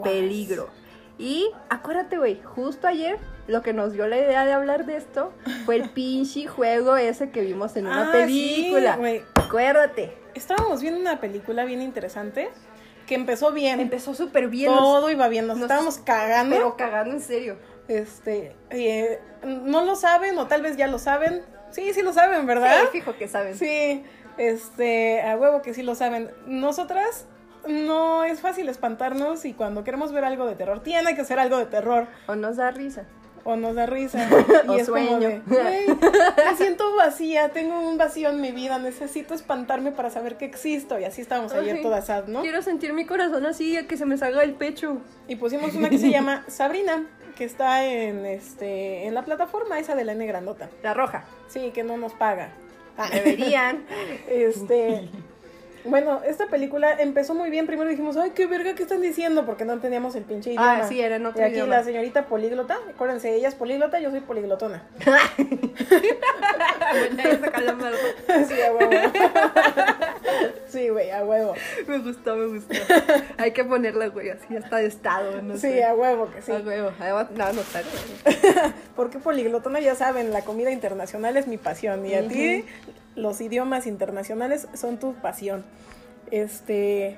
peligro. 0.04 0.70
Y 1.18 1.50
acuérdate, 1.70 2.18
güey, 2.18 2.42
justo 2.44 2.88
ayer 2.88 3.18
lo 3.48 3.62
que 3.62 3.74
nos 3.74 3.92
dio 3.92 4.08
la 4.08 4.18
idea 4.18 4.46
de 4.46 4.54
hablar 4.54 4.86
de 4.86 4.96
esto 4.96 5.34
fue 5.66 5.76
el 5.76 5.90
pinche 5.94 6.48
juego 6.48 6.96
ese 6.98 7.30
que 7.32 7.42
vimos 7.42 7.76
en 7.76 7.88
una 7.88 8.10
Ah, 8.10 8.12
película. 8.12 8.98
sí, 9.02 9.22
acuérdate. 9.36 10.18
Estábamos 10.34 10.82
viendo 10.82 11.00
una 11.00 11.20
película 11.20 11.66
bien 11.66 11.82
interesante 11.82 12.50
que 13.10 13.16
empezó 13.16 13.52
bien. 13.52 13.80
Empezó 13.80 14.14
súper 14.14 14.48
bien. 14.50 14.72
Todo 14.72 15.10
iba 15.10 15.28
bien, 15.28 15.48
nos, 15.48 15.58
nos- 15.58 15.64
estábamos 15.66 15.98
cagando. 15.98 16.56
pero 16.56 16.78
cagando 16.78 17.16
en 17.16 17.22
serio. 17.22 17.58
Este, 17.88 18.56
eh, 18.70 19.20
no 19.44 19.84
lo 19.84 19.96
saben 19.96 20.38
o 20.38 20.46
tal 20.48 20.62
vez 20.62 20.78
ya 20.78 20.86
lo 20.88 21.00
saben. 21.00 21.42
Sí, 21.72 21.92
sí 21.94 22.04
lo 22.04 22.14
saben, 22.14 22.46
¿verdad? 22.46 22.82
Sí, 22.84 22.88
fijo 23.00 23.16
que 23.18 23.28
saben. 23.28 23.58
Sí, 23.58 24.04
este, 24.38 25.22
a 25.24 25.36
huevo 25.38 25.62
que 25.64 25.74
sí 25.74 25.82
lo 25.82 25.96
saben. 25.96 26.30
Nosotras 26.46 27.26
no 27.68 28.24
es 28.24 28.42
fácil 28.42 28.70
espantarnos 28.70 29.44
y 29.46 29.54
cuando 29.54 29.84
queremos 29.84 30.12
ver 30.12 30.24
algo 30.24 30.46
de 30.46 30.56
terror, 30.56 30.82
tiene 30.82 31.16
que 31.16 31.26
ser 31.26 31.40
algo 31.40 31.58
de 31.58 31.66
terror 31.66 32.08
O 32.28 32.36
nos 32.36 32.58
da 32.58 32.72
risa. 32.72 33.06
O 33.44 33.56
nos 33.56 33.76
da 33.76 33.86
risa. 33.86 34.28
O 34.68 34.76
y 34.76 34.80
es 34.80 34.90
como 34.90 35.00
sueño. 35.06 35.20
de, 35.30 35.42
"Güey, 35.46 35.88
me 35.88 36.56
siento 36.58 36.96
vacía, 36.96 37.50
tengo 37.50 37.80
un 37.80 37.98
vacío 37.98 38.30
en 38.30 38.42
mi 38.42 38.52
vida, 38.52 38.78
necesito 38.80 39.34
espantarme 39.34 39.92
para 39.92 40.10
saber 40.10 40.38
que 40.38 40.46
existo. 40.46 41.00
Y 41.00 41.04
así 41.06 41.22
estábamos 41.22 41.54
ayer 41.54 41.78
Ay, 41.78 41.82
todas 41.82 42.06
sad, 42.08 42.26
¿no? 42.28 42.42
Quiero 42.42 42.62
sentir 42.62 42.94
mi 42.94 43.06
corazón 43.06 43.46
así, 43.46 43.78
a 43.78 43.88
que 43.88 43.98
se 43.98 44.06
me 44.06 44.18
salga 44.18 44.44
el 44.44 44.54
pecho. 44.54 44.98
Y 45.28 45.36
pusimos 45.38 45.74
una 45.76 45.90
que 45.90 45.98
se 45.98 46.10
llama 46.12 46.44
Sabrina, 46.48 47.06
que 47.38 47.46
está 47.46 47.86
en 47.86 48.26
este 48.26 49.06
en 49.06 49.14
la 49.14 49.24
plataforma 49.24 49.80
esa 49.80 49.96
de 49.96 50.04
la 50.06 50.12
N 50.14 50.26
grandota. 50.26 50.70
La 50.84 50.94
roja. 50.94 51.24
Sí, 51.48 51.72
que 51.74 51.84
no 51.84 51.98
nos 51.98 52.14
paga. 52.14 52.50
Ah, 52.98 53.10
Deberían. 53.14 53.86
Este, 54.30 55.08
bueno, 55.86 56.22
esta 56.26 56.48
película 56.48 56.94
empezó 57.00 57.34
muy 57.34 57.50
bien. 57.50 57.66
Primero 57.68 57.90
dijimos, 57.90 58.18
ay, 58.18 58.32
qué 58.36 58.46
verga, 58.48 58.76
¿qué 58.76 58.84
están 58.84 59.02
diciendo? 59.02 59.46
Porque 59.46 59.66
no 59.66 59.74
entendíamos 59.74 60.16
el 60.16 60.24
pinche 60.24 60.52
idioma. 60.52 60.80
Ah, 60.82 60.88
sí, 60.88 61.00
era 61.02 61.16
en 61.18 61.26
otro 61.26 61.42
Y 61.42 61.46
aquí 61.46 61.56
idioma. 61.56 61.78
la 61.78 61.84
señorita 61.84 62.26
políglota, 62.28 62.78
acuérdense, 62.90 63.34
ella 63.36 63.48
es 63.48 63.56
políglota, 63.56 64.00
yo 64.00 64.12
soy 64.12 64.22
poliglotona. 64.22 64.84
Bueno, 66.92 67.22
ahí 67.24 67.38
saca 67.40 67.62
la 67.62 67.74
mano. 67.74 67.96
sí, 68.48 68.62
a 68.62 68.72
huevo. 68.74 69.12
sí, 70.68 70.90
güey, 70.90 71.12
a 71.12 71.24
huevo. 71.24 71.54
Me 71.88 71.98
gustó, 72.00 72.36
me 72.36 72.48
gustó. 72.48 72.74
Hay 73.38 73.52
que 73.52 73.64
ponerla, 73.64 74.08
güey, 74.08 74.30
así 74.32 74.56
hasta 74.58 74.78
de 74.78 74.88
estado, 74.88 75.42
no 75.42 75.54
Sí, 75.56 75.62
sé. 75.62 75.84
a 75.84 75.94
huevo 75.94 76.30
que 76.32 76.42
sí. 76.42 76.52
A 76.52 76.56
huevo. 76.60 76.92
Además, 77.00 77.28
nada, 77.32 77.54
no 77.54 77.62
está. 77.62 77.82
Porque 78.96 79.20
poliglotona, 79.20 79.80
ya 79.80 79.96
saben, 79.96 80.32
la 80.34 80.42
comida 80.42 80.72
internacional 80.72 81.38
es 81.38 81.48
mi 81.48 81.58
pasión. 81.58 82.06
Y 82.06 82.16
a 82.16 82.28
ti, 82.28 82.66
los 83.20 83.42
idiomas 83.42 83.86
internacionales 83.88 84.68
son 84.74 84.98
tu 84.98 85.14
pasión. 85.16 85.66
Este. 86.32 87.18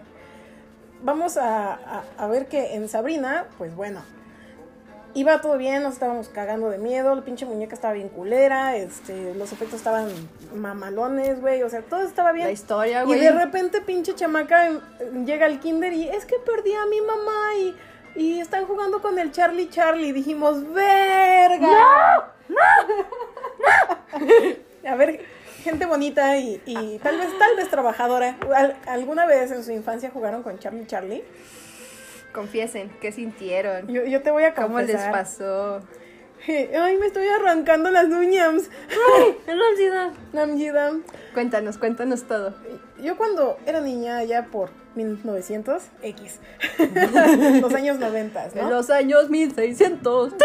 Vamos 1.03 1.37
a, 1.37 1.73
a- 1.73 2.03
a 2.17 2.27
ver 2.27 2.47
que 2.47 2.75
en 2.75 2.87
Sabrina, 2.89 3.45
pues 3.57 3.75
bueno. 3.75 4.01
Iba 5.13 5.41
todo 5.41 5.57
bien, 5.57 5.83
nos 5.83 5.95
estábamos 5.95 6.29
cagando 6.29 6.69
de 6.69 6.77
miedo, 6.77 7.13
la 7.13 7.21
pinche 7.25 7.45
muñeca 7.45 7.75
estaba 7.75 7.93
bien 7.93 8.07
culera, 8.07 8.77
este, 8.77 9.33
los 9.35 9.51
efectos 9.51 9.79
estaban 9.79 10.07
mamalones, 10.55 11.41
güey, 11.41 11.63
o 11.63 11.69
sea, 11.69 11.81
todo 11.81 12.03
estaba 12.03 12.31
bien. 12.31 12.45
La 12.45 12.53
historia, 12.53 13.01
Y 13.01 13.05
güey. 13.07 13.19
de 13.19 13.31
repente, 13.31 13.81
pinche 13.81 14.15
chamaca 14.15 14.67
em, 14.67 14.79
llega 15.25 15.47
al 15.47 15.59
kinder 15.59 15.91
y 15.91 16.07
es 16.07 16.23
que 16.25 16.37
perdí 16.39 16.73
a 16.75 16.85
mi 16.85 17.01
mamá 17.01 17.55
y, 17.59 17.75
y 18.15 18.39
están 18.39 18.65
jugando 18.65 19.01
con 19.01 19.19
el 19.19 19.33
Charlie 19.33 19.67
Charlie. 19.69 20.13
Dijimos, 20.13 20.71
¡verga! 20.71 22.31
¡No! 22.47 22.57
A 24.89 24.95
ver, 24.95 25.25
gente 25.61 25.85
bonita 25.85 26.37
y, 26.37 26.61
y 26.65 26.99
tal 26.99 27.17
vez, 27.17 27.29
tal 27.39 27.55
vez 27.55 27.69
trabajadora. 27.69 28.37
¿Al- 28.55 28.75
¿Alguna 28.87 29.25
vez 29.25 29.51
en 29.51 29.63
su 29.63 29.71
infancia 29.71 30.09
jugaron 30.11 30.43
con 30.43 30.59
Charlie 30.59 30.85
Charlie? 30.87 31.23
Confiesen, 32.33 32.89
¿qué 33.01 33.11
sintieron? 33.11 33.87
Yo, 33.87 34.03
yo 34.05 34.21
te 34.21 34.31
voy 34.31 34.43
a 34.43 34.53
¿Cómo 34.53 34.79
les 34.79 34.87
confesar. 34.91 35.11
pasó? 35.11 35.81
Ay, 36.47 36.97
me 36.97 37.05
estoy 37.07 37.27
arrancando 37.27 37.91
las 37.91 38.05
uñas. 38.05 38.69
Realidad. 39.45 40.11
Namjidam. 40.33 41.03
Cuéntanos, 41.33 41.77
cuéntanos 41.77 42.23
todo. 42.23 42.55
Yo 43.01 43.17
cuando 43.17 43.57
era 43.65 43.81
niña, 43.81 44.17
allá 44.17 44.45
por 44.51 44.69
1900, 44.95 45.83
X. 46.03 46.39
Los 47.61 47.73
años 47.73 47.97
90, 47.99 48.45
En 48.53 48.55
¿no? 48.61 48.69
los 48.69 48.89
años 48.89 49.29
1600. 49.29 50.33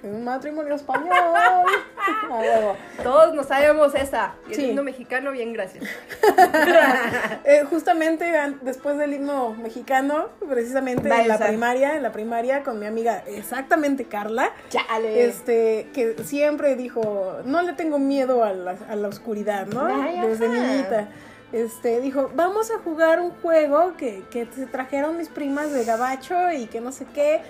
En 0.00 0.14
un 0.14 0.22
matrimonio 0.24 0.76
español. 0.76 1.10
Todos 3.02 3.34
nos 3.34 3.46
sabemos 3.46 3.92
esa. 3.96 4.34
Y 4.46 4.50
el 4.52 4.56
Sí. 4.56 4.66
himno 4.70 4.84
mexicano, 4.84 5.32
bien, 5.32 5.52
gracias. 5.52 5.84
Eh, 7.44 7.64
justamente 7.68 8.32
después 8.62 8.96
del 8.96 9.14
himno 9.14 9.54
mexicano, 9.54 10.28
precisamente 10.48 11.08
Vaya, 11.08 11.22
en 11.22 11.28
la 11.28 11.34
o 11.34 11.38
sea. 11.38 11.46
primaria, 11.48 11.96
en 11.96 12.02
la 12.04 12.12
primaria 12.12 12.62
con 12.62 12.78
mi 12.78 12.86
amiga, 12.86 13.24
exactamente 13.26 14.04
Carla, 14.04 14.52
Chale. 14.68 15.24
este, 15.24 15.88
que 15.92 16.14
siempre 16.24 16.76
dijo, 16.76 17.38
no 17.44 17.62
le 17.62 17.72
tengo 17.72 17.98
miedo 17.98 18.44
a 18.44 18.52
la, 18.52 18.76
a 18.88 18.94
la 18.94 19.08
oscuridad, 19.08 19.66
¿no? 19.66 19.84
Desde 20.28 20.46
ajá. 20.46 20.67
Este, 21.52 22.00
dijo, 22.00 22.30
vamos 22.34 22.70
a 22.70 22.78
jugar 22.78 23.20
un 23.20 23.30
juego 23.30 23.96
que, 23.96 24.22
que 24.30 24.46
se 24.54 24.66
trajeron 24.66 25.16
mis 25.16 25.28
primas 25.28 25.72
de 25.72 25.84
gabacho 25.84 26.52
y 26.52 26.66
que 26.66 26.80
no 26.80 26.92
sé 26.92 27.06
qué. 27.14 27.40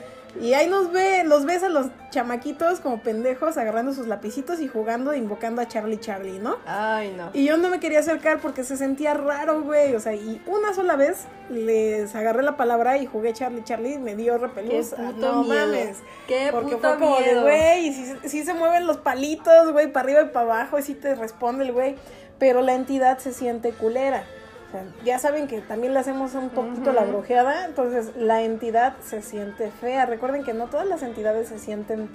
Y 0.40 0.54
ahí 0.54 0.68
nos 0.68 0.92
ve, 0.92 1.24
los 1.24 1.44
ves 1.46 1.62
a 1.62 1.68
los 1.68 1.87
chamaquitos 2.11 2.81
como 2.81 3.00
pendejos 3.02 3.57
agarrando 3.57 3.92
sus 3.92 4.07
lapicitos 4.07 4.61
y 4.61 4.68
jugando, 4.68 5.14
invocando 5.14 5.62
a 5.62 5.66
Charlie 5.66 5.98
Charlie, 5.98 6.38
¿no? 6.38 6.59
Ay, 6.66 7.12
no. 7.16 7.31
Y 7.33 7.44
yo 7.46 7.57
no 7.57 7.68
me 7.70 7.81
quería 7.81 8.00
acercar 8.00 8.38
porque 8.40 8.62
se 8.62 8.76
sentía 8.76 9.14
raro, 9.14 9.62
güey. 9.62 9.94
O 9.94 10.00
sea, 10.00 10.14
y 10.14 10.40
una 10.46 10.74
sola 10.74 10.96
vez 10.96 11.24
les 11.50 12.14
agarré 12.14 12.42
la 12.42 12.57
palabra 12.57 12.98
y 12.98 13.07
jugué 13.07 13.33
Charlie 13.33 13.64
Charlie 13.64 13.94
y 13.94 13.98
me 13.98 14.14
dio 14.14 14.38
repelús. 14.38 14.92
Ah, 14.92 15.12
no 15.16 15.42
miedo. 15.42 15.66
mames. 15.66 15.98
Qué 16.26 16.50
porque 16.52 16.76
puto 16.76 16.88
fue 16.88 16.98
como 16.98 17.20
de, 17.20 17.40
güey, 17.40 17.88
y 17.88 17.94
si, 17.94 18.28
si 18.28 18.44
se 18.44 18.54
mueven 18.54 18.87
los 18.87 18.98
palitos, 18.98 19.72
güey, 19.72 19.90
para 19.90 20.04
arriba 20.04 20.22
y 20.22 20.28
para 20.33 20.46
abajo, 20.46 20.78
y 20.78 20.83
si 20.83 20.94
te 20.94 21.14
responde 21.14 21.64
el 21.64 21.72
güey. 21.72 21.96
Pero 22.38 22.62
la 22.62 22.74
entidad 22.74 23.18
se 23.18 23.33
siente 23.33 23.72
culera. 23.72 24.24
O 24.68 24.70
sea, 24.70 24.85
ya 25.05 25.18
saben 25.18 25.48
que 25.48 25.61
también 25.62 25.94
le 25.94 26.01
hacemos 26.01 26.35
un 26.35 26.51
poquito 26.51 26.92
la 26.92 27.05
brujeada, 27.05 27.64
entonces 27.64 28.12
la 28.16 28.42
entidad 28.42 28.94
se 29.03 29.22
siente 29.22 29.70
fea. 29.81 30.05
Recuerden 30.07 30.44
que 30.44 30.53
no 30.53 30.66
todas 30.66 30.87
las 30.87 31.03
entidades 31.03 31.48
se 31.48 31.59
sienten 31.59 32.11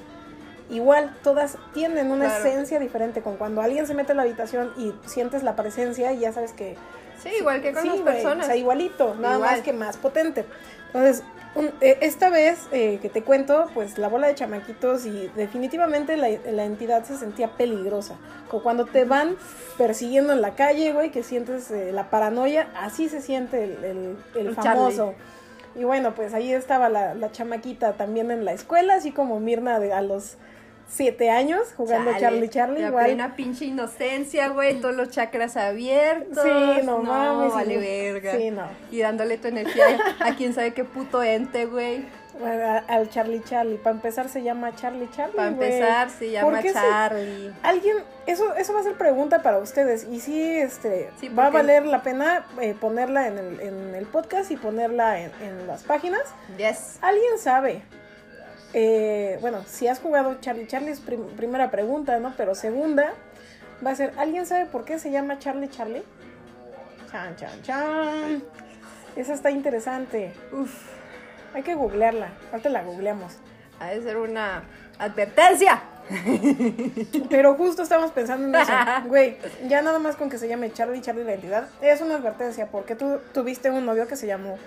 igual, 0.69 1.15
todas 1.23 1.57
tienen 1.73 2.11
una 2.11 2.25
Claro. 2.25 2.45
esencia 2.45 2.79
diferente. 2.79 3.21
Con 3.21 3.37
cuando 3.37 3.61
alguien 3.61 3.87
se 3.87 3.95
mete 3.95 4.11
a 4.11 4.15
la 4.15 4.21
habitación 4.21 4.71
y 4.77 4.93
sientes 5.07 5.41
la 5.43 5.55
presencia, 5.55 6.13
y 6.13 6.19
ya 6.19 6.31
sabes 6.31 6.53
que 6.53 6.77
Sí, 7.21 7.29
igual 7.39 7.61
que 7.61 7.71
con 7.73 7.81
Sí, 7.83 7.87
las 7.89 7.99
personas. 8.01 8.43
O 8.45 8.47
sea, 8.47 8.55
igualito, 8.55 9.15
nada 9.15 9.35
Igual. 9.35 9.51
más 9.51 9.61
que 9.61 9.71
más 9.73 9.97
potente. 9.97 10.45
Entonces, 10.87 11.23
un- 11.55 11.71
eh, 11.81 11.97
esta 12.01 12.29
vez 12.29 12.67
eh, 12.71 12.99
que 13.01 13.09
te 13.09 13.21
cuento, 13.23 13.69
pues 13.73 13.97
la 13.97 14.07
bola 14.09 14.27
de 14.27 14.35
chamaquitos 14.35 15.05
y 15.05 15.29
definitivamente 15.35 16.17
la, 16.17 16.29
la 16.51 16.65
entidad 16.65 17.03
se 17.03 17.17
sentía 17.17 17.49
peligrosa. 17.49 18.15
Como 18.49 18.63
cuando 18.63 18.85
te 18.85 19.05
van 19.05 19.35
persiguiendo 19.77 20.33
en 20.33 20.41
la 20.41 20.55
calle, 20.55 20.93
güey, 20.93 21.11
que 21.11 21.23
sientes 21.23 21.69
eh, 21.71 21.91
la 21.91 22.09
paranoia, 22.09 22.67
así 22.79 23.09
se 23.09 23.21
siente 23.21 23.63
el, 23.63 23.83
el- 23.83 24.17
el 24.35 24.47
El 24.47 24.55
famoso. 24.55 25.13
Y 25.75 25.83
bueno, 25.85 26.13
pues 26.13 26.33
ahí 26.35 26.51
estaba 26.53 26.87
la, 26.89 27.15
la 27.15 27.31
chamaquita 27.31 27.93
también 27.93 28.29
en 28.29 28.45
la 28.45 28.53
escuela, 28.53 28.93
así 28.95 29.11
como 29.11 29.39
Mirna 29.39 29.79
de, 29.79 29.91
a 29.91 30.01
los 30.01 30.37
siete 30.87 31.29
años, 31.31 31.73
jugando 31.75 32.11
Chale, 32.11 32.21
Charlie 32.21 32.49
Charlie, 32.49 32.81
la 32.81 32.87
igual. 32.89 33.05
plena 33.05 33.35
pinche 33.35 33.65
inocencia, 33.65 34.49
güey, 34.49 34.79
todos 34.79 34.95
los 34.95 35.09
chakras 35.09 35.57
abiertos. 35.57 36.43
Sí, 36.43 36.81
no, 36.85 36.99
mames. 36.99 37.53
vale 37.53 37.77
verga. 37.77 38.37
Sí, 38.37 38.51
no. 38.51 38.67
Y 38.91 38.99
dándole 38.99 39.37
tu 39.37 39.47
energía 39.47 39.85
a, 40.19 40.27
a 40.29 40.35
quién 40.35 40.53
sabe 40.53 40.73
qué 40.73 40.83
puto 40.83 41.23
ente, 41.23 41.65
güey. 41.65 42.05
Bueno, 42.39 42.81
al 42.87 43.09
Charlie 43.11 43.43
Charlie. 43.43 43.77
Para 43.77 43.95
empezar 43.95 44.27
se 44.27 44.41
llama 44.41 44.75
Charlie 44.75 45.07
Charlie. 45.15 45.35
Para 45.35 45.49
empezar, 45.49 46.09
se 46.09 46.31
llama 46.31 46.49
¿Por 46.49 46.61
qué 46.61 46.69
se- 46.69 46.73
Charlie. 46.79 47.53
Alguien, 47.61 47.97
eso, 48.25 48.55
eso 48.55 48.73
va 48.73 48.79
a 48.79 48.83
ser 48.83 48.93
pregunta 48.97 49.43
para 49.43 49.59
ustedes. 49.59 50.07
Y 50.11 50.19
sí, 50.19 50.41
este, 50.57 51.11
Sí, 51.19 51.29
va 51.29 51.47
a 51.47 51.49
valer 51.51 51.85
la 51.85 52.01
pena 52.01 52.43
eh, 52.59 52.73
ponerla 52.79 53.27
en 53.27 53.37
el, 53.37 53.59
en 53.59 53.93
el 53.95 54.05
podcast 54.07 54.49
y 54.49 54.57
ponerla 54.57 55.21
en, 55.21 55.31
en 55.43 55.67
las 55.67 55.83
páginas. 55.83 56.21
Yes. 56.57 56.97
¿Alguien 57.01 57.37
sabe? 57.37 57.83
Eh, 58.73 59.37
bueno, 59.41 59.63
si 59.67 59.87
has 59.87 59.99
jugado 59.99 60.35
Charlie 60.41 60.67
Charlie 60.67 60.91
es 60.91 60.99
prim- 60.99 61.27
primera 61.37 61.69
pregunta, 61.71 62.17
¿no? 62.19 62.33
Pero 62.35 62.55
segunda 62.55 63.13
va 63.85 63.91
a 63.91 63.95
ser, 63.95 64.13
¿alguien 64.17 64.45
sabe 64.45 64.65
por 64.65 64.83
qué 64.85 64.97
se 64.99 65.11
llama 65.11 65.37
Charlie 65.39 65.69
Charlie? 65.69 66.03
Chan, 67.11 67.35
chan, 67.35 67.61
chan. 67.61 68.43
Esa 69.15 69.33
está 69.33 69.51
interesante. 69.51 70.33
Uf, 70.51 70.73
Hay 71.53 71.61
que 71.61 71.75
googlearla. 71.75 72.29
Ahorita 72.51 72.69
la 72.69 72.81
googleamos. 72.83 73.33
ha 73.79 73.87
de 73.87 74.01
ser 74.01 74.17
una 74.17 74.63
advertencia. 74.97 75.81
Pero 77.29 77.55
justo 77.55 77.83
estamos 77.83 78.11
pensando 78.11 78.47
en 78.47 78.55
eso. 78.55 78.71
Güey, 79.07 79.37
ya 79.67 79.81
nada 79.81 79.99
más 79.99 80.15
con 80.15 80.29
que 80.29 80.37
se 80.37 80.47
llame 80.47 80.71
Charlie 80.73 81.01
Charlie 81.01 81.23
la 81.23 81.33
entidad, 81.33 81.67
es 81.81 82.01
una 82.01 82.15
advertencia, 82.15 82.67
porque 82.67 82.95
tú 82.95 83.19
tuviste 83.33 83.69
un 83.69 83.85
novio 83.85 84.07
que 84.07 84.15
se 84.15 84.27
llamó 84.27 84.57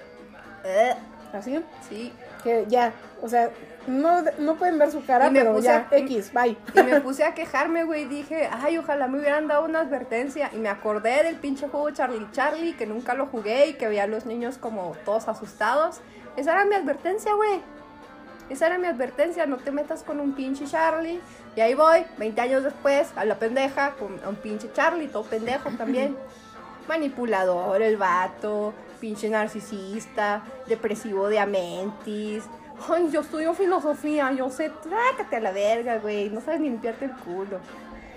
Eh, 0.65 0.95
así, 1.33 1.61
sí. 1.89 2.13
que 2.43 2.65
ya, 2.69 2.93
o 3.23 3.29
sea, 3.29 3.51
no, 3.87 4.23
no 4.39 4.55
pueden 4.57 4.79
ver 4.79 4.91
su 4.91 5.05
cara, 5.05 5.31
pero 5.33 5.59
ya, 5.61 5.89
a- 5.91 5.97
X, 5.97 6.33
bye. 6.33 6.57
Y 6.75 6.83
me 6.83 7.01
puse 7.01 7.25
a 7.25 7.35
quejarme, 7.35 7.85
güey. 7.85 8.05
Dije, 8.07 8.49
ay, 8.53 8.79
ojalá 8.79 9.07
me 9.09 9.19
hubieran 9.19 9.49
dado 9.49 9.65
una 9.65 9.81
advertencia. 9.81 10.51
Y 10.53 10.57
me 10.59 10.69
acordé 10.69 11.23
del 11.23 11.37
pinche 11.37 11.69
juego 11.69 11.91
Charlie 11.91 12.27
Charlie, 12.33 12.75
que 12.75 12.87
nunca 12.87 13.15
lo 13.15 13.27
jugué 13.27 13.69
y 13.69 13.75
que 13.75 13.89
veía 13.89 14.05
a 14.05 14.07
los 14.07 14.27
niños 14.27 14.59
como 14.59 14.95
todos 15.05 15.29
asustados. 15.29 16.01
Esa 16.37 16.53
era 16.53 16.65
mi 16.65 16.75
advertencia, 16.75 17.33
güey. 17.35 17.61
Esa 18.51 18.67
era 18.67 18.79
mi 18.79 18.87
advertencia. 18.87 19.47
No 19.47 19.57
te 19.57 19.71
metas 19.73 20.03
con 20.03 20.21
un 20.21 20.35
pinche 20.35 20.67
Charlie. 20.67 21.21
Y 21.57 21.61
ahí 21.61 21.75
voy, 21.75 22.05
20 22.19 22.41
años 22.41 22.63
después, 22.65 23.09
a 23.17 23.25
la 23.25 23.37
pendeja, 23.37 23.93
con 23.93 24.21
un 24.27 24.37
pinche 24.37 24.71
Charlie, 24.73 25.09
todo 25.09 25.25
pendejo 25.25 25.71
también. 25.71 26.17
Manipulador, 26.89 27.83
el 27.83 27.97
vato, 27.97 28.73
pinche 29.01 29.29
narcisista, 29.29 30.43
depresivo 30.69 31.29
de 31.29 31.39
amentis. 31.41 32.45
Ay, 32.89 33.11
yo 33.11 33.21
estudio 33.21 33.55
filosofía, 33.55 34.31
yo 34.33 34.51
sé, 34.51 34.71
trácate 34.83 35.37
a 35.37 35.41
la 35.41 35.53
verga, 35.53 35.99
güey, 35.99 36.29
no 36.31 36.41
sabes 36.41 36.61
ni 36.61 36.69
limpiarte 36.71 37.07
el 37.07 37.13
culo. 37.13 37.59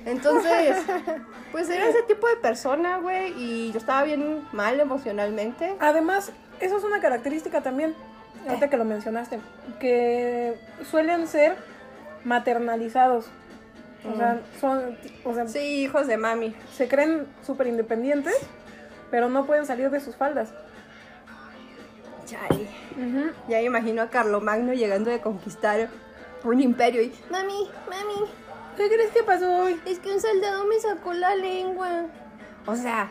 Entonces, 0.06 0.78
pues 1.52 1.69
era 1.69 1.88
ese 1.88 2.04
tipo 2.04 2.28
de 2.28 2.36
persona, 2.38 2.98
güey, 2.98 3.34
y 3.38 3.72
yo 3.72 3.80
estaba 3.80 4.04
bien 4.04 4.48
mal 4.52 4.80
emocionalmente. 4.80 5.76
Además, 5.80 6.32
eso 6.60 6.78
es 6.78 6.84
una 6.84 7.00
característica 7.00 7.62
también, 7.62 7.95
ahorita 8.48 8.69
que 8.69 8.78
lo 8.78 8.86
mencionaste, 8.86 9.39
que 9.80 10.56
suelen 10.89 11.28
ser 11.28 11.56
maternalizados. 12.24 13.28
O 14.10 14.15
sea, 14.15 14.39
son, 14.62 14.98
o 15.26 15.34
sea, 15.34 15.48
Sí, 15.48 15.60
hijos 15.84 16.08
de 16.08 16.15
mami. 16.17 16.56
se 16.74 16.88
creen 16.88 17.28
súper 17.45 17.67
independientes, 17.67 18.36
pero 19.12 19.28
no 19.30 19.45
pueden 19.45 19.65
salir 19.65 19.89
de 19.89 20.00
sus 20.00 20.15
faldas. 20.15 20.54
Chale. 22.30 22.68
Ya 23.48 23.58
me 23.58 23.63
imagino 23.63 24.02
a 24.02 24.10
Carlomagno 24.10 24.74
llegando 24.74 25.10
de 25.10 25.20
conquistar 25.20 25.89
un 26.44 26.62
imperio 26.62 27.02
y, 27.02 27.13
mami, 27.32 27.70
mami, 27.89 28.30
¿Qué 28.78 28.88
crees 28.88 29.12
que 29.12 29.24
pasó 29.24 29.52
hoy? 29.52 29.80
es 29.86 30.00
que 30.00 30.13
un 30.13 30.22
soldado 30.22 30.65
me 30.65 30.80
sacó 30.80 31.13
la 31.13 31.36
lengua. 31.36 32.06
O 32.65 32.76
sea, 32.76 33.10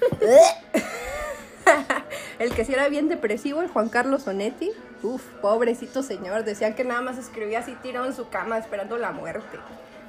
el 2.38 2.54
que 2.54 2.64
sí 2.64 2.74
era 2.74 2.88
bien 2.88 3.08
depresivo, 3.08 3.62
el 3.62 3.68
Juan 3.68 3.88
Carlos 3.88 4.22
Sonetti. 4.22 4.70
Uf, 5.02 5.22
pobrecito 5.40 6.02
señor. 6.02 6.44
Decían 6.44 6.74
que 6.74 6.84
nada 6.84 7.00
más 7.00 7.18
escribía 7.18 7.60
así 7.60 7.74
tirado 7.82 8.06
en 8.06 8.14
su 8.14 8.28
cama 8.28 8.58
esperando 8.58 8.98
la 8.98 9.12
muerte. 9.12 9.58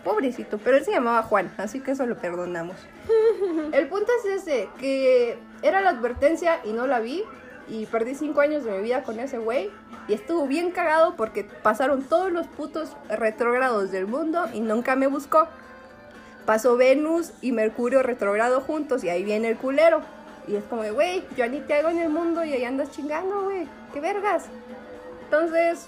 Pobrecito, 0.03 0.59
pero 0.59 0.77
él 0.77 0.85
se 0.85 0.91
llamaba 0.91 1.23
Juan, 1.23 1.51
así 1.57 1.79
que 1.79 1.91
eso 1.91 2.05
lo 2.05 2.17
perdonamos. 2.17 2.75
El 3.71 3.87
punto 3.87 4.11
es 4.19 4.43
ese, 4.43 4.69
que 4.77 5.39
era 5.63 5.81
la 5.81 5.89
advertencia 5.89 6.59
y 6.63 6.73
no 6.73 6.85
la 6.85 6.99
vi. 6.99 7.23
Y 7.67 7.85
perdí 7.87 8.15
cinco 8.15 8.41
años 8.41 8.63
de 8.63 8.71
mi 8.71 8.83
vida 8.83 9.03
con 9.03 9.19
ese 9.19 9.37
güey. 9.37 9.71
Y 10.07 10.13
estuvo 10.13 10.47
bien 10.47 10.71
cagado 10.71 11.15
porque 11.15 11.43
pasaron 11.43 12.03
todos 12.03 12.31
los 12.31 12.47
putos 12.47 12.95
retrógrados 13.09 13.91
del 13.91 14.07
mundo 14.07 14.45
y 14.53 14.59
nunca 14.59 14.95
me 14.95 15.07
buscó. 15.07 15.47
Pasó 16.45 16.77
Venus 16.77 17.31
y 17.41 17.51
Mercurio 17.51 18.03
retrógrado 18.03 18.61
juntos 18.61 19.03
y 19.03 19.09
ahí 19.09 19.23
viene 19.23 19.49
el 19.49 19.57
culero. 19.57 20.01
Y 20.47 20.55
es 20.55 20.63
como 20.65 20.83
de, 20.83 20.91
güey, 20.91 21.23
yo 21.35 21.47
ni 21.49 21.59
te 21.61 21.73
hago 21.73 21.89
en 21.89 21.97
el 21.97 22.09
mundo 22.09 22.43
y 22.43 22.53
ahí 22.53 22.63
andas 22.63 22.91
chingando, 22.91 23.45
güey. 23.45 23.67
¿Qué 23.93 23.99
vergas? 23.99 24.45
Entonces, 25.23 25.87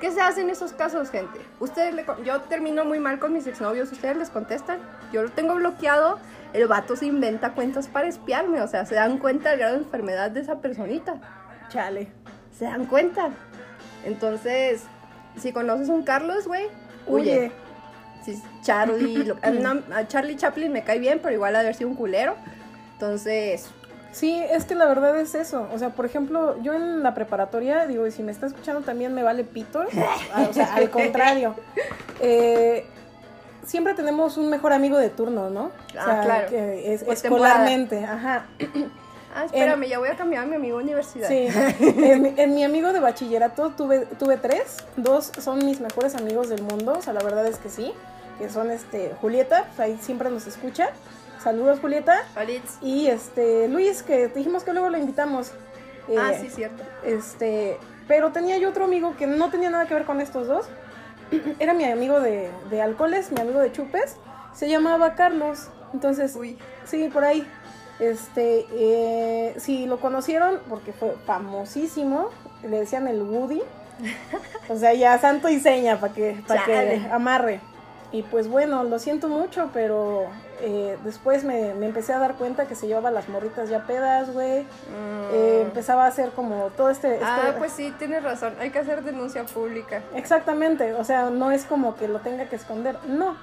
¿qué 0.00 0.10
se 0.10 0.20
hace 0.20 0.40
en 0.40 0.50
esos 0.50 0.72
casos, 0.72 1.10
gente? 1.10 1.38
Ustedes 1.60 1.94
le 1.94 2.04
yo 2.24 2.40
termino 2.42 2.84
muy 2.84 2.98
mal 2.98 3.20
con 3.20 3.32
mis 3.32 3.46
exnovios, 3.46 3.92
ustedes 3.92 4.16
les 4.16 4.30
contestan. 4.30 4.80
Yo 5.12 5.22
lo 5.22 5.30
tengo 5.30 5.54
bloqueado. 5.54 6.18
El 6.52 6.66
vato 6.66 6.96
se 6.96 7.06
inventa 7.06 7.52
cuentas 7.52 7.88
para 7.88 8.06
espiarme, 8.08 8.60
o 8.62 8.68
sea, 8.68 8.86
se 8.86 8.94
dan 8.94 9.18
cuenta 9.18 9.50
del 9.50 9.58
grado 9.60 9.74
de 9.76 9.82
enfermedad 9.84 10.30
de 10.30 10.40
esa 10.40 10.60
personita. 10.60 11.16
Chale. 11.68 12.08
Se 12.56 12.64
dan 12.64 12.86
cuenta. 12.86 13.28
Entonces, 14.04 14.82
si 15.36 15.52
conoces 15.52 15.88
un 15.88 16.02
Carlos, 16.02 16.46
güey, 16.46 16.66
huye. 17.06 17.38
Huye. 17.38 17.52
Si 18.24 18.42
Charlie, 18.62 19.24
lo- 19.26 19.36
a 19.94 20.08
Charlie 20.08 20.36
Chaplin 20.36 20.72
me 20.72 20.82
cae 20.84 20.98
bien, 20.98 21.20
pero 21.22 21.34
igual 21.34 21.54
ha 21.54 21.58
de 21.60 21.66
haber 21.66 21.74
sido 21.74 21.90
un 21.90 21.96
culero. 21.96 22.34
Entonces, 22.94 23.68
Sí, 24.10 24.42
es 24.50 24.64
que 24.64 24.74
la 24.74 24.86
verdad 24.86 25.20
es 25.20 25.34
eso. 25.34 25.68
O 25.72 25.78
sea, 25.78 25.90
por 25.90 26.06
ejemplo, 26.06 26.60
yo 26.62 26.72
en 26.72 27.02
la 27.02 27.12
preparatoria, 27.14 27.86
digo, 27.86 28.06
y 28.06 28.10
si 28.10 28.22
me 28.22 28.32
está 28.32 28.46
escuchando 28.46 28.80
también 28.80 29.14
me 29.14 29.22
vale 29.22 29.44
pito. 29.44 29.84
Ah, 30.34 30.46
O 30.48 30.52
sea, 30.54 30.74
al 30.74 30.88
contrario. 30.90 31.54
Eh, 32.20 32.86
siempre 33.68 33.94
tenemos 33.94 34.36
un 34.36 34.48
mejor 34.50 34.72
amigo 34.72 34.96
de 34.98 35.10
turno, 35.10 35.50
¿no? 35.50 35.64
O 35.66 35.70
Ah, 35.98 36.04
sea, 36.04 36.20
claro. 36.22 36.48
que 36.50 36.94
es, 36.94 37.04
Por 37.04 37.14
escolarmente, 37.14 38.04
ajá. 38.04 38.46
ah, 39.34 39.44
espérame, 39.44 39.84
ya 39.86 39.98
voy 39.98 40.08
a 40.08 40.16
cambiar 40.16 40.44
a 40.44 40.46
mi 40.46 40.56
amigo 40.56 40.78
universidad. 40.78 41.28
Sí. 41.28 41.46
En, 41.80 42.22
mi- 42.22 42.34
en 42.36 42.54
mi 42.54 42.64
amigo 42.64 42.92
de 42.92 43.00
bachillerato 43.00 43.70
tuve, 43.76 44.06
tuve 44.18 44.36
tres. 44.38 44.76
Dos 44.96 45.30
son 45.40 45.64
mis 45.64 45.80
mejores 45.80 46.14
amigos 46.16 46.48
del 46.48 46.62
mundo. 46.62 46.94
O 46.98 47.02
sea, 47.02 47.12
la 47.12 47.22
verdad 47.22 47.46
es 47.46 47.58
que 47.58 47.68
sí. 47.68 47.92
Que 48.38 48.48
son 48.48 48.70
este 48.70 49.12
Julieta, 49.20 49.64
pues 49.68 49.80
ahí 49.80 49.98
siempre 50.00 50.30
nos 50.30 50.46
escucha. 50.46 50.88
Saludos, 51.42 51.78
Julieta. 51.80 52.22
Olitz. 52.40 52.78
Y 52.82 53.06
este 53.08 53.68
Luis, 53.68 54.02
que 54.02 54.28
dijimos 54.28 54.64
que 54.64 54.72
luego 54.72 54.88
lo 54.90 54.98
invitamos. 54.98 55.52
Ah, 56.18 56.32
Eh, 56.32 56.38
sí, 56.40 56.48
cierto. 56.50 56.82
Este, 57.04 57.76
pero 58.06 58.32
tenía 58.32 58.56
yo 58.58 58.70
otro 58.70 58.84
amigo 58.84 59.14
que 59.18 59.26
no 59.26 59.50
tenía 59.50 59.70
nada 59.70 59.86
que 59.86 59.94
ver 59.94 60.04
con 60.04 60.20
estos 60.20 60.46
dos. 60.46 60.66
Era 61.58 61.74
mi 61.74 61.84
amigo 61.84 62.20
de, 62.20 62.50
de 62.70 62.82
alcoholes, 62.82 63.32
mi 63.32 63.40
amigo 63.40 63.60
de 63.60 63.72
chupes. 63.72 64.16
Se 64.54 64.68
llamaba 64.68 65.14
Carlos. 65.14 65.68
Entonces, 65.92 66.34
Uy. 66.36 66.58
sí, 66.84 67.08
por 67.08 67.24
ahí. 67.24 67.46
Este, 67.98 68.66
eh, 68.72 69.54
si 69.58 69.86
lo 69.86 69.98
conocieron, 69.98 70.60
porque 70.68 70.92
fue 70.92 71.16
famosísimo, 71.26 72.30
le 72.62 72.80
decían 72.80 73.08
el 73.08 73.22
Woody. 73.22 73.62
O 74.70 74.76
sea, 74.76 74.92
ya 74.92 75.18
santo 75.18 75.48
y 75.48 75.60
seña 75.60 75.98
para 75.98 76.12
que, 76.12 76.42
para 76.46 76.62
que 76.66 77.08
amarre. 77.10 77.60
Y 78.12 78.22
pues 78.22 78.46
bueno, 78.46 78.84
lo 78.84 78.98
siento 78.98 79.28
mucho, 79.28 79.70
pero 79.72 80.26
eh, 80.60 80.98
después 81.04 81.44
me, 81.44 81.74
me 81.74 81.86
empecé 81.86 82.12
a 82.12 82.18
dar 82.18 82.34
cuenta 82.34 82.66
que 82.66 82.74
se 82.74 82.86
llevaba 82.86 83.10
las 83.10 83.28
morritas 83.28 83.68
ya 83.68 83.84
pedas, 83.86 84.32
güey. 84.32 84.66
Eh, 85.32 85.62
empezaba 85.64 86.04
a 86.04 86.08
hacer 86.08 86.30
como 86.30 86.66
todo 86.76 86.90
este... 86.90 87.14
este- 87.14 87.24
Ah, 87.24 87.54
pues 87.58 87.72
sí, 87.72 87.92
tienes 87.98 88.22
razón. 88.22 88.54
Hay 88.60 88.70
que 88.70 88.78
hacer 88.78 89.02
denuncia 89.02 89.44
pública. 89.44 90.02
Exactamente, 90.14 90.94
o 90.94 91.04
sea, 91.04 91.30
no 91.30 91.50
es 91.50 91.64
como 91.64 91.94
que 91.96 92.08
lo 92.08 92.20
tenga 92.20 92.46
que 92.46 92.56
esconder, 92.56 92.96
no. 93.06 93.36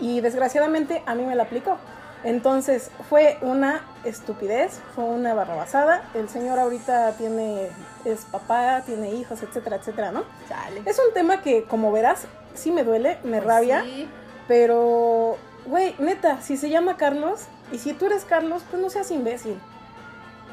Y 0.00 0.20
desgraciadamente 0.20 1.02
a 1.06 1.14
mí 1.14 1.24
me 1.24 1.34
la 1.36 1.44
aplicó. 1.44 1.76
Entonces, 2.24 2.90
fue 3.10 3.36
una 3.42 3.82
estupidez, 4.04 4.80
fue 4.94 5.04
una 5.04 5.34
barrabasada. 5.34 6.02
El 6.14 6.30
señor 6.30 6.58
ahorita 6.58 7.12
tiene, 7.18 7.68
es 8.06 8.24
papá, 8.24 8.80
tiene 8.86 9.10
hijos, 9.10 9.42
etcétera, 9.42 9.76
etcétera, 9.76 10.10
¿no? 10.10 10.24
Chale. 10.48 10.82
Es 10.86 10.98
un 11.06 11.12
tema 11.12 11.42
que, 11.42 11.64
como 11.64 11.92
verás, 11.92 12.26
sí 12.54 12.72
me 12.72 12.82
duele, 12.82 13.18
me 13.24 13.42
Pues 13.42 13.44
rabia, 13.44 13.82
sí. 13.82 14.08
pero, 14.48 15.36
güey, 15.66 15.94
neta, 15.98 16.40
si 16.40 16.56
se 16.56 16.70
llama 16.70 16.96
Carlos, 16.96 17.46
y 17.72 17.78
si 17.78 17.92
tú 17.92 18.06
eres 18.06 18.24
Carlos, 18.24 18.62
pues 18.70 18.82
no 18.82 18.90
seas 18.90 19.10
imbécil. 19.10 19.58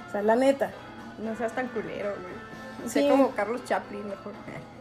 O 0.08 0.12
sea, 0.12 0.21
la 0.21 0.36
neta. 0.36 0.71
No 1.19 1.36
seas 1.36 1.54
tan 1.54 1.67
culero, 1.67 2.13
güey. 2.21 2.89
Sí. 2.89 3.02
Sé 3.02 3.10
como 3.10 3.32
Carlos 3.32 3.63
Chaplin, 3.65 4.08
mejor. 4.08 4.34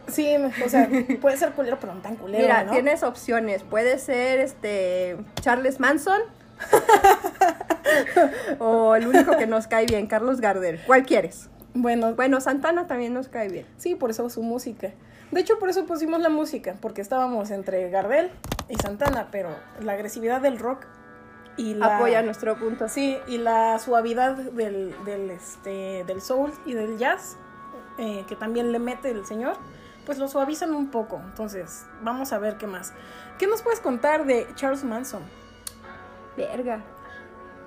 Sí, 0.07 0.35
o 0.65 0.69
sea, 0.69 0.89
puede 1.21 1.37
ser 1.37 1.51
culero, 1.51 1.77
pero 1.79 1.93
no 1.93 2.01
tan 2.01 2.15
culero, 2.15 2.43
Mira, 2.43 2.63
¿no? 2.63 2.71
tienes 2.71 3.03
opciones. 3.03 3.63
Puede 3.63 3.99
ser 3.99 4.39
este 4.39 5.17
Charles 5.41 5.79
Manson. 5.79 6.21
o 8.59 8.95
el 8.95 9.07
único 9.07 9.37
que 9.37 9.47
nos 9.47 9.67
cae 9.67 9.85
bien, 9.85 10.07
Carlos 10.07 10.41
Gardel. 10.41 10.79
¿Cuál 10.85 11.05
quieres? 11.05 11.49
Bueno, 11.73 12.13
Bueno, 12.15 12.41
Santana 12.41 12.87
también 12.87 13.13
nos 13.13 13.27
cae 13.27 13.49
bien. 13.49 13.65
sí, 13.77 13.95
por 13.95 14.09
eso 14.09 14.29
su 14.29 14.43
música. 14.43 14.91
De 15.31 15.39
hecho, 15.39 15.57
por 15.59 15.69
eso 15.69 15.85
pusimos 15.85 16.19
la 16.19 16.29
música, 16.29 16.75
porque 16.81 17.01
estábamos 17.01 17.51
entre 17.51 17.89
Gardel 17.89 18.29
y 18.67 18.75
Santana, 18.75 19.29
pero 19.31 19.49
la 19.79 19.93
agresividad 19.93 20.41
del 20.41 20.59
rock 20.59 20.85
y 21.55 21.73
la... 21.73 21.97
Apoya 21.97 22.21
nuestro 22.21 22.57
punto. 22.57 22.89
Sí, 22.89 23.17
y 23.27 23.37
la 23.37 23.79
suavidad 23.79 24.35
del, 24.35 24.93
del, 25.05 25.31
este, 25.31 26.03
del 26.05 26.21
soul 26.21 26.51
y 26.65 26.73
del 26.73 26.97
jazz, 26.97 27.37
eh, 27.97 28.25
que 28.27 28.35
también 28.35 28.73
le 28.73 28.79
mete 28.79 29.09
el 29.09 29.25
señor, 29.25 29.55
pues 30.05 30.17
lo 30.17 30.27
suavizan 30.27 30.73
un 30.73 30.91
poco. 30.91 31.21
Entonces, 31.23 31.85
vamos 32.01 32.33
a 32.33 32.39
ver 32.39 32.57
qué 32.57 32.67
más. 32.67 32.93
¿Qué 33.39 33.47
nos 33.47 33.61
puedes 33.61 33.79
contar 33.79 34.25
de 34.25 34.47
Charles 34.55 34.83
Manson? 34.83 35.23
Verga. 36.35 36.81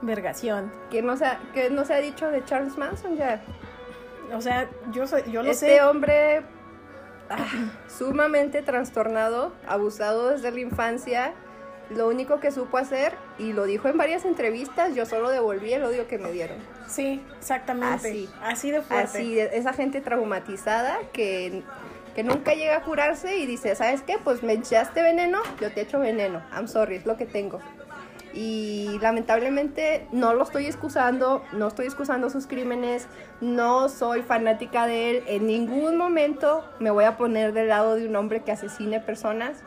Vergación. 0.02 0.70
Que 0.90 1.00
no, 1.00 1.16
se 1.16 1.24
ha, 1.24 1.38
que 1.54 1.70
no 1.70 1.84
se 1.84 1.94
ha 1.94 1.98
dicho 1.98 2.30
de 2.30 2.44
Charles 2.44 2.76
Manson 2.76 3.16
ya. 3.16 3.42
O 4.32 4.40
sea, 4.40 4.68
yo, 4.92 5.06
soy, 5.06 5.22
yo 5.30 5.42
lo 5.42 5.50
este 5.50 5.76
sé. 5.76 5.82
hombre 5.82 6.42
ah, 7.30 7.46
sumamente 7.88 8.62
trastornado, 8.62 9.52
abusado 9.66 10.30
desde 10.30 10.50
la 10.50 10.60
infancia. 10.60 11.34
Lo 11.90 12.08
único 12.08 12.40
que 12.40 12.50
supo 12.50 12.78
hacer, 12.78 13.12
y 13.38 13.52
lo 13.52 13.64
dijo 13.64 13.88
en 13.88 13.98
varias 13.98 14.24
entrevistas, 14.24 14.94
yo 14.94 15.04
solo 15.04 15.28
devolví 15.30 15.70
el 15.74 15.84
odio 15.84 16.08
que 16.08 16.16
me 16.16 16.32
dieron. 16.32 16.56
Sí, 16.88 17.22
exactamente. 17.38 18.08
Así. 18.08 18.30
Así, 18.42 18.70
de 18.70 18.80
fuerte. 18.80 19.18
Así, 19.18 19.38
esa 19.38 19.74
gente 19.74 20.00
traumatizada 20.00 20.98
que, 21.12 21.62
que 22.14 22.22
nunca 22.24 22.54
llega 22.54 22.76
a 22.78 22.82
curarse 22.82 23.37
y 23.37 23.44
dice, 23.44 23.76
¿sabes 23.76 24.00
qué? 24.00 24.16
Pues 24.16 24.42
me 24.42 24.54
echaste 24.54 25.02
veneno, 25.02 25.42
yo 25.60 25.70
te 25.72 25.82
echo 25.82 26.00
veneno. 26.00 26.42
I'm 26.56 26.68
sorry, 26.68 26.96
es 26.96 27.04
lo 27.04 27.18
que 27.18 27.26
tengo. 27.26 27.60
Y 28.34 28.98
lamentablemente 29.00 30.08
no 30.10 30.34
lo 30.34 30.42
estoy 30.42 30.66
excusando, 30.66 31.44
no 31.52 31.68
estoy 31.68 31.86
excusando 31.86 32.30
sus 32.30 32.46
crímenes, 32.48 33.06
no 33.40 33.88
soy 33.88 34.22
fanática 34.22 34.86
de 34.86 35.10
él. 35.10 35.24
En 35.28 35.46
ningún 35.46 35.96
momento 35.96 36.64
me 36.80 36.90
voy 36.90 37.04
a 37.04 37.16
poner 37.16 37.52
del 37.52 37.68
lado 37.68 37.94
de 37.94 38.08
un 38.08 38.16
hombre 38.16 38.42
que 38.42 38.50
asesine 38.50 38.98
personas, 38.98 39.62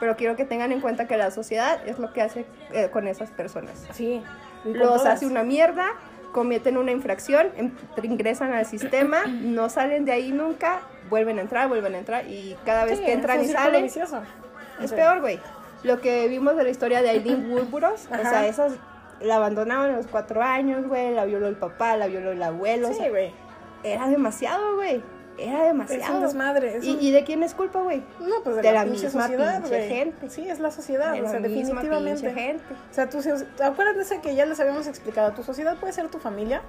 pero 0.00 0.16
quiero 0.16 0.36
que 0.36 0.44
tengan 0.46 0.72
en 0.72 0.80
cuenta 0.80 1.06
que 1.06 1.16
la 1.18 1.30
sociedad 1.30 1.86
es 1.86 1.98
lo 1.98 2.12
que 2.14 2.22
hace 2.22 2.46
eh, 2.72 2.88
con 2.90 3.06
esas 3.08 3.30
personas 3.30 3.86
Sí. 3.92 4.22
los 4.64 5.04
hace 5.04 5.26
una 5.26 5.42
mierda, 5.42 5.86
cometen 6.32 6.78
una 6.78 6.92
infracción, 6.92 7.48
em- 7.56 7.72
ingresan 8.02 8.52
al 8.54 8.64
sistema, 8.64 9.26
no 9.26 9.68
salen 9.68 10.04
de 10.06 10.12
ahí 10.12 10.32
nunca, 10.32 10.80
vuelven 11.10 11.38
a 11.38 11.42
entrar, 11.42 11.68
vuelven 11.68 11.94
a 11.94 11.98
entrar 11.98 12.26
y 12.26 12.56
cada 12.64 12.84
vez 12.84 12.98
Sí, 13.00 13.04
que 13.04 13.12
entran 13.12 13.42
y 13.42 13.48
salen 13.48 13.84
es 14.80 14.92
peor, 14.92 15.20
güey. 15.20 15.40
Lo 15.82 16.00
que 16.00 16.26
vimos 16.28 16.56
de 16.56 16.64
la 16.64 16.70
historia 16.70 17.02
de 17.02 17.10
Aileen 17.10 17.50
Woodburos, 17.52 18.06
o 18.10 18.16
sea, 18.16 18.46
esas 18.46 18.72
la 19.20 19.36
abandonaban 19.36 19.90
a 19.90 19.96
los 19.96 20.06
cuatro 20.06 20.42
años, 20.42 20.86
güey, 20.86 21.12
la 21.14 21.24
violó 21.24 21.48
el 21.48 21.56
papá, 21.56 21.96
la 21.96 22.06
violó 22.06 22.30
el 22.32 22.42
abuelo, 22.42 22.88
o 22.88 22.92
Sí, 22.92 22.98
sea, 22.98 23.10
güey. 23.10 23.32
era 23.82 24.08
demasiado, 24.08 24.76
güey, 24.76 25.02
era 25.38 25.60
Es 25.62 25.66
demasiado. 25.68 26.16
un 26.16 26.22
desmadre. 26.22 26.76
es 26.76 26.84
¿Y, 26.84 26.90
un- 26.94 27.00
y 27.02 27.10
de 27.10 27.24
quién 27.24 27.42
es 27.42 27.54
culpa, 27.54 27.80
güey? 27.80 28.02
No, 28.20 28.42
pues 28.44 28.56
de, 28.56 28.62
de 28.62 28.72
la, 28.72 28.84
misma 28.84 29.10
sociedad, 29.10 29.60
pinche 29.62 29.76
güey. 29.76 29.88
gente. 29.88 30.30
Sí, 30.30 30.48
es 30.48 30.60
la 30.60 30.70
sociedad, 30.70 31.12
De 31.14 31.22
o 31.22 31.28
sea, 31.28 31.40
definitivamente. 31.40 32.32
gente. 32.32 32.62
O 32.90 32.94
sea, 32.94 33.08
tu, 33.08 33.20
so- 33.22 33.30
acuérdense 33.62 34.20
que 34.20 34.34
ya 34.36 34.46
les 34.46 34.58
habíamos 34.60 34.86
explicado, 34.86 35.32
tu 35.32 35.42
sociedad 35.42 35.76
puede 35.78 35.92
ser 35.92 36.08
tu 36.08 36.18
familia 36.18 36.62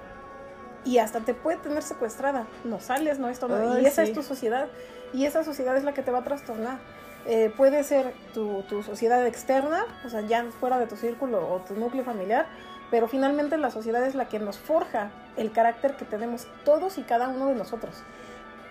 y 0.84 0.98
hasta 0.98 1.20
te 1.20 1.34
puede 1.34 1.58
tener 1.58 1.82
secuestrada. 1.82 2.46
No 2.64 2.80
sales, 2.80 3.18
no 3.18 3.28
esto, 3.28 3.46
no. 3.48 3.78
Y 3.80 3.84
esa 3.86 4.04
sí. 4.04 4.10
es 4.10 4.16
tu 4.16 4.22
sociedad. 4.22 4.66
Y 5.12 5.24
esa 5.26 5.44
sociedad 5.44 5.76
es 5.76 5.84
la 5.84 5.92
que 5.94 6.02
te 6.02 6.10
va 6.10 6.18
a 6.18 6.24
trastornar. 6.24 6.78
Eh, 7.26 7.52
puede 7.56 7.84
ser 7.84 8.14
tu, 8.32 8.62
tu 8.62 8.82
sociedad 8.82 9.26
externa, 9.26 9.84
o 10.04 10.08
sea, 10.08 10.22
ya 10.22 10.44
fuera 10.58 10.78
de 10.78 10.86
tu 10.86 10.96
círculo 10.96 11.46
o 11.48 11.58
tu 11.60 11.74
núcleo 11.74 12.04
familiar, 12.04 12.46
pero 12.90 13.08
finalmente 13.08 13.56
la 13.56 13.70
sociedad 13.70 14.04
es 14.04 14.14
la 14.14 14.28
que 14.28 14.38
nos 14.38 14.58
forja 14.58 15.10
el 15.36 15.52
carácter 15.52 15.96
que 15.96 16.04
tenemos 16.04 16.48
todos 16.64 16.98
y 16.98 17.02
cada 17.02 17.28
uno 17.28 17.46
de 17.46 17.54
nosotros. 17.54 18.02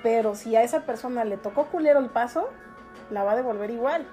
Pero 0.04 0.36
si 0.36 0.56
a 0.56 0.64
esa 0.64 0.82
persona 0.82 1.26
le 1.26 1.38
tocó 1.38 1.68
culero 1.68 2.00
el 2.00 2.10
paso, 2.10 2.50
la 3.10 3.24
va 3.24 3.34
a 3.34 3.36
devolver 3.36 3.70
igual. 3.72 4.06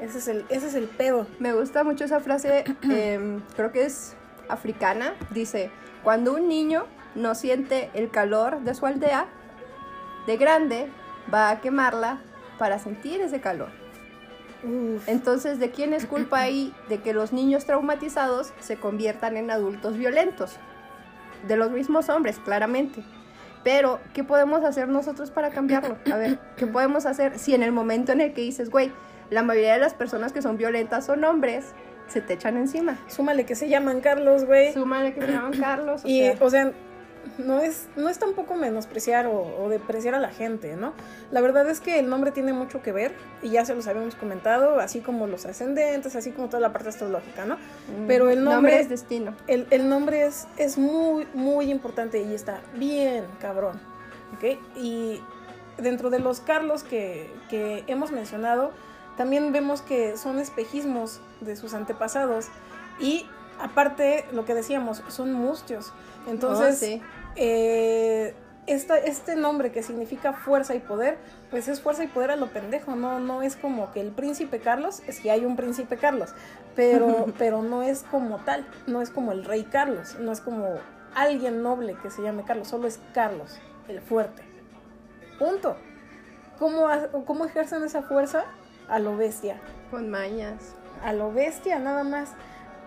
Ese 0.00 0.18
es 0.18 0.28
el, 0.28 0.44
ese 0.48 0.68
es 0.68 0.74
el 0.74 0.88
pedo. 0.88 1.26
Me 1.38 1.52
gusta 1.52 1.84
mucho 1.84 2.04
esa 2.04 2.20
frase, 2.20 2.64
em, 2.82 3.40
creo 3.56 3.72
que 3.72 3.84
es 3.84 4.16
africana. 4.48 5.14
Dice, 5.30 5.70
cuando 6.02 6.34
un 6.34 6.48
niño 6.48 6.86
no 7.14 7.34
siente 7.34 7.90
el 7.94 8.10
calor 8.10 8.60
de 8.60 8.74
su 8.74 8.86
aldea, 8.86 9.26
de 10.26 10.36
grande 10.36 10.90
va 11.32 11.50
a 11.50 11.60
quemarla 11.60 12.20
para 12.58 12.78
sentir 12.78 13.20
ese 13.20 13.40
calor. 13.40 13.68
Uf. 14.64 15.08
Entonces, 15.08 15.58
¿de 15.58 15.70
quién 15.70 15.92
es 15.92 16.06
culpa 16.06 16.40
ahí 16.40 16.72
de 16.88 16.98
que 16.98 17.12
los 17.12 17.32
niños 17.32 17.64
traumatizados 17.64 18.52
se 18.60 18.76
conviertan 18.76 19.36
en 19.36 19.50
adultos 19.50 19.96
violentos? 19.98 20.56
De 21.48 21.56
los 21.56 21.70
mismos 21.72 22.08
hombres, 22.08 22.38
claramente. 22.38 23.02
Pero, 23.64 23.98
¿qué 24.12 24.22
podemos 24.24 24.64
hacer 24.64 24.88
nosotros 24.88 25.30
para 25.30 25.50
cambiarlo? 25.50 25.96
A 26.12 26.16
ver, 26.16 26.38
¿qué 26.56 26.66
podemos 26.66 27.06
hacer 27.06 27.38
si 27.38 27.54
en 27.54 27.62
el 27.62 27.72
momento 27.72 28.12
en 28.12 28.20
el 28.20 28.32
que 28.32 28.40
dices, 28.40 28.70
güey, 28.70 28.92
la 29.30 29.42
mayoría 29.42 29.74
de 29.74 29.80
las 29.80 29.94
personas 29.94 30.32
que 30.32 30.42
son 30.42 30.56
violentas 30.56 31.06
son 31.06 31.24
hombres, 31.24 31.72
se 32.06 32.20
te 32.20 32.34
echan 32.34 32.56
encima? 32.56 32.98
Súmale 33.08 33.44
que 33.46 33.54
se 33.54 33.68
llaman 33.68 34.00
Carlos, 34.00 34.44
güey. 34.44 34.72
Súmale 34.72 35.14
que 35.14 35.22
se 35.22 35.32
llaman 35.32 35.52
Carlos. 35.58 36.04
O 36.04 36.08
Y, 36.08 36.20
sea, 36.20 36.36
o 36.40 36.50
sea, 36.50 36.72
no 37.38 37.60
es, 37.60 37.86
no 37.96 38.08
es 38.08 38.18
tampoco 38.18 38.54
menospreciar 38.54 39.26
o, 39.26 39.40
o 39.62 39.68
depreciar 39.68 40.14
a 40.14 40.18
la 40.20 40.30
gente, 40.30 40.76
¿no? 40.76 40.92
La 41.30 41.40
verdad 41.40 41.68
es 41.70 41.80
que 41.80 41.98
el 41.98 42.08
nombre 42.08 42.30
tiene 42.32 42.52
mucho 42.52 42.82
que 42.82 42.92
ver, 42.92 43.14
y 43.42 43.50
ya 43.50 43.64
se 43.64 43.74
los 43.74 43.86
habíamos 43.86 44.14
comentado, 44.14 44.80
así 44.80 45.00
como 45.00 45.26
los 45.26 45.46
ascendentes, 45.46 46.14
así 46.16 46.32
como 46.32 46.48
toda 46.48 46.60
la 46.60 46.72
parte 46.72 46.88
astrológica, 46.90 47.44
¿no? 47.44 47.56
mm, 47.56 48.06
pero 48.06 48.30
el 48.30 48.42
nombre- 48.44 48.80
es 48.80 48.88
destino. 48.88 49.34
El, 49.46 49.66
el 49.70 49.88
nombre 49.88 50.26
es, 50.26 50.46
es 50.56 50.78
muy, 50.78 51.26
muy 51.34 51.70
importante 51.70 52.20
y 52.22 52.34
está 52.34 52.60
bien 52.74 53.24
cabrón, 53.40 53.80
¿ok? 54.36 54.58
Y 54.76 55.20
dentro 55.78 56.10
de 56.10 56.18
los 56.18 56.40
Carlos 56.40 56.82
que, 56.84 57.30
que 57.48 57.84
hemos 57.86 58.12
mencionado, 58.12 58.72
también 59.16 59.52
vemos 59.52 59.82
que 59.82 60.16
son 60.16 60.38
espejismos 60.38 61.20
de 61.40 61.56
sus 61.56 61.74
antepasados 61.74 62.46
y 63.00 63.26
aparte, 63.60 64.24
lo 64.32 64.44
que 64.44 64.54
decíamos, 64.54 65.02
son 65.08 65.32
mustios. 65.32 65.92
Entonces, 66.26 66.74
Oh, 66.76 66.84
sí. 66.86 67.02
eh, 67.36 68.34
esta- 68.66 68.98
este 68.98 69.34
nombre 69.36 69.72
que 69.72 69.82
significa 69.82 70.32
fuerza 70.32 70.74
y 70.74 70.78
poder, 70.78 71.18
pues 71.50 71.66
es 71.68 71.80
fuerza 71.80 72.04
y 72.04 72.06
poder 72.08 72.30
a 72.30 72.36
lo 72.36 72.46
pendejo, 72.48 72.94
no, 72.94 73.18
no 73.20 73.42
es 73.42 73.56
como 73.56 73.90
que 73.92 74.00
el 74.00 74.10
príncipe 74.12 74.60
Carlos, 74.60 75.02
es 75.08 75.18
que 75.20 75.30
hay 75.30 75.44
un 75.44 75.56
príncipe 75.56 75.96
Carlos, 75.96 76.30
pero, 76.76 77.26
pero 77.38 77.62
no 77.62 77.82
es 77.82 78.04
como 78.04 78.36
tal, 78.38 78.64
no 78.86 79.02
es 79.02 79.10
como 79.10 79.32
el 79.32 79.44
rey 79.44 79.64
Carlos, 79.64 80.16
no 80.20 80.30
es 80.32 80.40
como 80.40 80.76
alguien 81.14 81.62
noble 81.62 81.96
que 82.02 82.10
se 82.10 82.22
llame 82.22 82.44
Carlos, 82.44 82.68
solo 82.68 82.86
es 82.86 83.00
Carlos, 83.12 83.58
el 83.88 84.00
fuerte. 84.00 84.42
Punto. 85.38 85.76
¿Cómo, 86.58 86.86
cómo 87.26 87.44
ejercen 87.44 87.82
esa 87.82 88.02
fuerza? 88.02 88.44
A 88.88 88.98
lo 89.00 89.16
bestia 89.16 89.56
Con 89.90 90.08
mañas. 90.10 90.74
a 91.02 91.12
lo 91.12 91.32
bestia, 91.32 91.80
nada 91.80 92.04
más. 92.04 92.30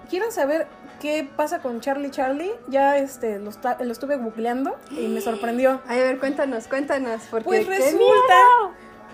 ¿Quieren 0.10 0.32
saber 0.32 0.68
qué 1.00 1.28
pasa 1.36 1.60
con 1.60 1.82
Charlie 1.82 2.12
Charlie? 2.12 2.52
Ya 2.68 2.98
este 2.98 3.40
lo, 3.40 3.50
estuve 3.50 4.18
googleando 4.18 4.76
y 4.92 5.08
me 5.08 5.22
sorprendió. 5.22 5.82
Ay, 5.88 6.00
a 6.00 6.04
ver, 6.04 6.20
cuéntanos, 6.20 6.68
cuéntanos. 6.68 7.24
Porque 7.30 7.46
Pues 7.46 7.68
resulta 7.68 8.36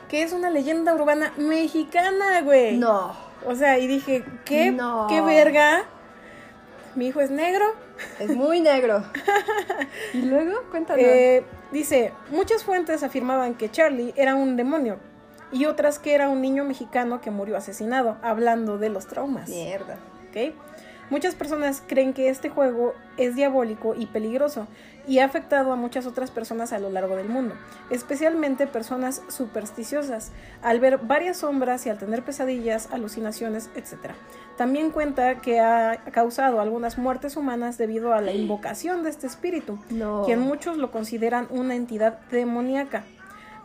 que 0.10 0.23
es 0.23 0.34
una 0.34 0.49
leyenda 0.49 0.93
urbana 0.93 1.34
mexicana, 1.38 2.41
güey. 2.41 2.77
No. 2.77 3.15
O 3.45 3.56
sea, 3.56 3.80
y 3.80 3.88
dije, 3.88 4.23
¿qué, 4.45 4.71
No. 4.71 5.08
qué 5.10 5.21
verga? 5.21 5.86
Mi 6.95 7.08
hijo 7.08 7.21
es 7.21 7.32
negro. 7.32 7.65
Es 8.19 8.36
muy 8.36 8.60
negro. 8.60 9.04
y 10.13 10.23
luego, 10.23 10.62
cuéntanos. 10.69 11.04
Eh, 11.04 11.43
dice, 11.71 12.12
muchas 12.32 12.63
fuentes 12.63 13.04
afirmaban 13.04 13.56
que 13.56 13.71
Charlie 13.71 14.13
era 14.17 14.36
un 14.36 14.58
demonio 14.58 14.97
y 15.51 15.65
otras 15.65 15.99
que 15.99 16.13
era 16.13 16.30
un 16.30 16.41
niño 16.41 16.63
mexicano 16.63 17.21
que 17.21 17.32
murió 17.32 17.58
asesinado, 17.58 18.17
hablando 18.21 18.77
de 18.77 18.89
los 18.89 19.08
traumas. 19.08 19.49
Mierda. 19.49 19.97
¿ok? 20.32 20.54
Muchas 21.12 21.36
personas 21.36 21.84
creen 21.86 22.13
que 22.13 22.30
este 22.30 22.50
juego 22.50 22.95
es 23.17 23.36
diabólico 23.36 23.95
y 23.95 24.06
peligroso 24.06 24.65
y 25.06 25.19
ha 25.19 25.26
afectado 25.26 25.74
a 25.74 25.76
muchas 25.76 26.06
otras 26.06 26.32
personas 26.32 26.71
a 26.71 26.80
lo 26.80 26.89
largo 26.89 27.17
del 27.17 27.28
mundo, 27.28 27.54
especialmente 27.89 28.65
personas 28.65 29.21
supersticiosas, 29.28 30.32
al 30.62 30.80
ver 30.80 31.00
varias 31.00 31.38
sombras 31.38 31.86
y 31.86 31.89
al 31.89 31.97
tener 31.97 32.24
pesadillas, 32.24 32.88
alucinaciones, 32.93 33.69
etc. 33.76 34.13
También 34.56 34.89
cuenta 34.91 35.41
que 35.41 35.60
ha 35.60 35.97
causado 36.13 36.62
algunas 36.62 36.97
muertes 36.97 37.36
humanas 37.36 37.78
debido 37.78 38.13
a 38.13 38.21
la 38.21 38.32
invocación 38.32 39.04
de 39.04 39.10
este 39.10 39.28
espíritu, 39.28 39.80
No. 39.89 40.24
quien 40.24 40.39
muchos 40.39 40.78
lo 40.78 40.91
consideran 40.91 41.47
una 41.50 41.76
entidad 41.76 42.19
demoníaca. 42.32 43.04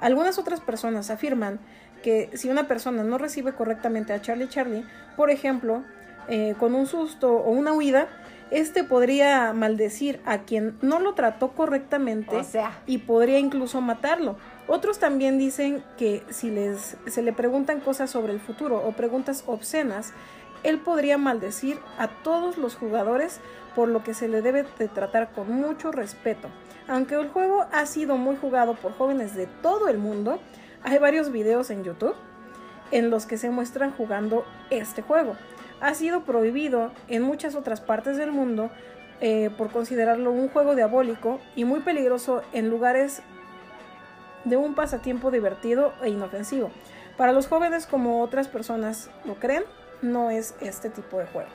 Algunas 0.01 0.37
otras 0.39 0.61
personas 0.61 1.11
afirman 1.11 1.61
que 2.03 2.29
si 2.35 2.51
una 2.51 2.67
persona 2.67 3.05
no 3.05 3.19
recibe 3.19 3.53
correctamente 3.53 4.13
a 4.13 4.21
Charlie 4.21 4.49
Charlie, 4.49 4.85
por 5.17 5.31
ejemplo, 5.31 5.85
eh, 6.29 6.55
con 6.59 6.75
un 6.75 6.87
susto 6.87 7.33
o 7.33 7.51
una 7.51 7.73
huida, 7.73 8.09
este 8.51 8.85
podría 8.85 9.53
maldecir 9.53 10.21
a 10.25 10.43
quien 10.43 10.79
no 10.81 11.01
lo 11.01 11.15
trató 11.15 11.49
correctamente 11.49 12.37
O 12.37 12.45
sea. 12.45 12.81
y 12.87 12.99
podría 12.99 13.39
incluso 13.39 13.81
matarlo. 13.81 14.37
Otros 14.69 14.99
también 14.99 15.39
dicen 15.39 15.83
que 15.97 16.23
si 16.31 16.51
les, 16.51 16.97
se 17.07 17.23
le 17.23 17.33
preguntan 17.33 17.81
cosas 17.81 18.11
sobre 18.11 18.33
el 18.33 18.41
futuro 18.41 18.77
o 18.87 18.93
preguntas 18.93 19.43
obscenas, 19.47 20.13
él 20.63 20.79
podría 20.79 21.19
maldecir 21.19 21.79
a 21.99 22.09
todos 22.09 22.57
los 22.57 22.77
jugadores, 22.77 23.41
por 23.75 23.89
lo 23.89 24.03
que 24.03 24.15
se 24.15 24.29
le 24.29 24.43
debe 24.43 24.65
de 24.79 24.89
tratar 24.89 25.33
con 25.33 25.51
mucho 25.51 25.93
respeto. 25.93 26.49
Aunque 26.89 27.15
el 27.17 27.29
juego 27.29 27.67
ha 27.73 27.87
sido 27.87 28.17
muy 28.17 28.37
jugado 28.37 28.75
por 28.75 28.93
jóvenes 28.93 29.35
de 29.35 29.47
todo 29.47 29.89
el 29.89 29.99
mundo, 29.99 30.41
hay 30.83 30.99
varios 30.99 31.31
videos 31.31 31.71
en 31.71 31.85
YouTube 31.85 32.15
en 32.91 33.11
los 33.11 33.27
que 33.27 33.39
se 33.39 33.51
muestran 33.51 33.93
jugando 33.93 34.45
este 34.71 35.03
juego. 35.03 35.37
Ha 35.81 35.95
sido 35.95 36.23
prohibido 36.23 36.93
en 37.09 37.23
muchas 37.23 37.55
otras 37.55 37.81
partes 37.81 38.17
del 38.17 38.33
mundo 38.33 38.71
eh, 39.21 39.51
por 39.57 39.71
considerarlo 39.71 40.31
un 40.31 40.49
juego 40.49 40.75
diabólico 40.75 41.41
y 41.55 41.65
muy 41.65 41.81
peligroso 41.81 42.43
en 42.53 42.69
lugares 42.69 43.23
de 44.45 44.57
un 44.57 44.75
pasatiempo 44.75 45.31
divertido 45.31 45.93
e 46.03 46.11
inofensivo. 46.11 46.71
Para 47.17 47.33
los 47.33 47.49
jóvenes 47.49 47.87
como 47.87 48.23
otras 48.23 48.49
personas 48.49 49.11
lo 49.25 49.37
creen, 49.37 49.65
no 50.03 50.31
es 50.31 50.55
este 50.61 50.91
tipo 50.91 51.19
de 51.19 51.27
juegos. 51.27 51.53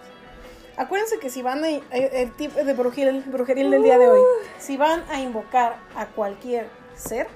Acuérdense 0.77 1.19
que 1.19 1.29
si 1.29 1.41
van 1.41 1.63
a 1.63 1.69
eh, 1.69 1.83
el 1.91 2.31
tipo 2.35 2.63
de 2.63 2.73
brujeril, 2.73 3.23
brujeril 3.27 3.69
del 3.69 3.83
día 3.83 3.99
de 3.99 4.07
hoy, 4.07 4.21
si 4.57 4.77
van 4.77 5.03
a 5.09 5.19
invocar 5.19 5.77
a 5.95 6.07
cualquier 6.07 6.67
ser, 6.95 7.27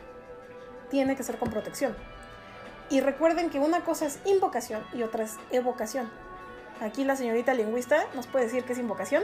tiene 0.89 1.15
que 1.15 1.24
ser 1.24 1.38
con 1.38 1.52
protección. 1.52 1.95
Y 2.89 3.02
recuerden 3.02 3.50
que 3.50 3.60
una 3.60 3.82
cosa 3.82 4.06
es 4.06 4.19
invocación 4.26 4.84
y 4.93 5.04
otra 5.04 5.24
es 5.24 5.36
evocación. 5.52 6.10
Aquí 6.81 7.03
la 7.05 7.15
señorita 7.15 7.53
lingüista 7.53 8.05
nos 8.15 8.27
puede 8.27 8.45
decir 8.45 8.63
que 8.63 8.73
es 8.73 8.79
invocación. 8.79 9.23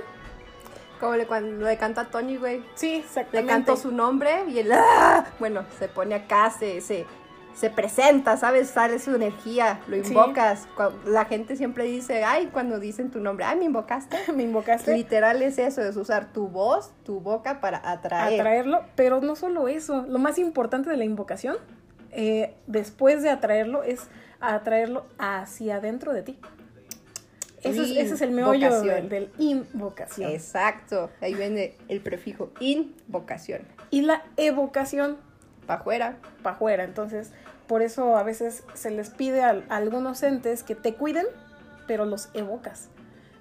Como 0.99 1.15
le, 1.15 1.25
cuando 1.25 1.65
le 1.65 1.77
canta 1.77 2.01
a 2.01 2.05
Tony, 2.05 2.37
güey. 2.37 2.63
Sí, 2.75 2.91
Le 2.91 2.97
exactamente. 2.99 3.51
canto 3.51 3.75
su 3.77 3.91
nombre 3.91 4.45
y 4.47 4.59
él, 4.59 4.71
¡ah! 4.71 5.25
bueno, 5.39 5.65
se 5.79 5.87
pone 5.87 6.13
acá, 6.13 6.51
se, 6.51 6.79
se, 6.79 7.07
se 7.55 7.69
presenta, 7.71 8.37
¿sabes? 8.37 8.69
Sale 8.69 8.99
su 8.99 9.15
energía, 9.15 9.79
lo 9.87 9.97
invocas. 9.97 10.67
La 11.05 11.25
gente 11.25 11.55
siempre 11.55 11.85
dice, 11.85 12.23
ay, 12.23 12.49
cuando 12.53 12.79
dicen 12.79 13.09
tu 13.09 13.19
nombre, 13.19 13.45
ay, 13.45 13.57
me 13.57 13.65
invocaste. 13.65 14.17
Me 14.35 14.43
invocaste. 14.43 14.93
Literal 14.95 15.41
es 15.41 15.57
eso, 15.57 15.81
es 15.81 15.97
usar 15.97 16.31
tu 16.31 16.47
voz, 16.49 16.91
tu 17.03 17.19
boca 17.19 17.59
para 17.61 17.81
atraer. 17.89 18.39
atraerlo, 18.39 18.81
pero 18.95 19.21
no 19.21 19.35
solo 19.35 19.67
eso, 19.67 20.05
lo 20.07 20.19
más 20.19 20.37
importante 20.37 20.89
de 20.91 20.97
la 20.97 21.03
invocación, 21.03 21.57
eh, 22.11 22.53
después 22.67 23.23
de 23.23 23.31
atraerlo, 23.31 23.81
es 23.83 24.01
atraerlo 24.39 25.05
hacia 25.17 25.77
adentro 25.77 26.13
de 26.13 26.21
ti. 26.21 26.39
Ese 27.63 27.82
es, 27.84 27.89
ese 27.91 28.13
es 28.15 28.21
el 28.21 28.32
meollo 28.32 28.82
del, 28.82 29.10
del 29.10 29.32
invocación. 29.38 30.32
Exacto, 30.32 31.10
ahí 31.21 31.34
viene 31.34 31.76
el 31.88 32.02
prefijo 32.02 32.52
invocación. 32.60 33.62
Y 33.89 34.02
la 34.02 34.24
evocación 34.38 35.17
Para 35.67 35.82
afuera. 35.82 36.17
para 36.43 36.56
afuera, 36.56 36.84
entonces 36.84 37.32
por 37.67 37.82
eso 37.82 38.17
a 38.17 38.24
veces 38.24 38.63
se 38.74 38.91
les 38.91 39.10
pide 39.12 39.43
a, 39.43 39.63
a 39.69 39.76
algunos 39.78 40.21
entes 40.24 40.63
que 40.63 40.76
te 40.76 40.93
cuiden, 40.95 41.26
pero 41.88 42.06
los 42.06 42.30
evocas. 42.34 42.89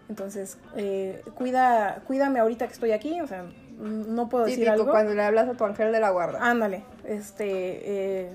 Entonces, 0.09 0.59
eh, 0.76 1.22
cuida, 1.35 2.02
cuídame 2.06 2.40
ahorita 2.40 2.66
que 2.66 2.72
estoy 2.72 2.90
aquí, 2.92 3.20
o 3.20 3.26
sea, 3.26 3.44
no 3.78 4.28
puedo 4.28 4.44
decir 4.44 4.68
algo. 4.68 4.90
cuando 4.90 5.14
le 5.14 5.22
hablas 5.22 5.48
a 5.48 5.54
tu 5.54 5.64
ángel 5.64 5.92
de 5.92 6.00
la 6.00 6.11
guarda. 6.11 6.38
Ándale, 6.42 6.83
este, 7.04 7.46
eh, 8.26 8.30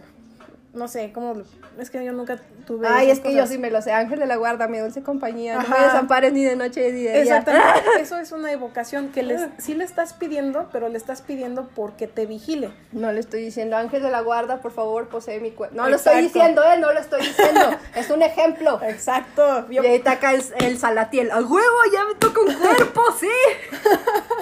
no 0.75 0.87
sé, 0.87 1.11
cómo, 1.13 1.33
es 1.79 1.89
que 1.89 2.03
yo 2.03 2.11
nunca 2.11 2.37
tuve... 2.67 2.87
Ay, 2.87 3.09
es 3.09 3.19
que 3.21 3.33
yo 3.33 3.47
sí 3.47 3.57
me 3.57 3.71
lo 3.71 3.81
sé. 3.81 3.91
Ángel 3.93 4.19
de 4.19 4.25
la 4.25 4.35
guarda, 4.35 4.67
mi 4.67 4.77
dulce 4.77 5.01
compañía. 5.01 5.55
No 5.55 5.67
me 5.67 5.79
desampares 5.79 6.33
ni 6.33 6.43
de 6.43 6.55
noche 6.55 6.81
ni 6.81 6.87
de 6.87 6.91
día. 6.91 7.15
Exactamente, 7.15 7.81
eso 8.01 8.17
es 8.17 8.31
una 8.31 8.51
evocación 8.51 9.09
que 9.09 9.23
les, 9.23 9.41
sí 9.57 9.73
le 9.73 9.85
estás 9.85 10.13
pidiendo, 10.13 10.69
pero 10.71 10.89
le 10.89 10.97
estás 10.97 11.21
pidiendo 11.21 11.69
porque 11.75 12.07
te 12.07 12.25
vigile. 12.25 12.71
No 12.91 13.11
le 13.11 13.21
estoy 13.21 13.41
diciendo, 13.41 13.77
ángel 13.77 14.03
de 14.03 14.11
la 14.11 14.21
guarda, 14.21 14.59
por 14.61 14.71
favor, 14.71 15.07
posee 15.07 15.39
mi 15.39 15.51
cuerpo. 15.51 15.75
No 15.75 15.87
Exacto. 15.87 15.89
lo 15.89 15.95
estoy 15.95 16.21
diciendo, 16.23 16.63
eh, 16.63 16.77
no 16.79 16.91
lo 16.91 16.99
estoy 16.99 17.21
diciendo. 17.21 17.61
es 17.95 18.09
un 18.09 18.21
ejemplo. 18.21 18.79
Exacto, 18.83 19.69
yo- 19.69 19.81
Y 19.83 19.87
ahí 19.87 19.99
taca 19.99 20.33
el, 20.33 20.43
el 20.59 20.77
salatiel. 20.77 21.31
¡A 21.31 21.37
huevo! 21.41 21.77
¡Ya 21.93 22.05
me 22.05 22.15
toca 22.15 22.41
un 22.41 22.53
cuerpo! 22.53 23.01
¡Sí! 23.19 23.27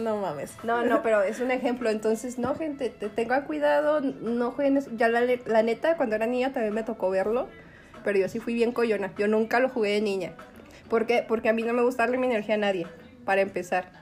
no 0.00 0.16
mames. 0.16 0.52
No, 0.62 0.84
no, 0.84 1.02
pero 1.02 1.22
es 1.22 1.40
un 1.40 1.50
ejemplo. 1.50 1.90
Entonces, 1.90 2.38
no, 2.38 2.54
gente, 2.54 2.90
te 2.90 3.08
tengan 3.08 3.44
cuidado. 3.44 4.00
No 4.00 4.50
jueguen 4.52 4.76
eso. 4.78 4.90
Ya 4.96 5.08
la, 5.08 5.22
la 5.46 5.62
neta, 5.62 5.96
cuando 5.96 6.16
era 6.16 6.26
niña 6.26 6.52
también 6.52 6.74
me 6.74 6.82
tocó 6.82 7.10
verlo. 7.10 7.48
Pero 8.04 8.18
yo 8.18 8.28
sí 8.28 8.40
fui 8.40 8.54
bien 8.54 8.72
coyona. 8.72 9.12
Yo 9.16 9.28
nunca 9.28 9.60
lo 9.60 9.68
jugué 9.68 9.92
de 9.92 10.00
niña. 10.00 10.32
¿Por 10.88 11.06
qué? 11.06 11.24
Porque 11.26 11.48
a 11.48 11.52
mí 11.52 11.62
no 11.62 11.72
me 11.72 11.82
gusta 11.82 12.02
darle 12.02 12.18
mi 12.18 12.26
energía 12.26 12.56
a 12.56 12.58
nadie. 12.58 12.86
Para 13.24 13.42
empezar. 13.42 14.00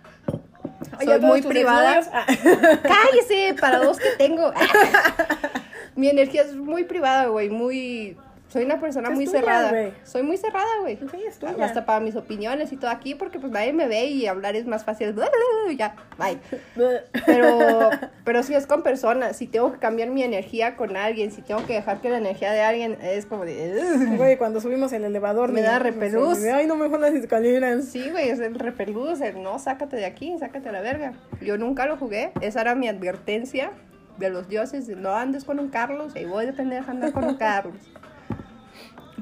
Soy 1.04 1.20
muy 1.20 1.42
privada. 1.42 2.00
ah, 2.12 2.26
¡Cállese! 2.82 3.54
Para 3.60 3.78
dos 3.78 3.98
que 3.98 4.10
tengo. 4.16 4.52
Mi 5.96 6.08
energía 6.08 6.42
es 6.42 6.54
muy 6.54 6.84
privada, 6.84 7.26
güey. 7.26 7.50
Muy. 7.50 8.16
Soy 8.48 8.64
una 8.64 8.80
persona 8.80 9.10
muy 9.10 9.26
tuya, 9.26 9.40
cerrada. 9.40 9.90
Soy 10.04 10.22
muy 10.22 10.38
cerrada, 10.38 10.66
güey. 10.80 10.96
Sí. 10.96 11.42
Hasta 11.60 11.84
para 11.84 12.00
mis 12.00 12.16
opiniones 12.16 12.72
y 12.72 12.76
todo 12.78 12.90
aquí, 12.90 13.14
porque 13.14 13.38
pues 13.38 13.52
nadie 13.52 13.74
me 13.74 13.86
ve 13.88 14.06
y 14.06 14.26
hablar 14.26 14.56
es 14.56 14.66
más 14.66 14.84
fácil. 14.84 15.14
Ya, 15.76 15.94
bye. 16.16 16.38
Pero, 17.26 17.90
pero 18.24 18.42
si 18.42 18.54
es 18.54 18.66
con 18.66 18.82
personas, 18.82 19.36
si 19.36 19.46
tengo 19.46 19.70
que 19.72 19.78
cambiar 19.78 20.08
mi 20.08 20.22
energía 20.22 20.76
con 20.76 20.96
alguien, 20.96 21.30
si 21.30 21.42
tengo 21.42 21.66
que 21.66 21.74
dejar 21.74 22.00
que 22.00 22.08
la 22.08 22.16
energía 22.18 22.52
de 22.52 22.62
alguien 22.62 22.96
es 23.02 23.26
como 23.26 23.44
de. 23.44 24.16
Güey, 24.16 24.38
cuando 24.38 24.60
subimos 24.62 24.92
el 24.94 25.04
elevador. 25.04 25.52
Me 25.52 25.60
ni- 25.60 25.66
da 25.66 25.78
repelús. 25.78 26.42
Ay, 26.44 26.66
no 26.66 26.76
me 26.76 26.88
las 26.98 27.12
escaleras. 27.12 27.84
Sí, 27.84 28.08
güey, 28.10 28.30
es 28.30 28.40
el 28.40 28.54
repelús, 28.54 29.20
el 29.20 29.42
no, 29.42 29.58
sácate 29.58 29.96
de 29.96 30.06
aquí, 30.06 30.34
sácate 30.38 30.70
a 30.70 30.72
la 30.72 30.80
verga. 30.80 31.12
Yo 31.42 31.58
nunca 31.58 31.84
lo 31.86 31.96
jugué, 31.98 32.32
esa 32.40 32.62
era 32.62 32.74
mi 32.74 32.88
advertencia 32.88 33.70
de 34.16 34.30
los 34.30 34.48
dioses, 34.48 34.88
no 34.88 35.14
andes 35.14 35.44
con 35.44 35.60
un 35.60 35.68
Carlos, 35.68 36.12
y 36.16 36.24
voy 36.24 36.46
de 36.46 36.52
pendeja 36.52 36.88
a 36.88 36.90
andar 36.94 37.12
con 37.12 37.24
un 37.24 37.36
Carlos. 37.36 37.76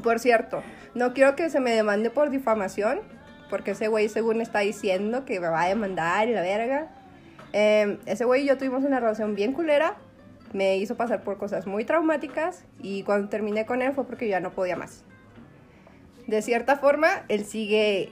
Por 0.03 0.19
cierto, 0.19 0.63
no 0.95 1.15
quiero 1.15 1.37
que 1.37 1.51
se 1.51 1.61
me 1.61 1.73
demande 1.73 2.11
por 2.11 2.31
difamación, 2.31 3.01
porque 3.51 3.73
ese 3.73 3.89
güey 3.89 4.09
según 4.09 4.41
está 4.41 4.61
diciendo 4.61 5.25
que 5.25 5.41
me 5.41 5.49
va 5.49 5.63
a 5.63 5.69
demandar 5.69 6.29
y 6.29 6.33
la 6.33 6.43
verga. 6.43 6.89
Eh, 7.53 7.99
ese 8.07 8.25
güey 8.25 8.43
y 8.43 8.47
yo 8.47 8.59
tuvimos 8.59 8.85
una 8.85 9.01
relación 9.01 9.35
bien 9.35 9.53
culera, 9.53 9.97
me 10.53 10.77
hizo 10.77 10.97
pasar 10.97 11.23
por 11.23 11.39
cosas 11.39 11.67
muy 11.67 11.85
traumáticas 11.85 12.65
y 12.81 13.03
cuando 13.03 13.29
terminé 13.29 13.67
con 13.67 13.83
él 13.83 13.93
fue 13.93 14.07
porque 14.07 14.29
ya 14.29 14.41
no 14.41 14.53
podía 14.53 14.77
más. 14.77 15.05
De 16.27 16.43
cierta 16.43 16.77
forma, 16.77 17.25
él 17.29 17.45
sigue 17.45 18.11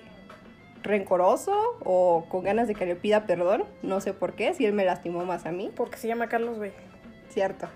rencoroso 0.83 1.53
o 1.85 2.27
con 2.29 2.45
ganas 2.45 2.69
de 2.69 2.75
que 2.75 2.87
le 2.87 2.95
pida 2.95 3.27
perdón, 3.27 3.65
no 3.83 4.01
sé 4.01 4.13
por 4.13 4.35
qué, 4.35 4.55
si 4.55 4.67
él 4.67 4.73
me 4.73 4.85
lastimó 4.85 5.25
más 5.25 5.47
a 5.47 5.53
mí, 5.53 5.73
Porque 5.75 5.97
se 5.97 6.07
llama 6.07 6.29
Carlos, 6.29 6.59
güey. 6.59 6.73
cierto. 7.31 7.69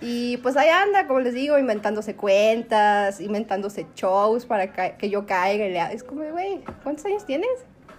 Y 0.00 0.38
pues 0.38 0.56
ahí 0.56 0.68
anda, 0.70 1.06
como 1.06 1.20
les 1.20 1.34
digo, 1.34 1.58
inventándose 1.58 2.16
cuentas, 2.16 3.20
inventándose 3.20 3.86
shows 3.94 4.46
para 4.46 4.72
que 4.96 5.10
yo 5.10 5.26
caiga. 5.26 5.66
y 5.66 5.72
le- 5.72 5.92
Es 5.94 6.02
como, 6.04 6.22
de, 6.22 6.30
güey, 6.32 6.64
¿cuántos 6.82 7.04
años 7.04 7.26
tienes? 7.26 7.50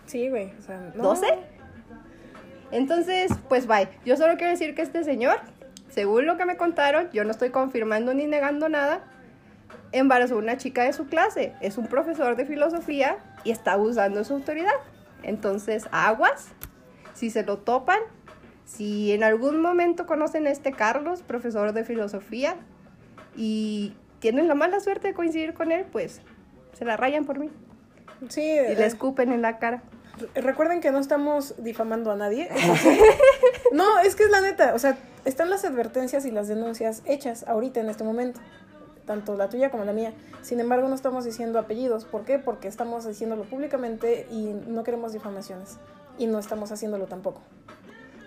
Sí, 0.07 0.29
güey. 0.29 0.51
O 0.57 0.61
sea, 0.63 0.91
no. 0.95 1.03
¿Doce? 1.03 1.27
Entonces, 2.71 3.31
pues 3.49 3.67
bye. 3.67 3.87
Yo 4.05 4.15
solo 4.17 4.35
quiero 4.37 4.51
decir 4.51 4.73
que 4.75 4.81
este 4.81 5.03
señor, 5.03 5.37
según 5.89 6.25
lo 6.25 6.37
que 6.37 6.45
me 6.45 6.57
contaron, 6.57 7.09
yo 7.11 7.23
no 7.23 7.31
estoy 7.31 7.49
confirmando 7.49 8.13
ni 8.13 8.25
negando 8.27 8.69
nada, 8.69 9.03
embarazó 9.91 10.35
a 10.35 10.37
una 10.37 10.57
chica 10.57 10.83
de 10.83 10.93
su 10.93 11.07
clase. 11.07 11.53
Es 11.61 11.77
un 11.77 11.87
profesor 11.87 12.35
de 12.35 12.45
filosofía 12.45 13.17
y 13.43 13.51
está 13.51 13.77
usando 13.77 14.23
su 14.23 14.33
autoridad. 14.35 14.71
Entonces, 15.23 15.85
aguas. 15.91 16.47
Si 17.13 17.29
se 17.29 17.43
lo 17.43 17.57
topan, 17.59 17.99
si 18.75 19.11
en 19.11 19.23
algún 19.23 19.61
momento 19.61 20.05
conocen 20.05 20.47
a 20.47 20.51
este 20.51 20.71
Carlos, 20.71 21.23
profesor 21.23 21.73
de 21.73 21.83
filosofía, 21.83 22.55
y 23.35 23.93
tienen 24.19 24.47
la 24.47 24.55
mala 24.55 24.79
suerte 24.79 25.09
de 25.09 25.13
coincidir 25.13 25.53
con 25.53 25.71
él, 25.71 25.85
pues 25.91 26.21
se 26.73 26.85
la 26.85 26.95
rayan 26.95 27.25
por 27.25 27.37
mí 27.39 27.49
Sí, 28.29 28.41
y 28.41 28.49
eh, 28.49 28.75
le 28.77 28.85
escupen 28.85 29.31
en 29.31 29.41
la 29.41 29.57
cara. 29.57 29.83
recuerden 30.35 30.79
que 30.79 30.91
no 30.91 30.99
estamos 30.99 31.55
difamando 31.57 32.11
a 32.11 32.15
nadie. 32.15 32.49
no, 33.73 33.99
es 33.99 34.15
que 34.15 34.23
es 34.23 34.29
la 34.29 34.41
neta. 34.41 34.73
O 34.75 34.79
sea, 34.79 34.97
están 35.25 35.49
las 35.49 35.65
advertencias 35.65 36.25
y 36.25 36.31
las 36.31 36.47
denuncias 36.47 37.01
hechas 37.05 37.45
ahorita 37.47 37.79
en 37.79 37.89
este 37.89 38.03
momento. 38.03 38.39
tanto 39.05 39.35
la 39.35 39.49
tuya 39.49 39.71
como 39.71 39.83
la 39.83 39.91
mía. 39.93 40.13
Sin 40.43 40.59
embargo, 40.59 40.87
no 40.87 40.95
estamos 40.95 41.25
diciendo 41.25 41.59
apellidos. 41.59 42.05
¿Por 42.05 42.23
qué? 42.23 42.37
Porque 42.39 42.67
estamos 42.67 43.05
diciéndolo 43.05 43.43
públicamente 43.43 44.27
y 44.29 44.53
no 44.67 44.83
queremos 44.83 45.11
difamaciones. 45.11 45.77
Y 46.19 46.27
no 46.27 46.37
estamos 46.37 46.71
haciéndolo 46.71 47.07
tampoco. 47.07 47.41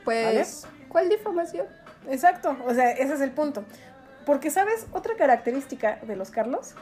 Pues, 0.05 0.67
¿cuál 0.89 1.09
difamación? 1.09 1.67
Exacto, 2.09 2.57
o 2.67 2.75
sea, 2.75 2.93
ese 2.93 3.15
es 3.15 3.21
el 3.21 3.31
punto. 3.31 3.65
Porque, 4.27 4.51
¿sabes? 4.51 4.87
Otra 4.93 5.15
característica 5.17 5.99
de 6.03 6.17
los 6.17 6.31
Carlos, 6.31 6.75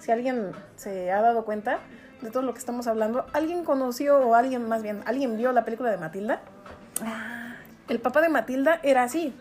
si 0.00 0.12
alguien 0.12 0.52
se 0.76 1.10
ha 1.10 1.20
dado 1.20 1.44
cuenta 1.44 1.78
de 2.20 2.30
todo 2.30 2.42
lo 2.42 2.52
que 2.52 2.58
estamos 2.58 2.86
hablando, 2.86 3.26
alguien 3.32 3.64
conoció 3.64 4.18
o 4.18 4.34
alguien 4.34 4.68
más 4.68 4.82
bien, 4.82 5.02
alguien 5.06 5.36
vio 5.36 5.52
la 5.52 5.64
película 5.64 5.90
de 5.90 5.96
Matilda. 5.98 6.40
El 7.88 8.00
papá 8.00 8.20
de 8.20 8.28
Matilda 8.28 8.80
era 8.82 9.04
así. 9.04 9.34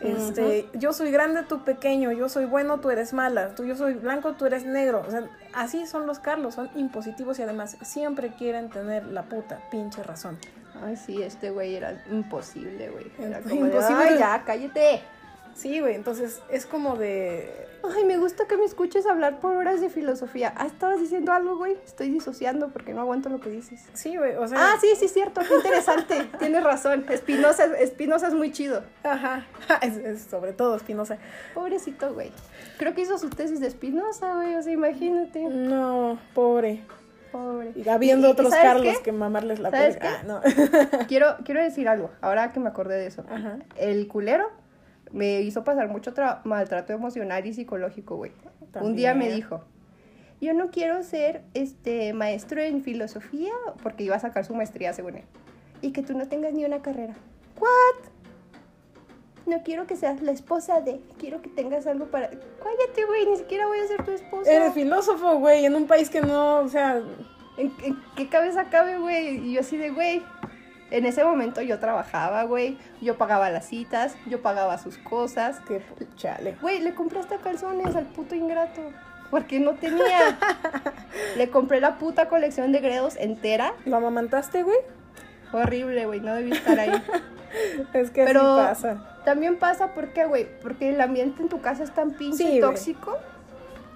Este, 0.00 0.68
yo 0.74 0.92
soy 0.92 1.10
grande, 1.10 1.42
tú 1.42 1.64
pequeño, 1.64 2.12
yo 2.12 2.28
soy 2.28 2.44
bueno, 2.44 2.78
tú 2.78 2.90
eres 2.90 3.12
mala, 3.12 3.56
tú 3.56 3.64
yo 3.64 3.74
soy 3.74 3.94
blanco, 3.94 4.34
tú 4.34 4.46
eres 4.46 4.64
negro. 4.64 5.02
O 5.06 5.10
sea, 5.10 5.28
así 5.54 5.86
son 5.86 6.06
los 6.06 6.20
Carlos, 6.20 6.54
son 6.54 6.70
impositivos 6.76 7.38
y 7.40 7.42
además 7.42 7.76
siempre 7.82 8.32
quieren 8.34 8.70
tener 8.70 9.06
la 9.06 9.24
puta 9.24 9.60
pinche 9.70 10.02
razón. 10.04 10.38
Ay, 10.84 10.96
sí, 10.96 11.22
este 11.22 11.50
güey 11.50 11.74
era 11.76 12.02
imposible, 12.10 12.90
güey. 12.90 13.10
Era 13.18 13.40
como 13.42 13.54
de, 13.64 13.70
imposible. 13.70 14.04
"Ay, 14.04 14.18
ya, 14.18 14.42
cállate. 14.44 15.02
Sí, 15.54 15.80
güey, 15.80 15.96
entonces 15.96 16.40
es 16.50 16.66
como 16.66 16.96
de... 16.96 17.66
Ay, 17.82 18.04
me 18.04 18.16
gusta 18.16 18.46
que 18.46 18.56
me 18.56 18.64
escuches 18.64 19.06
hablar 19.06 19.40
por 19.40 19.56
horas 19.56 19.80
de 19.80 19.88
filosofía. 19.88 20.52
Ah, 20.56 20.66
estabas 20.66 21.00
diciendo 21.00 21.32
algo, 21.32 21.56
güey. 21.56 21.76
Estoy 21.84 22.10
disociando 22.10 22.68
porque 22.68 22.94
no 22.94 23.00
aguanto 23.00 23.28
lo 23.28 23.40
que 23.40 23.50
dices. 23.50 23.80
Sí, 23.92 24.16
güey, 24.16 24.36
o 24.36 24.46
sea... 24.46 24.58
Ah, 24.60 24.76
sí, 24.80 24.88
sí, 24.96 25.08
cierto. 25.08 25.40
Qué 25.40 25.54
interesante. 25.56 26.28
Tienes 26.38 26.62
razón. 26.62 27.06
Espinosa, 27.08 27.64
Espinosa 27.78 28.28
es 28.28 28.34
muy 28.34 28.52
chido. 28.52 28.84
Ajá, 29.02 29.46
es, 29.82 29.96
es 29.96 30.22
sobre 30.22 30.52
todo 30.52 30.76
Espinosa. 30.76 31.18
Pobrecito, 31.54 32.14
güey. 32.14 32.30
Creo 32.78 32.94
que 32.94 33.00
hizo 33.00 33.18
su 33.18 33.28
tesis 33.30 33.58
de 33.58 33.66
Espinosa, 33.66 34.34
güey. 34.34 34.54
O 34.54 34.62
sea, 34.62 34.72
imagínate. 34.72 35.40
No, 35.40 36.20
pobre. 36.34 36.84
Pobre. 37.32 37.72
Y 37.74 37.88
habiendo 37.88 38.26
¿Y- 38.26 38.30
y 38.30 38.32
otros 38.32 38.52
Carlos 38.54 38.96
qué? 38.98 39.02
que 39.02 39.12
mamarles 39.12 39.58
la 39.60 39.70
¿Sabes 39.70 39.96
qué? 39.96 40.06
Ah, 40.06 40.22
no. 40.26 40.40
Quiero, 41.08 41.36
quiero 41.44 41.62
decir 41.62 41.88
algo, 41.88 42.10
ahora 42.20 42.52
que 42.52 42.60
me 42.60 42.68
acordé 42.68 42.96
de 42.96 43.06
eso. 43.06 43.24
Ajá. 43.30 43.58
El 43.76 44.08
culero 44.08 44.46
me 45.12 45.40
hizo 45.40 45.64
pasar 45.64 45.88
mucho 45.88 46.14
tra- 46.14 46.40
maltrato 46.44 46.92
emocional 46.92 47.46
y 47.46 47.52
psicológico, 47.54 48.16
güey. 48.16 48.32
Un 48.80 48.94
día 48.96 49.14
me 49.14 49.30
dijo, 49.30 49.64
yo 50.40 50.52
no 50.54 50.70
quiero 50.70 51.02
ser 51.02 51.42
este 51.54 52.12
maestro 52.12 52.60
en 52.60 52.82
filosofía 52.82 53.52
porque 53.82 54.04
iba 54.04 54.16
a 54.16 54.20
sacar 54.20 54.44
su 54.44 54.54
maestría, 54.54 54.92
según 54.92 55.16
él. 55.16 55.24
Y 55.80 55.92
que 55.92 56.02
tú 56.02 56.16
no 56.16 56.28
tengas 56.28 56.52
ni 56.52 56.64
una 56.64 56.82
carrera. 56.82 57.14
¿What? 57.58 58.08
No 59.48 59.62
quiero 59.62 59.86
que 59.86 59.96
seas 59.96 60.20
la 60.20 60.32
esposa 60.32 60.82
de, 60.82 61.00
quiero 61.18 61.40
que 61.40 61.48
tengas 61.48 61.86
algo 61.86 62.06
para... 62.06 62.28
Cállate, 62.28 63.04
güey, 63.06 63.26
ni 63.26 63.38
siquiera 63.38 63.66
voy 63.66 63.78
a 63.78 63.86
ser 63.86 64.04
tu 64.04 64.10
esposa. 64.10 64.52
Eres 64.52 64.74
filósofo, 64.74 65.38
güey, 65.38 65.64
en 65.64 65.74
un 65.74 65.86
país 65.86 66.10
que 66.10 66.20
no, 66.20 66.58
o 66.58 66.68
sea... 66.68 67.00
¿En, 67.56 67.72
en 67.82 67.98
qué 68.14 68.28
cabeza 68.28 68.68
cabe, 68.70 68.98
güey? 68.98 69.48
Y 69.48 69.54
yo 69.54 69.60
así 69.60 69.78
de, 69.78 69.88
güey. 69.88 70.22
En 70.90 71.06
ese 71.06 71.24
momento 71.24 71.60
yo 71.62 71.78
trabajaba, 71.78 72.44
güey. 72.44 72.78
Yo 73.00 73.16
pagaba 73.16 73.50
las 73.50 73.66
citas, 73.66 74.16
yo 74.26 74.42
pagaba 74.42 74.78
sus 74.78 74.96
cosas. 74.98 75.60
Que 75.60 75.82
chale. 76.16 76.56
Güey, 76.60 76.80
le 76.80 76.94
compré 76.94 77.18
hasta 77.18 77.38
calzones 77.38 77.96
al 77.96 78.06
puto 78.06 78.34
ingrato. 78.34 78.82
Porque 79.30 79.60
no 79.60 79.74
tenía. 79.74 80.38
le 81.36 81.50
compré 81.50 81.80
la 81.80 81.98
puta 81.98 82.28
colección 82.28 82.70
de 82.70 82.80
gredos 82.80 83.16
entera. 83.16 83.74
¿Lo 83.86 83.96
amamantaste, 83.96 84.62
güey? 84.62 84.78
Horrible, 85.52 86.06
güey. 86.06 86.20
No 86.20 86.34
debí 86.34 86.52
estar 86.52 86.78
ahí. 86.78 86.92
Es 87.92 88.10
que 88.10 88.24
Pero 88.24 88.40
así 88.58 88.82
pasa. 88.84 89.20
también 89.24 89.56
pasa, 89.58 89.94
¿por 89.94 90.08
qué, 90.12 90.24
güey? 90.26 90.46
Porque 90.62 90.90
el 90.90 91.00
ambiente 91.00 91.42
en 91.42 91.48
tu 91.48 91.60
casa 91.60 91.84
es 91.84 91.90
tan 91.92 92.12
pinche 92.12 92.44
Sí, 92.44 92.60
tóxico 92.60 93.16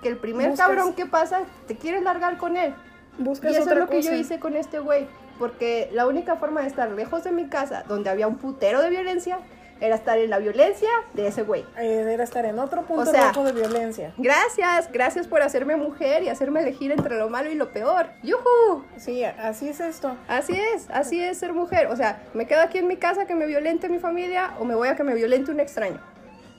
que 0.02 0.08
el 0.08 0.16
primer 0.16 0.50
Buscas- 0.50 0.56
cabrón 0.66 0.94
que 0.94 1.06
pasa 1.06 1.40
te 1.66 1.76
quieres 1.76 2.02
largar 2.02 2.36
con 2.38 2.56
él. 2.56 2.74
Buscas 3.18 3.52
Y 3.52 3.54
eso 3.54 3.62
otra 3.64 3.74
es 3.74 3.80
lo 3.80 3.88
que 3.88 4.02
yo 4.02 4.12
hice 4.14 4.38
con 4.40 4.56
este 4.56 4.78
güey. 4.78 5.06
Porque 5.38 5.88
la 5.92 6.06
única 6.06 6.36
forma 6.36 6.60
de 6.62 6.68
estar 6.68 6.90
lejos 6.90 7.24
de 7.24 7.32
mi 7.32 7.48
casa, 7.48 7.84
donde 7.88 8.10
había 8.10 8.26
un 8.28 8.36
putero 8.36 8.80
de 8.80 8.90
violencia, 8.90 9.38
era 9.84 9.96
estar 9.96 10.16
en 10.18 10.30
la 10.30 10.38
violencia 10.38 10.88
de 11.12 11.26
ese 11.26 11.42
güey. 11.42 11.64
Eh, 11.78 12.06
era 12.14 12.22
estar 12.24 12.44
en 12.46 12.58
otro 12.58 12.82
punto 12.82 13.02
O 13.10 13.12
sea- 13.12 13.32
rojo 13.32 13.44
de 13.44 13.52
violencia. 13.52 14.14
Gracias, 14.16 14.90
gracias 14.92 15.26
por 15.26 15.42
hacerme 15.42 15.76
mujer 15.76 16.22
y 16.22 16.28
hacerme 16.28 16.60
elegir 16.60 16.92
entre 16.92 17.16
lo 17.18 17.28
malo 17.28 17.50
y 17.50 17.54
lo 17.54 17.72
peor. 17.72 18.06
¡Yujú! 18.22 18.84
Sí, 18.96 19.24
así 19.24 19.68
es 19.68 19.80
esto. 19.80 20.16
Así 20.28 20.54
es, 20.74 20.88
así 20.90 21.22
es 21.22 21.38
ser 21.38 21.52
mujer. 21.52 21.88
O 21.88 21.96
sea, 21.96 22.22
me 22.32 22.46
quedo 22.46 22.60
aquí 22.62 22.78
en 22.78 22.86
mi 22.86 22.96
casa 22.96 23.26
que 23.26 23.34
me 23.34 23.46
violente 23.46 23.88
mi 23.88 23.98
familia 23.98 24.54
o 24.60 24.64
me 24.64 24.74
voy 24.74 24.88
a 24.88 24.94
que 24.96 25.02
me 25.04 25.14
violente 25.14 25.50
un 25.50 25.60
extraño. 25.60 26.00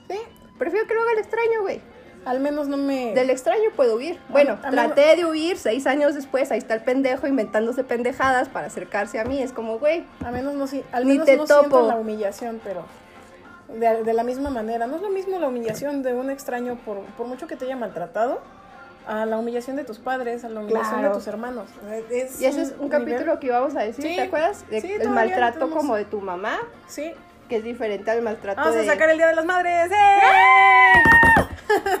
Sí, 0.08 0.18
Prefiero 0.58 0.86
que 0.86 0.94
lo 0.94 1.00
haga 1.02 1.12
el 1.12 1.18
extraño, 1.18 1.62
güey. 1.62 1.80
al 2.26 2.40
menos 2.40 2.68
no 2.68 2.76
me... 2.78 3.12
Del 3.12 3.28
extraño 3.28 3.64
puedo 3.76 3.96
huir. 3.96 4.18
Bueno, 4.28 4.56
a 4.62 4.70
traté 4.70 5.14
de 5.16 5.26
huir 5.26 5.58
seis 5.58 5.86
años 5.86 6.14
después. 6.14 6.50
Ahí 6.52 6.58
está 6.58 6.72
el 6.74 6.80
pendejo 6.82 7.26
inventándose 7.26 7.84
pendejadas 7.84 8.48
para 8.48 8.68
acercarse 8.68 9.18
a 9.18 9.24
mí. 9.24 9.42
Es 9.42 9.52
como, 9.52 9.78
güey, 9.78 10.04
Al 10.24 10.32
menos 10.32 10.54
no, 10.54 10.66
sí- 10.66 10.82
al 10.92 11.04
Ni 11.06 11.12
menos 11.12 11.26
te 11.26 11.36
no 11.36 11.44
topo. 11.44 11.60
siento 11.60 11.86
la 11.88 11.96
humillación, 11.96 12.60
pero 12.64 12.84
de, 13.68 14.02
de 14.02 14.12
la 14.12 14.22
misma 14.24 14.50
manera. 14.50 14.86
No 14.86 14.96
es 14.96 15.02
lo 15.02 15.10
mismo 15.10 15.38
la 15.38 15.48
humillación 15.48 16.02
de 16.02 16.14
un 16.14 16.30
extraño 16.30 16.76
por, 16.84 17.00
por 17.16 17.26
mucho 17.26 17.46
que 17.46 17.56
te 17.56 17.64
haya 17.64 17.76
maltratado 17.76 18.40
a 19.06 19.26
la 19.26 19.36
humillación 19.38 19.76
de 19.76 19.84
tus 19.84 19.98
padres, 19.98 20.44
a 20.44 20.48
la 20.48 20.60
humillación 20.60 21.00
Claro. 21.00 21.08
de 21.10 21.14
tus 21.14 21.26
hermanos. 21.26 21.66
Es 22.10 22.40
Y 22.40 22.46
ese 22.46 22.62
es 22.62 22.74
un 22.78 22.88
capítulo 22.88 23.38
que 23.38 23.48
íbamos 23.48 23.76
a 23.76 23.80
decir, 23.80 24.02
Sí, 24.04 24.16
¿te 24.16 24.22
acuerdas? 24.22 24.64
De- 24.70 24.80
sí, 24.80 24.92
el 24.92 25.10
maltrato 25.10 25.68
como 25.70 25.94
de 25.96 26.04
tu 26.06 26.20
mamá, 26.22 26.58
Sí. 26.86 27.12
que 27.48 27.56
es 27.56 27.64
diferente 27.64 28.10
al 28.10 28.22
maltrato 28.22 28.62
Vamos 28.62 28.76
a 28.76 28.84
sacar 28.84 29.10
el 29.10 29.18
Día 29.18 29.26
de 29.26 29.34
las 29.34 29.44
Madres. 29.44 29.90
¡Eh! 29.92 30.63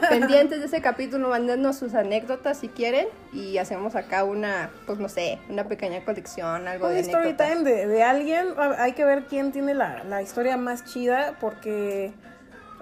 Pendientes 0.08 0.60
de 0.60 0.66
ese 0.66 0.80
capítulo, 0.80 1.28
mándenos 1.28 1.76
sus 1.76 1.94
anécdotas 1.94 2.58
si 2.58 2.68
quieren 2.68 3.06
y 3.32 3.58
hacemos 3.58 3.94
acá 3.94 4.24
una, 4.24 4.70
pues 4.86 4.98
no 4.98 5.08
sé, 5.08 5.38
una 5.48 5.64
pequeña 5.64 6.04
colección, 6.04 6.68
algo 6.68 6.88
de 6.88 7.00
story 7.00 7.30
anécdotas. 7.30 7.52
time 7.52 7.70
de, 7.70 7.86
de 7.86 8.02
alguien. 8.02 8.48
Hay 8.78 8.92
que 8.92 9.04
ver 9.04 9.24
quién 9.24 9.52
tiene 9.52 9.74
la, 9.74 10.04
la 10.04 10.22
historia 10.22 10.56
más 10.56 10.84
chida 10.84 11.36
porque... 11.40 12.12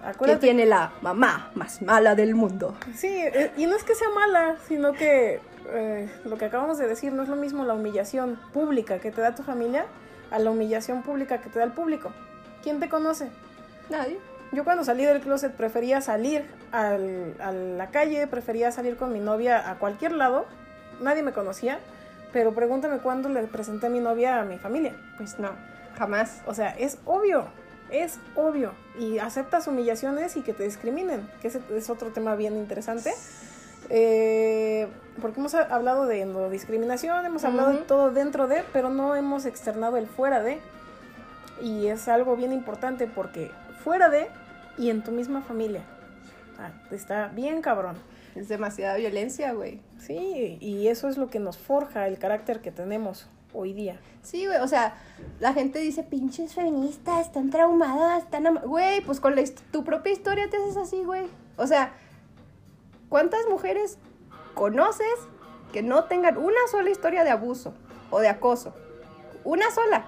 ¿Quién 0.03 0.15
Acuérdate 0.15 0.41
tiene 0.41 0.67
la 0.67 0.93
mamá 1.01 1.53
más 1.55 1.81
mala 1.81 2.17
del 2.17 2.35
mundo? 2.35 2.77
Sí, 2.97 3.07
eh, 3.07 3.53
y 3.57 3.67
no 3.67 3.77
es 3.77 3.85
que 3.85 3.95
sea 3.95 4.09
mala, 4.11 4.57
sino 4.67 4.95
que 4.95 5.39
eh, 5.71 6.11
lo 6.25 6.37
que 6.39 6.47
acabamos 6.47 6.77
de 6.79 6.89
decir 6.89 7.13
no 7.13 7.23
es 7.23 7.29
lo 7.29 7.37
mismo 7.37 7.65
la 7.65 7.75
humillación 7.75 8.37
pública 8.53 8.99
que 8.99 9.13
te 9.13 9.21
da 9.21 9.37
tu 9.37 9.45
familia 9.45 9.87
a 10.33 10.41
la 10.41 10.51
humillación 10.51 11.03
pública 11.05 11.41
que 11.41 11.51
te 11.51 11.61
da 11.61 11.65
el 11.67 11.71
público. 11.71 12.11
¿Quién 12.65 12.81
te 12.81 12.89
conoce? 12.89 13.29
Nadie. 13.91 14.19
Yo 14.53 14.65
cuando 14.65 14.85
salí 14.85 15.05
del 15.05 15.21
closet 15.21 15.53
prefería 15.53 16.01
salir 16.03 16.45
al- 16.73 17.35
a 17.41 17.53
la 17.53 17.89
calle, 17.91 18.27
prefería 18.27 18.71
salir 18.71 18.97
con 18.97 19.13
mi 19.13 19.19
novia 19.21 19.71
a 19.71 19.79
cualquier 19.79 20.13
lado. 20.13 20.45
Nadie 21.01 21.23
me 21.23 21.33
conocía, 21.33 21.79
pero 22.33 22.53
pregúntame 22.55 22.99
cuándo 22.99 23.29
le 23.31 23.43
presenté 23.45 23.87
a 23.87 23.91
mi 23.91 24.01
novia 24.01 24.41
a 24.41 24.45
mi 24.45 24.59
familia. 24.59 24.95
Pues 25.17 25.39
no, 25.39 25.51
jamás. 25.97 26.43
O 26.47 26.53
sea, 26.55 26.71
es 26.79 26.99
obvio, 27.07 27.47
es 27.91 28.19
obvio. 28.37 28.73
Y 28.99 29.19
aceptas 29.19 29.67
humillaciones 29.69 30.37
y 30.37 30.43
que 30.43 30.53
te 30.53 30.65
discriminen, 30.65 31.27
que 31.41 31.49
ese 31.49 31.61
es 31.75 31.89
otro 31.89 32.11
tema 32.11 32.35
bien 32.37 32.57
interesante. 32.57 33.13
Eh, 33.89 34.87
porque 35.21 35.41
hemos 35.41 35.55
ha- 35.55 35.63
hablado 35.75 36.07
de 36.07 36.25
no 36.25 36.49
discriminación, 36.51 37.25
hemos 37.27 37.45
hablado 37.45 37.73
de 37.73 37.79
todo 37.79 38.11
dentro 38.11 38.49
de, 38.49 38.63
pero 38.73 38.91
no 38.91 39.17
hemos 39.17 39.45
externado 39.47 39.97
el 39.97 40.07
fuera 40.07 40.41
de. 40.43 40.61
Y 41.61 41.87
es 41.89 42.07
algo 42.09 42.37
bien 42.37 42.53
importante 42.53 43.07
porque 43.07 43.51
fuera 43.85 44.09
de 44.09 44.29
y 44.79 44.91
en 44.91 45.03
tu 45.03 45.11
misma 45.13 45.43
familia. 45.43 45.83
Ah, 46.59 46.71
está 46.91 47.29
bien 47.29 47.61
cabrón. 47.63 47.97
Es 48.35 48.49
demasiada 48.49 48.97
violencia, 48.97 49.53
güey. 49.53 49.81
Sí, 49.99 50.57
y 50.61 50.89
eso 50.89 51.09
es 51.09 51.19
lo 51.19 51.29
que 51.29 51.39
nos 51.39 51.59
forja 51.59 52.07
el 52.07 52.19
carácter 52.19 52.61
que 52.61 52.71
tenemos 52.71 53.29
hoy 53.53 53.75
día. 53.75 54.01
Sí, 54.23 54.47
güey, 54.47 54.59
o 54.59 54.69
sea, 54.69 54.95
la 55.41 55.53
gente 55.53 55.79
dice, 55.81 56.03
pinches 56.03 56.55
feministas, 56.55 57.27
están 57.27 57.51
traumadas, 57.51 58.23
están... 58.23 58.47
am-". 58.47 58.61
Güey, 58.65 59.03
pues 59.03 59.21
con 59.21 59.35
la 59.35 59.43
hist- 59.43 59.61
tu 59.71 59.85
propia 59.85 60.13
historia 60.13 60.49
te 60.49 60.57
haces 60.57 60.77
así, 60.79 61.03
güey. 61.05 61.27
O 61.57 61.67
sea, 61.67 61.93
¿cuántas 63.09 63.41
mujeres 63.51 63.99
conoces 64.55 65.07
que 65.73 65.83
no 65.83 66.05
tengan 66.05 66.39
una 66.39 66.59
sola 66.71 66.91
historia 66.91 67.25
de 67.25 67.31
abuso 67.31 67.75
o 68.11 68.21
de 68.21 68.29
acoso? 68.29 68.75
Una 69.45 69.71
sola. 69.71 70.07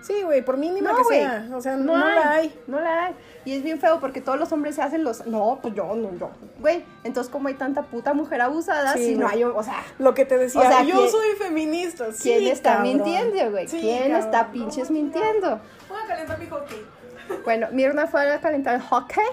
Sí, 0.00 0.22
güey, 0.22 0.42
por 0.44 0.56
mínima 0.56 0.92
No, 0.92 0.98
que 0.98 1.04
sea. 1.04 1.48
O 1.52 1.60
sea, 1.60 1.76
no, 1.76 1.96
la 1.96 2.30
hay. 2.30 2.58
No 2.68 2.80
la 2.80 3.06
hay. 3.06 3.14
Y 3.48 3.54
es 3.54 3.62
bien 3.62 3.80
feo 3.80 3.98
porque 3.98 4.20
todos 4.20 4.38
los 4.38 4.52
hombres 4.52 4.74
se 4.74 4.82
hacen 4.82 5.04
los... 5.04 5.26
No, 5.26 5.58
pues 5.62 5.72
yo, 5.74 5.94
no, 5.96 6.12
yo. 6.18 6.28
Güey, 6.60 6.84
entonces 7.02 7.32
como 7.32 7.48
hay 7.48 7.54
tanta 7.54 7.80
puta 7.82 8.12
mujer 8.12 8.42
abusada, 8.42 8.92
Sí, 8.92 9.06
si 9.06 9.14
no 9.16 9.26
hay... 9.26 9.42
O 9.42 9.62
sea, 9.62 9.82
Lo 9.98 10.12
que 10.12 10.26
te 10.26 10.36
decía, 10.36 10.60
O 10.60 10.64
sea, 10.64 10.82
yo 10.82 10.96
¿quién- 10.96 11.10
soy 11.10 11.28
feminista. 11.38 12.04
¿quién 12.20 12.40
sí, 12.40 12.50
está 12.50 12.74
cabrón. 12.74 12.92
mintiendo, 12.92 13.50
güey? 13.50 13.66
Sí, 13.66 13.78
¿Quién 13.80 13.98
cabrón. 14.02 14.20
está 14.20 14.52
pinches 14.52 14.90
mintiendo? 14.90 15.60
Voy 15.88 15.98
a 16.04 16.06
calentar 16.06 16.38
mi 16.38 16.46
hockey. 16.46 16.76
Bueno, 17.44 17.68
Mirna 17.72 18.06
fue 18.06 18.30
a 18.30 18.38
calentar 18.40 18.74
el 18.74 18.82
hockey. 18.82 19.24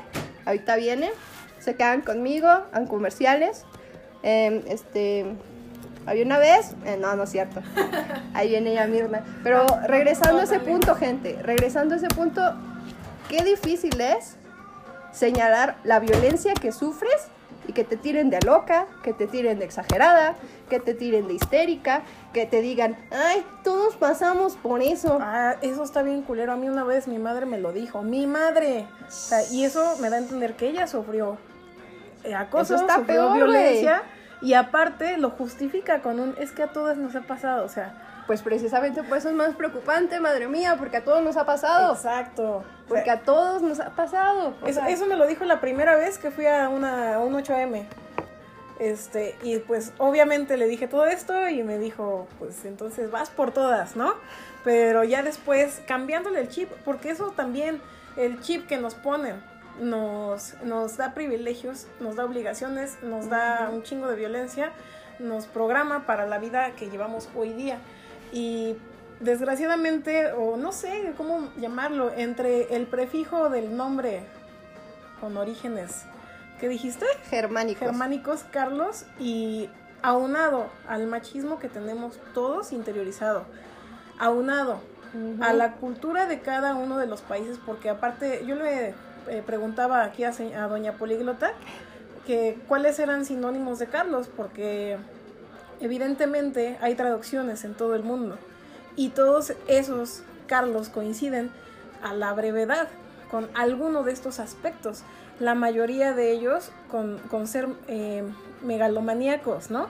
Ahorita 0.46 0.78
viene. 0.78 1.12
Se 1.60 1.76
quedan 1.76 2.00
conmigo 2.02 2.48
en 2.74 2.88
comerciales. 2.88 3.66
Em, 4.24 4.62
este. 4.68 5.26
Había 6.06 6.24
una 6.24 6.38
vez. 6.38 6.74
eh, 6.86 6.98
no, 7.02 7.16
no 7.18 7.24
es 7.24 7.32
cierto. 7.32 7.62
Ahí 8.34 8.48
viene 8.50 8.74
ya 8.74 8.88
Mirna. 8.88 9.26
Pero 9.44 9.66
regresando 9.88 10.40
a 10.40 10.44
ese 10.44 10.60
punto, 10.60 10.96
gente. 10.96 11.38
Regresando 11.44 11.96
a 11.96 11.98
ese 11.98 12.08
punto. 12.08 12.42
Qué 13.30 13.44
difícil 13.44 14.00
es 14.00 14.36
señalar 15.12 15.78
la 15.84 16.00
violencia 16.00 16.54
que 16.54 16.72
sufres 16.72 17.28
y 17.68 17.74
que 17.74 17.84
te 17.84 17.98
tiren 17.98 18.30
de 18.30 18.40
loca, 18.42 18.86
que 19.04 19.14
te 19.14 19.26
tiren 19.28 19.60
de 19.60 19.66
exagerada, 19.66 20.36
que 20.70 20.80
te 20.80 20.94
tiren 20.94 21.28
de 21.28 21.34
histérica, 21.34 22.04
que 22.34 22.46
te 22.46 22.62
digan, 22.62 22.96
ay, 23.12 23.44
todos 23.64 23.96
pasamos 23.96 24.56
por 24.56 24.82
eso. 24.82 25.18
Ah, 25.22 25.56
eso 25.62 25.84
está 25.84 26.04
bien 26.04 26.22
culero. 26.22 26.52
A 26.52 26.56
mí 26.56 26.70
una 26.70 26.84
vez 26.84 27.08
mi 27.08 27.18
madre 27.18 27.46
me 27.46 27.58
lo 27.58 27.72
dijo. 27.72 28.04
Mi 28.04 28.28
madre. 28.28 28.88
O 29.08 29.12
sea, 29.12 29.40
y 29.52 29.64
eso 29.64 29.98
me 30.00 30.10
da 30.10 30.18
a 30.18 30.20
entender 30.20 30.56
que 30.56 30.70
ella 30.70 30.86
sufrió 30.86 31.38
eh, 32.24 32.36
acoso, 32.36 32.76
Eso 32.76 32.84
está 32.84 32.98
sufrió 32.98 33.22
peor, 33.22 33.36
violencia. 33.36 34.04
Y 34.42 34.54
aparte 34.54 35.18
lo 35.18 35.32
justifica 35.32 36.02
con 36.02 36.20
un, 36.20 36.36
es 36.38 36.52
que 36.52 36.64
a 36.64 36.68
todas 36.68 36.98
nos 36.98 37.16
ha 37.16 37.22
pasado, 37.22 37.66
o 37.66 37.70
sea, 37.70 37.94
Pues 38.28 38.42
precisamente 38.42 39.04
por 39.04 39.18
eso 39.18 39.30
es 39.30 39.36
más 39.36 39.56
preocupante, 39.56 40.20
madre 40.20 40.48
mía, 40.48 40.76
porque 40.80 40.98
a 40.98 41.04
todos 41.04 41.22
nos 41.22 41.38
ha 41.38 41.46
pasado. 41.46 41.94
exacto. 41.94 42.58
O 42.58 42.62
sea, 42.62 42.88
Porque 42.88 43.12
a 43.12 43.20
todos 43.22 43.62
nos 43.62 43.80
ha 43.80 43.92
pasado. 43.92 44.56
Eso, 44.66 44.82
eso 44.88 45.06
me 45.06 45.16
lo 45.16 45.28
dijo 45.28 45.46
la 45.46 45.62
primera 45.62 45.96
vez 45.96 46.18
que 46.18 46.32
fui 46.32 46.48
a, 46.48 46.70
una, 46.70 47.16
a 47.16 47.20
un 47.20 47.34
8M. 47.34 47.86
Este, 48.80 49.38
y 49.42 49.60
pues 49.60 49.94
obviamente 50.00 50.58
le 50.58 50.68
dije 50.68 50.88
todo 50.88 51.06
esto 51.06 51.48
y 51.48 51.64
me 51.64 51.78
dijo, 51.78 52.28
pues 52.40 52.66
entonces 52.66 53.10
vas 53.10 53.30
por 53.30 53.52
todas, 53.52 53.96
¿no? 53.96 54.16
Pero 54.64 55.04
ya 55.04 55.24
después 55.24 55.82
cambiándole 55.88 56.42
el 56.42 56.50
chip, 56.50 56.70
porque 56.84 57.12
eso 57.12 57.32
también, 57.32 57.82
el 58.18 58.42
chip 58.42 58.68
que 58.68 58.78
nos 58.78 58.96
ponen, 58.96 59.42
nos, 59.80 60.56
nos 60.64 60.98
da 60.98 61.14
privilegios, 61.14 61.88
nos 62.00 62.16
da 62.16 62.26
obligaciones, 62.26 63.02
nos 63.02 63.30
da 63.30 63.70
un 63.72 63.84
chingo 63.84 64.08
de 64.08 64.16
violencia, 64.16 64.72
nos 65.20 65.46
programa 65.46 66.06
para 66.06 66.26
la 66.26 66.40
vida 66.40 66.72
que 66.72 66.90
llevamos 66.90 67.30
hoy 67.36 67.54
día. 67.54 67.80
Y 68.36 68.76
desgraciadamente, 69.22 70.34
o 70.34 70.58
no 70.58 70.74
sé 70.74 71.14
cómo 71.16 71.50
llamarlo, 71.56 72.12
entre 72.14 72.76
el 72.76 72.86
prefijo 72.86 73.50
del 73.50 73.78
nombre 73.78 74.24
con 75.22 75.38
orígenes, 75.38 76.04
¿qué 76.60 76.68
dijiste? 76.68 77.06
germánicos. 77.30 77.88
Germánicos, 77.88 78.44
Carlos, 78.52 79.06
y 79.20 79.70
aunado 80.02 80.68
al 80.86 81.08
machismo 81.08 81.60
que 81.60 81.70
tenemos 81.70 82.20
todos 82.34 82.74
interiorizado, 82.74 83.46
aunado 84.20 84.82
a 85.40 85.54
la 85.54 85.76
cultura 85.76 86.28
de 86.28 86.42
cada 86.42 86.76
uno 86.76 86.98
de 86.98 87.08
los 87.08 87.22
países, 87.22 87.58
porque 87.66 87.90
aparte 87.90 88.44
yo 88.46 88.56
le 88.56 88.94
eh, 89.30 89.44
preguntaba 89.46 90.04
aquí 90.04 90.26
a, 90.26 90.32
a 90.32 90.68
doña 90.68 90.98
Políglota 90.98 91.54
que 92.28 92.60
cuáles 92.68 93.00
eran 93.00 93.24
sinónimos 93.24 93.80
de 93.80 93.88
Carlos, 93.88 94.30
porque 94.36 94.98
evidentemente 95.80 96.78
hay 96.82 96.96
traducciones 96.96 97.64
en 97.64 97.74
todo 97.74 97.96
el 97.96 98.04
mundo 98.04 98.38
y 98.96 99.10
todos 99.10 99.54
esos 99.68 100.24
Carlos 100.48 100.90
coinciden 100.90 101.52
a 102.04 102.14
la 102.14 102.34
brevedad 102.34 102.88
con 103.32 103.50
alguno 103.54 104.04
de 104.04 104.12
estos 104.12 104.40
aspectos, 104.40 105.04
la 105.40 105.56
mayoría 105.56 106.14
de 106.14 106.32
ellos 106.32 106.72
con, 106.90 107.18
con 107.30 107.48
ser 107.48 107.68
eh, 107.88 108.24
megalomaníacos, 108.64 109.72
¿no? 109.72 109.88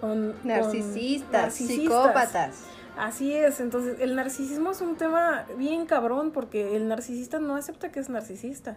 Con, 0.00 0.32
con 0.32 0.48
Narcisistas, 0.48 1.30
narcisistas. 1.32 1.78
psicópatas. 1.78 2.64
Así 2.98 3.32
es, 3.32 3.60
entonces 3.60 4.00
el 4.00 4.16
narcisismo 4.16 4.72
es 4.72 4.82
un 4.82 4.96
tema 4.96 5.46
bien 5.56 5.86
cabrón 5.86 6.30
porque 6.30 6.76
el 6.76 6.88
narcisista 6.88 7.38
no 7.38 7.56
acepta 7.56 7.90
que 7.90 8.00
es 8.00 8.10
narcisista, 8.10 8.76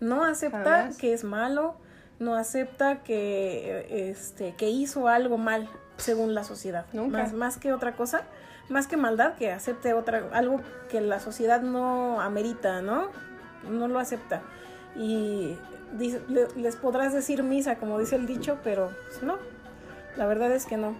no 0.00 0.24
acepta 0.24 0.64
Jamás. 0.64 0.96
que 0.96 1.12
es 1.12 1.24
malo, 1.24 1.74
no 2.18 2.34
acepta 2.34 3.02
que, 3.02 4.10
este, 4.10 4.54
que 4.56 4.68
hizo 4.70 5.08
algo 5.08 5.38
mal 5.38 5.68
según 5.96 6.34
la 6.34 6.44
sociedad, 6.44 6.86
Nunca. 6.92 7.18
Más, 7.18 7.32
más 7.32 7.56
que 7.56 7.72
otra 7.72 7.94
cosa, 7.94 8.22
más 8.68 8.86
que 8.86 8.96
maldad, 8.96 9.34
que 9.34 9.50
acepte 9.52 9.94
otra, 9.94 10.24
algo 10.32 10.60
que 10.90 11.00
la 11.00 11.20
sociedad 11.20 11.60
no 11.60 12.20
amerita, 12.20 12.82
¿no? 12.82 13.08
No 13.68 13.88
lo 13.88 13.98
acepta. 13.98 14.42
Y 14.96 15.56
dice- 15.96 16.22
le- 16.28 16.48
les 16.56 16.76
podrás 16.76 17.12
decir 17.12 17.42
misa, 17.42 17.76
como 17.76 17.98
dice 17.98 18.16
el 18.16 18.26
dicho, 18.26 18.58
pero 18.64 18.90
pues, 19.08 19.22
no, 19.22 19.36
la 20.16 20.26
verdad 20.26 20.50
es 20.52 20.66
que 20.66 20.76
no. 20.76 20.94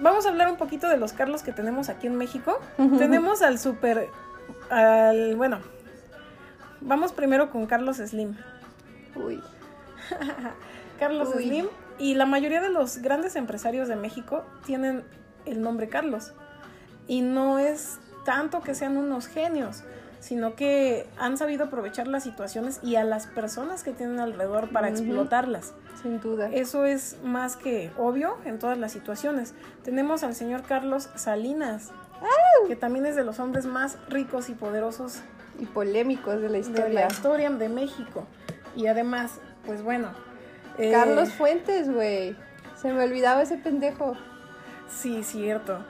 Vamos 0.00 0.26
a 0.26 0.30
hablar 0.30 0.50
un 0.50 0.56
poquito 0.56 0.88
de 0.88 0.96
los 0.96 1.12
Carlos 1.12 1.42
que 1.42 1.52
tenemos 1.52 1.88
aquí 1.88 2.06
en 2.06 2.16
México. 2.16 2.58
tenemos 2.98 3.42
al 3.42 3.58
super, 3.58 4.08
al, 4.70 5.36
bueno, 5.36 5.58
vamos 6.80 7.12
primero 7.12 7.50
con 7.50 7.66
Carlos 7.66 7.96
Slim. 7.98 8.36
Uy. 9.16 9.42
Carlos 10.98 11.30
Uy. 11.34 11.44
Slim 11.44 11.66
y 11.98 12.14
la 12.14 12.26
mayoría 12.26 12.60
de 12.60 12.70
los 12.70 12.98
grandes 12.98 13.36
empresarios 13.36 13.88
de 13.88 13.96
México 13.96 14.44
tienen 14.64 15.04
el 15.46 15.60
nombre 15.60 15.88
Carlos. 15.88 16.32
Y 17.06 17.20
no 17.20 17.58
es 17.58 17.98
tanto 18.24 18.62
que 18.62 18.74
sean 18.74 18.96
unos 18.96 19.26
genios, 19.26 19.82
sino 20.20 20.56
que 20.56 21.06
han 21.18 21.36
sabido 21.36 21.64
aprovechar 21.64 22.08
las 22.08 22.22
situaciones 22.22 22.80
y 22.82 22.96
a 22.96 23.04
las 23.04 23.26
personas 23.26 23.82
que 23.82 23.92
tienen 23.92 24.20
alrededor 24.20 24.70
para 24.70 24.88
explotarlas. 24.88 25.74
Sin 26.00 26.20
duda. 26.20 26.48
Eso 26.50 26.86
es 26.86 27.18
más 27.22 27.56
que 27.56 27.90
obvio 27.98 28.36
en 28.44 28.58
todas 28.58 28.78
las 28.78 28.92
situaciones. 28.92 29.54
Tenemos 29.82 30.22
al 30.24 30.34
señor 30.34 30.62
Carlos 30.62 31.10
Salinas, 31.14 31.92
que 32.66 32.76
también 32.76 33.04
es 33.04 33.16
de 33.16 33.24
los 33.24 33.38
hombres 33.38 33.66
más 33.66 33.98
ricos 34.08 34.48
y 34.48 34.54
poderosos 34.54 35.20
Y 35.58 35.66
polémicos 35.66 36.40
de 36.40 36.48
la 36.48 36.52
de 36.54 36.58
historia. 36.60 36.88
la 36.88 37.06
historia 37.06 37.50
de 37.50 37.68
México. 37.68 38.26
Y 38.76 38.86
además, 38.86 39.40
pues 39.66 39.82
bueno. 39.82 40.12
eh, 40.78 40.90
Carlos 40.92 41.30
Fuentes, 41.32 41.90
güey. 41.92 42.36
Se 42.80 42.92
me 42.92 43.02
olvidaba 43.04 43.42
ese 43.42 43.56
pendejo. 43.56 44.16
Sí, 44.88 45.22
cierto. 45.22 45.84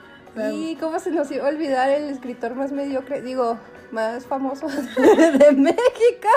Y 0.51 0.75
cómo 0.75 0.99
se 0.99 1.11
nos 1.11 1.31
iba 1.31 1.45
a 1.45 1.49
olvidar 1.49 1.89
el 1.89 2.09
escritor 2.09 2.55
más 2.55 2.71
mediocre, 2.73 3.21
digo, 3.21 3.57
más 3.91 4.25
famoso 4.25 4.67
de 5.37 5.51
México. 5.53 6.27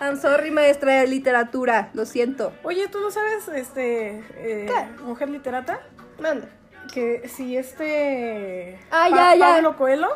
I'm 0.00 0.20
sorry, 0.20 0.50
maestra 0.50 1.00
de 1.00 1.06
literatura, 1.06 1.88
lo 1.94 2.04
siento. 2.04 2.52
Oye, 2.62 2.88
¿tú 2.88 3.00
no 3.00 3.10
sabes, 3.10 3.48
este, 3.48 4.22
eh, 4.36 4.68
mujer 5.04 5.30
literata? 5.30 5.80
Manda. 6.20 6.48
Que 6.92 7.26
si 7.28 7.56
este... 7.56 8.78
Ah, 8.90 9.08
ya, 9.08 9.34
ya. 9.34 9.46
Pablo 9.54 9.76
Coelho. 9.78 10.08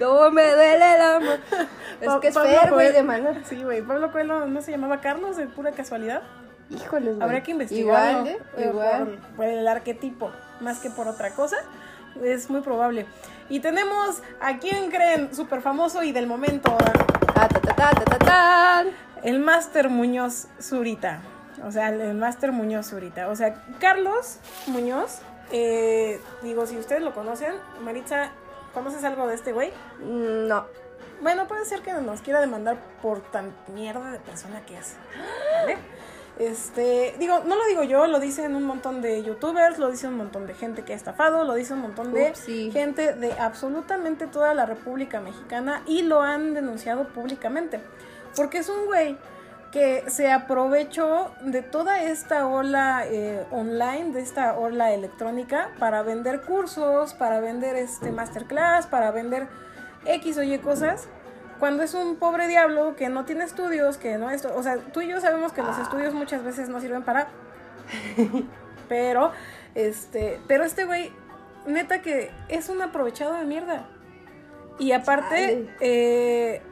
¿Cómo 0.00 0.30
me 0.30 0.50
duele 0.50 0.94
el 0.94 1.00
amor? 1.00 1.38
Es 2.00 2.08
que 2.22 2.28
es 2.28 2.34
Fer, 2.34 2.72
güey, 2.72 2.92
de 2.92 3.02
mano. 3.02 3.34
Sí, 3.44 3.62
güey. 3.62 3.82
Pablo 3.82 4.10
Coelho 4.10 4.46
no 4.46 4.62
se 4.62 4.70
llamaba 4.70 5.02
Carlos 5.02 5.36
de 5.36 5.46
pura 5.46 5.72
casualidad. 5.72 6.22
Híjoles, 6.70 7.16
güey. 7.16 7.22
Habría 7.22 7.42
que 7.42 7.50
investigarlo. 7.50 8.26
Igual, 8.26 8.38
¿eh? 8.56 8.66
Igual. 8.68 9.04
Por, 9.04 9.36
por 9.36 9.44
el 9.44 9.68
arquetipo, 9.68 10.30
más 10.60 10.78
que 10.78 10.88
por 10.88 11.08
otra 11.08 11.32
cosa. 11.32 11.58
Es 12.22 12.48
muy 12.48 12.62
probable. 12.62 13.04
Y 13.50 13.60
tenemos 13.60 14.22
a 14.40 14.58
quien 14.58 14.90
creen 14.90 15.34
súper 15.34 15.60
famoso 15.60 16.02
y 16.02 16.12
del 16.12 16.26
momento, 16.26 16.76
Ta, 17.34 17.48
ta, 17.48 18.18
ta, 18.18 18.84
el 19.22 19.40
Máster 19.40 19.88
Muñoz 19.88 20.46
Zurita. 20.60 21.20
O 21.64 21.72
sea, 21.72 21.88
el 21.88 22.14
Máster 22.14 22.52
Muñoz 22.52 22.86
Zurita. 22.86 23.28
O 23.28 23.36
sea, 23.36 23.62
Carlos 23.80 24.38
Muñoz, 24.66 25.20
eh, 25.52 26.20
digo, 26.42 26.66
si 26.66 26.78
ustedes 26.78 27.02
lo 27.02 27.12
conocen, 27.12 27.52
Maritza, 27.82 28.30
¿conoces 28.74 29.04
algo 29.04 29.26
de 29.26 29.34
este 29.34 29.52
güey? 29.52 29.70
Mm, 30.00 30.48
No. 30.48 30.66
Bueno, 31.22 31.46
puede 31.46 31.66
ser 31.66 31.82
que 31.82 31.92
nos 31.92 32.22
quiera 32.22 32.40
demandar 32.40 32.78
por 33.02 33.20
tan 33.20 33.54
mierda 33.74 34.10
de 34.10 34.18
persona 34.20 34.64
que 34.64 34.78
es. 34.78 34.96
¿Vale? 35.60 35.76
Este, 36.38 37.14
digo, 37.18 37.40
no 37.44 37.56
lo 37.56 37.66
digo 37.66 37.82
yo, 37.82 38.06
lo 38.06 38.18
dicen 38.18 38.56
un 38.56 38.64
montón 38.64 39.02
de 39.02 39.22
youtubers, 39.22 39.78
lo 39.78 39.90
dicen 39.90 40.10
un 40.12 40.16
montón 40.16 40.46
de 40.46 40.54
gente 40.54 40.82
que 40.82 40.94
ha 40.94 40.96
estafado, 40.96 41.44
lo 41.44 41.52
dice 41.52 41.74
un 41.74 41.80
montón 41.80 42.14
de 42.14 42.30
Upsi. 42.30 42.70
gente 42.70 43.12
de 43.12 43.32
absolutamente 43.32 44.26
toda 44.26 44.54
la 44.54 44.64
República 44.64 45.20
Mexicana 45.20 45.82
y 45.86 46.00
lo 46.00 46.22
han 46.22 46.54
denunciado 46.54 47.08
públicamente. 47.08 47.80
Porque 48.36 48.58
es 48.58 48.70
un 48.70 48.86
güey 48.86 49.18
que 49.72 50.04
se 50.08 50.32
aprovechó 50.32 51.32
de 51.42 51.62
toda 51.62 52.02
esta 52.02 52.46
ola 52.46 53.04
eh, 53.06 53.44
online, 53.52 54.12
de 54.12 54.20
esta 54.20 54.58
ola 54.58 54.92
electrónica, 54.92 55.70
para 55.78 56.02
vender 56.02 56.42
cursos, 56.42 57.14
para 57.14 57.40
vender 57.40 57.76
este 57.76 58.10
masterclass, 58.10 58.86
para 58.86 59.12
vender 59.12 59.46
X 60.06 60.38
o 60.38 60.42
Y 60.42 60.58
cosas, 60.58 61.08
cuando 61.60 61.82
es 61.82 61.94
un 61.94 62.16
pobre 62.16 62.48
diablo 62.48 62.96
que 62.96 63.08
no 63.08 63.24
tiene 63.24 63.44
estudios, 63.44 63.96
que 63.96 64.18
no 64.18 64.30
es, 64.30 64.44
o 64.44 64.62
sea, 64.62 64.78
tú 64.78 65.02
y 65.02 65.08
yo 65.08 65.20
sabemos 65.20 65.52
que 65.52 65.62
los 65.62 65.78
estudios 65.78 66.14
muchas 66.14 66.42
veces 66.42 66.68
no 66.68 66.80
sirven 66.80 67.04
para, 67.04 67.28
pero, 68.88 69.30
este, 69.74 70.40
pero 70.48 70.64
este 70.64 70.84
güey, 70.84 71.12
neta 71.66 72.02
que 72.02 72.30
es 72.48 72.68
un 72.70 72.82
aprovechado 72.82 73.34
de 73.34 73.44
mierda. 73.44 73.86
Y 74.78 74.92
aparte, 74.92 75.68
eh, 75.80 76.62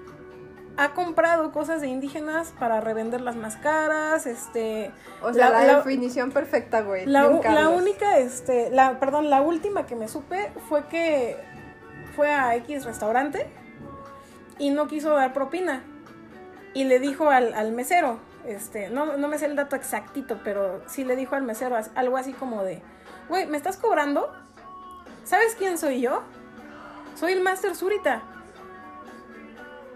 ha 0.80 0.94
comprado 0.94 1.50
cosas 1.50 1.80
de 1.80 1.88
indígenas 1.88 2.54
para 2.58 2.80
revenderlas 2.80 3.34
más 3.34 3.56
caras, 3.56 4.26
este... 4.26 4.92
O 5.20 5.32
sea, 5.34 5.50
la, 5.50 5.64
la- 5.66 5.76
definición 5.78 6.30
perfecta, 6.30 6.82
güey. 6.82 7.04
la, 7.04 7.26
única, 7.68 8.18
este, 8.18 8.70
la, 8.70 9.00
perdón, 9.00 9.28
la 9.28 9.42
última 9.42 9.86
que 9.86 9.96
me 9.96 10.06
supe 10.06 10.52
fue 10.68 10.86
que 10.86 11.36
fue 12.14 12.32
a 12.32 12.54
X 12.56 12.84
restaurante 12.84 13.46
y 14.58 14.70
no 14.70 14.86
quiso 14.86 15.10
dar 15.10 15.32
propina. 15.32 15.82
Y 16.74 16.84
le 16.84 17.00
dijo 17.00 17.28
al, 17.28 17.54
al 17.54 17.72
mesero, 17.72 18.20
este, 18.46 18.88
no, 18.88 19.16
no 19.16 19.26
me 19.26 19.36
sé 19.38 19.46
el 19.46 19.56
dato 19.56 19.74
exactito, 19.74 20.38
pero 20.44 20.82
sí 20.86 21.02
le 21.04 21.16
dijo 21.16 21.34
al 21.34 21.42
mesero 21.42 21.76
algo 21.96 22.16
así 22.16 22.32
como 22.32 22.62
de, 22.62 22.80
güey, 23.28 23.46
¿me 23.46 23.56
estás 23.56 23.76
cobrando? 23.76 24.32
¿Sabes 25.24 25.56
quién 25.58 25.76
soy 25.76 26.00
yo? 26.00 26.22
Soy 27.16 27.32
el 27.32 27.42
Master 27.42 27.74
Zurita. 27.74 28.22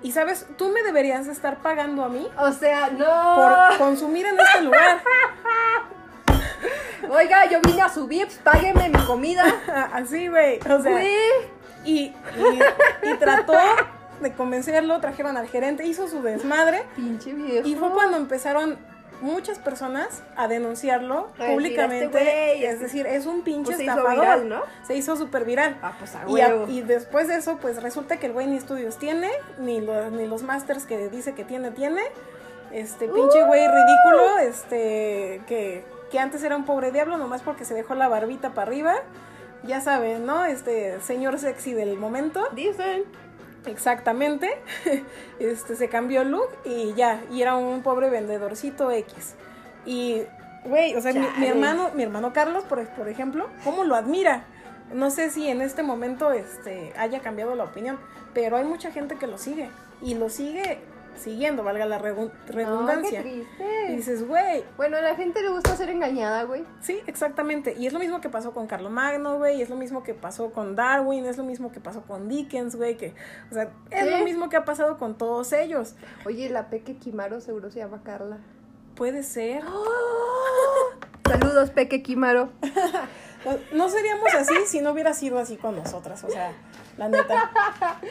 Y 0.02 0.12
sabes, 0.12 0.46
tú 0.56 0.70
me 0.70 0.82
deberías 0.82 1.26
estar 1.28 1.58
pagando 1.62 2.04
a 2.04 2.08
mí 2.08 2.28
O 2.36 2.52
sea, 2.52 2.90
no. 2.90 3.34
por 3.36 3.78
consumir 3.78 4.26
en 4.26 4.38
este 4.38 4.62
lugar. 4.62 5.00
Oiga, 7.10 7.46
yo 7.50 7.60
vine 7.60 7.82
a 7.82 7.88
subir, 7.88 8.26
pues, 8.26 8.38
págueme 8.38 8.88
mi 8.88 8.98
comida. 9.04 9.44
Así, 9.92 10.28
güey. 10.28 10.58
O 10.68 10.82
sea, 10.82 11.02
y, 11.84 12.14
y 13.02 13.14
trató 13.18 13.54
de 14.20 14.32
convencerlo, 14.32 15.00
trajeron 15.00 15.36
al 15.36 15.48
gerente, 15.48 15.84
hizo 15.84 16.08
su 16.08 16.22
desmadre. 16.22 16.84
Pinche 16.96 17.32
viejo. 17.32 17.66
Y 17.66 17.74
fue 17.74 17.90
cuando 17.90 18.16
empezaron 18.16 18.78
muchas 19.22 19.58
personas 19.58 20.22
a 20.36 20.48
denunciarlo 20.48 21.30
A 21.38 21.42
decir, 21.42 21.54
públicamente. 21.54 22.04
"Este 22.18 22.64
es 22.66 22.72
este- 22.72 22.84
decir, 22.84 23.06
es 23.06 23.26
un 23.26 23.42
pinche 23.42 23.64
Pues 23.66 23.76
se 23.78 23.84
hizo 23.84 23.92
estafador. 23.92 24.20
viral, 24.24 24.48
¿no? 24.48 24.60
Se 24.86 24.94
hizo 24.94 25.16
súper 25.16 25.44
viral. 25.44 25.78
Ah, 25.82 25.94
pues 25.98 26.14
a 26.14 26.24
Y, 26.28 26.40
a- 26.40 26.48
huevo. 26.48 26.66
y 26.68 26.82
después 26.82 27.28
de 27.28 27.36
eso, 27.36 27.58
pues 27.62 27.82
resulta 27.82 28.18
que 28.18 28.26
el 28.26 28.32
güey 28.32 28.46
ni 28.46 28.56
estudios 28.56 28.98
tiene, 28.98 29.30
ni, 29.58 29.80
lo- 29.80 30.10
ni 30.10 30.26
los 30.26 30.42
masters 30.42 30.84
que 30.84 31.08
dice 31.08 31.34
que 31.34 31.44
tiene, 31.44 31.70
tiene. 31.70 32.02
Este 32.72 33.06
pinche 33.08 33.42
güey 33.44 33.66
ridículo, 33.68 34.38
este, 34.38 35.42
que, 35.46 35.84
que 36.10 36.18
antes 36.18 36.42
era 36.42 36.56
un 36.56 36.64
pobre 36.64 36.90
diablo, 36.90 37.18
nomás 37.18 37.42
porque 37.42 37.64
se 37.64 37.74
dejó 37.74 37.94
la 37.94 38.08
barbita 38.08 38.50
para 38.50 38.66
arriba. 38.68 38.94
Ya 39.64 39.80
saben, 39.80 40.26
¿no? 40.26 40.44
Este 40.46 41.00
señor 41.02 41.38
sexy 41.38 41.72
del 41.74 41.96
momento. 41.96 42.42
Dicen. 42.52 43.04
Exactamente. 43.66 44.50
Este 45.38 45.76
se 45.76 45.88
cambió 45.88 46.22
el 46.22 46.30
look 46.30 46.48
y 46.64 46.94
ya, 46.94 47.22
y 47.30 47.42
era 47.42 47.56
un 47.56 47.82
pobre 47.82 48.10
vendedorcito 48.10 48.90
X. 48.90 49.34
Y, 49.84 50.22
güey, 50.64 50.94
o 50.94 51.00
sea, 51.00 51.12
mi, 51.12 51.26
mi 51.38 51.46
hermano, 51.46 51.90
mi 51.94 52.02
hermano 52.02 52.32
Carlos, 52.32 52.64
por, 52.64 52.86
por 52.90 53.08
ejemplo, 53.08 53.48
¿cómo 53.64 53.84
lo 53.84 53.96
admira? 53.96 54.44
No 54.92 55.10
sé 55.10 55.30
si 55.30 55.48
en 55.48 55.62
este 55.62 55.82
momento 55.82 56.32
este, 56.32 56.92
haya 56.96 57.20
cambiado 57.20 57.54
la 57.54 57.64
opinión, 57.64 57.98
pero 58.34 58.56
hay 58.56 58.64
mucha 58.64 58.90
gente 58.90 59.16
que 59.16 59.26
lo 59.26 59.38
sigue 59.38 59.70
y 60.02 60.14
lo 60.14 60.28
sigue 60.28 60.78
siguiendo, 61.16 61.62
valga 61.64 61.86
la 61.86 62.00
redu- 62.00 62.30
redundancia. 62.46 63.20
No, 63.20 63.24
qué 63.24 63.86
y 63.88 63.96
dices, 63.96 64.26
güey, 64.26 64.64
Bueno, 64.76 64.96
a 64.96 65.00
la 65.00 65.14
gente 65.14 65.42
le 65.42 65.50
gusta 65.50 65.76
ser 65.76 65.88
engañada, 65.90 66.44
güey. 66.44 66.64
Sí, 66.80 67.00
exactamente. 67.06 67.74
Y 67.78 67.86
es 67.86 67.92
lo 67.92 67.98
mismo 67.98 68.20
que 68.20 68.28
pasó 68.28 68.52
con 68.52 68.66
Carlomagno, 68.66 69.38
güey. 69.38 69.62
Es 69.62 69.70
lo 69.70 69.76
mismo 69.76 70.02
que 70.02 70.14
pasó 70.14 70.52
con 70.52 70.76
Darwin. 70.76 71.26
Es 71.26 71.36
lo 71.36 71.44
mismo 71.44 71.72
que 71.72 71.80
pasó 71.80 72.02
con 72.02 72.28
Dickens, 72.28 72.76
güey. 72.76 72.96
Que, 72.96 73.14
o 73.50 73.54
sea, 73.54 73.70
es 73.90 74.04
Sí. 74.04 74.10
lo 74.10 74.24
mismo 74.24 74.48
que 74.48 74.56
ha 74.56 74.64
pasado 74.64 74.98
con 74.98 75.16
todos 75.18 75.52
ellos. 75.52 75.94
Oye, 76.26 76.48
la 76.50 76.68
Peque 76.70 76.96
Kimaro 76.96 77.40
seguro 77.40 77.70
se 77.70 77.78
llama 77.80 78.02
Carla. 78.04 78.38
Puede 78.94 79.22
ser. 79.22 79.62
Saludos, 81.28 81.70
Peque 81.70 82.02
Kimaro. 82.02 82.50
No, 83.44 83.58
no 83.72 83.88
seríamos 83.88 84.32
así 84.34 84.54
si 84.66 84.80
no 84.82 84.92
hubiera 84.92 85.14
sido 85.14 85.40
así 85.40 85.56
con 85.56 85.74
nosotras. 85.74 86.22
O 86.22 86.28
sea, 86.30 86.52
la 86.96 87.08
neta. 87.08 87.50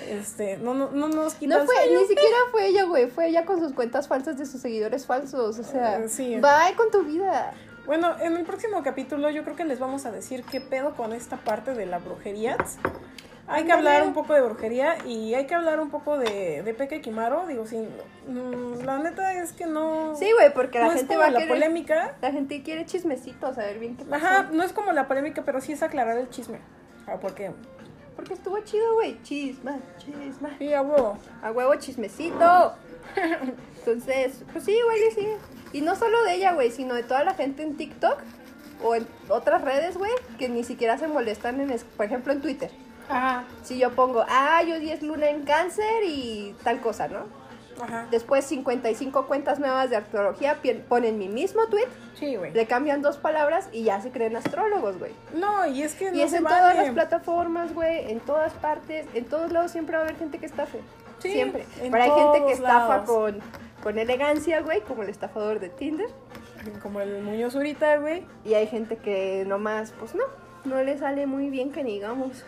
Este, 0.07 0.57
no, 0.57 0.73
no, 0.73 0.91
no 0.91 1.07
nos 1.07 1.35
quita 1.35 1.59
No 1.59 1.65
fue, 1.65 1.75
ni 1.89 2.05
siquiera 2.05 2.37
fue 2.51 2.67
ella, 2.67 2.83
güey. 2.85 3.09
Fue 3.09 3.27
ella 3.27 3.45
con 3.45 3.59
sus 3.59 3.73
cuentas 3.73 4.07
falsas 4.07 4.37
de 4.37 4.45
sus 4.45 4.61
seguidores 4.61 5.05
falsos. 5.05 5.59
O 5.59 5.63
sea, 5.63 6.07
sí. 6.07 6.35
bye 6.35 6.75
con 6.75 6.91
tu 6.91 7.03
vida. 7.03 7.53
Bueno, 7.85 8.15
en 8.19 8.37
el 8.37 8.43
próximo 8.45 8.83
capítulo 8.83 9.29
yo 9.29 9.43
creo 9.43 9.55
que 9.55 9.65
les 9.65 9.79
vamos 9.79 10.05
a 10.05 10.11
decir 10.11 10.43
qué 10.43 10.61
pedo 10.61 10.95
con 10.95 11.13
esta 11.13 11.37
parte 11.37 11.73
de 11.73 11.85
la 11.85 11.99
brujería. 11.99 12.57
Hay 13.47 13.65
que 13.65 13.71
hablar 13.71 14.03
un 14.03 14.13
poco 14.13 14.33
de 14.33 14.41
brujería 14.41 14.97
y 15.05 15.33
hay 15.33 15.45
que 15.45 15.55
hablar 15.55 15.79
un 15.81 15.89
poco 15.89 16.17
de, 16.17 16.61
de 16.63 16.73
Peque 16.73 17.01
Kimaro. 17.01 17.47
Digo, 17.47 17.65
sí, 17.65 17.85
mm, 18.27 18.85
la 18.85 18.99
neta 18.99 19.33
es 19.33 19.51
que 19.51 19.65
no. 19.65 20.15
Sí, 20.15 20.31
güey, 20.31 20.53
porque 20.53 20.79
la 20.79 20.85
no 20.85 20.91
es 20.91 20.97
gente 20.99 21.15
como 21.15 21.21
va 21.21 21.27
a 21.27 21.31
la 21.31 21.39
querer. 21.39 21.53
polémica. 21.53 22.15
La 22.21 22.31
gente 22.31 22.63
quiere 22.63 22.85
chismecito, 22.85 23.53
saber 23.53 23.79
bien 23.79 23.97
qué 23.97 24.05
pasó. 24.05 24.25
Ajá, 24.25 24.49
no 24.53 24.63
es 24.63 24.71
como 24.71 24.93
la 24.93 25.07
polémica, 25.07 25.43
pero 25.43 25.59
sí 25.59 25.73
es 25.73 25.83
aclarar 25.83 26.17
el 26.17 26.29
chisme. 26.29 26.59
Ah, 27.07 27.17
porque. 27.19 27.51
Porque 28.15 28.33
estuvo 28.33 28.59
chido, 28.59 28.95
güey. 28.95 29.21
Chisma, 29.23 29.79
chisma. 29.97 30.49
Sí, 30.57 30.73
a 30.73 30.81
huevo. 30.81 31.17
A 31.41 31.51
huevo 31.51 31.75
chismecito. 31.75 32.73
Entonces, 33.79 34.43
pues 34.51 34.63
sí, 34.63 34.71
igual 34.71 34.97
y 35.09 35.11
sí. 35.13 35.27
Y 35.73 35.81
no 35.81 35.95
solo 35.95 36.21
de 36.23 36.35
ella, 36.35 36.53
güey, 36.53 36.71
sino 36.71 36.93
de 36.93 37.03
toda 37.03 37.23
la 37.23 37.33
gente 37.33 37.63
en 37.63 37.77
TikTok 37.77 38.19
o 38.83 38.95
en 38.95 39.07
otras 39.29 39.61
redes, 39.61 39.97
güey, 39.97 40.11
que 40.37 40.49
ni 40.49 40.63
siquiera 40.63 40.97
se 40.97 41.07
molestan 41.07 41.61
en, 41.61 41.75
por 41.95 42.05
ejemplo, 42.05 42.33
en 42.33 42.41
Twitter. 42.41 42.71
Ajá. 43.09 43.45
Si 43.63 43.77
yo 43.77 43.91
pongo, 43.91 44.25
ah, 44.27 44.61
yo 44.63 44.79
10 44.79 45.03
luna 45.03 45.29
en 45.29 45.43
cáncer 45.43 46.03
y 46.05 46.55
tal 46.63 46.81
cosa, 46.81 47.07
¿no? 47.07 47.40
Ajá. 47.81 48.07
Después 48.11 48.45
55 48.45 49.25
cuentas 49.27 49.59
nuevas 49.59 49.89
de 49.89 49.95
astrología 49.97 50.57
ponen 50.87 51.17
mi 51.17 51.27
mismo 51.27 51.67
tweet, 51.67 51.87
Sí, 52.13 52.35
güey. 52.35 52.51
le 52.53 52.65
cambian 52.67 53.01
dos 53.01 53.17
palabras 53.17 53.69
y 53.71 53.83
ya 53.83 54.01
se 54.01 54.11
creen 54.11 54.35
astrólogos, 54.35 54.97
güey. 54.99 55.11
No, 55.33 55.65
y 55.67 55.81
es 55.83 55.95
que 55.95 56.11
no 56.11 56.17
y 56.17 56.21
es 56.21 56.31
se 56.31 56.37
en 56.37 56.43
vale. 56.43 56.57
todas 56.57 56.75
las 56.77 56.89
plataformas, 56.91 57.73
güey, 57.73 58.11
en 58.11 58.19
todas 58.19 58.53
partes, 58.53 59.05
en 59.13 59.25
todos 59.25 59.51
lados 59.51 59.71
siempre 59.71 59.95
va 59.97 60.03
a 60.03 60.05
haber 60.05 60.17
gente 60.17 60.37
que 60.37 60.45
estafe. 60.45 60.79
Sí, 61.19 61.31
siempre. 61.31 61.65
Pero 61.79 61.95
hay 62.03 62.09
gente 62.11 62.45
que 62.47 62.53
estafa 62.53 62.87
lados. 62.97 63.09
con, 63.09 63.39
con 63.83 63.99
elegancia, 63.99 64.61
güey, 64.61 64.81
como 64.81 65.03
el 65.03 65.09
estafador 65.09 65.59
de 65.59 65.69
Tinder. 65.69 66.09
Como 66.81 67.01
el 67.01 67.21
Muñoz 67.23 67.55
ahorita, 67.55 67.97
güey. 67.97 68.23
Y 68.45 68.53
hay 68.55 68.67
gente 68.67 68.97
que 68.97 69.43
nomás, 69.47 69.93
pues 69.99 70.13
no, 70.15 70.23
no 70.65 70.81
le 70.83 70.97
sale 70.97 71.25
muy 71.27 71.49
bien 71.49 71.71
que 71.71 71.83
digamos. 71.83 72.43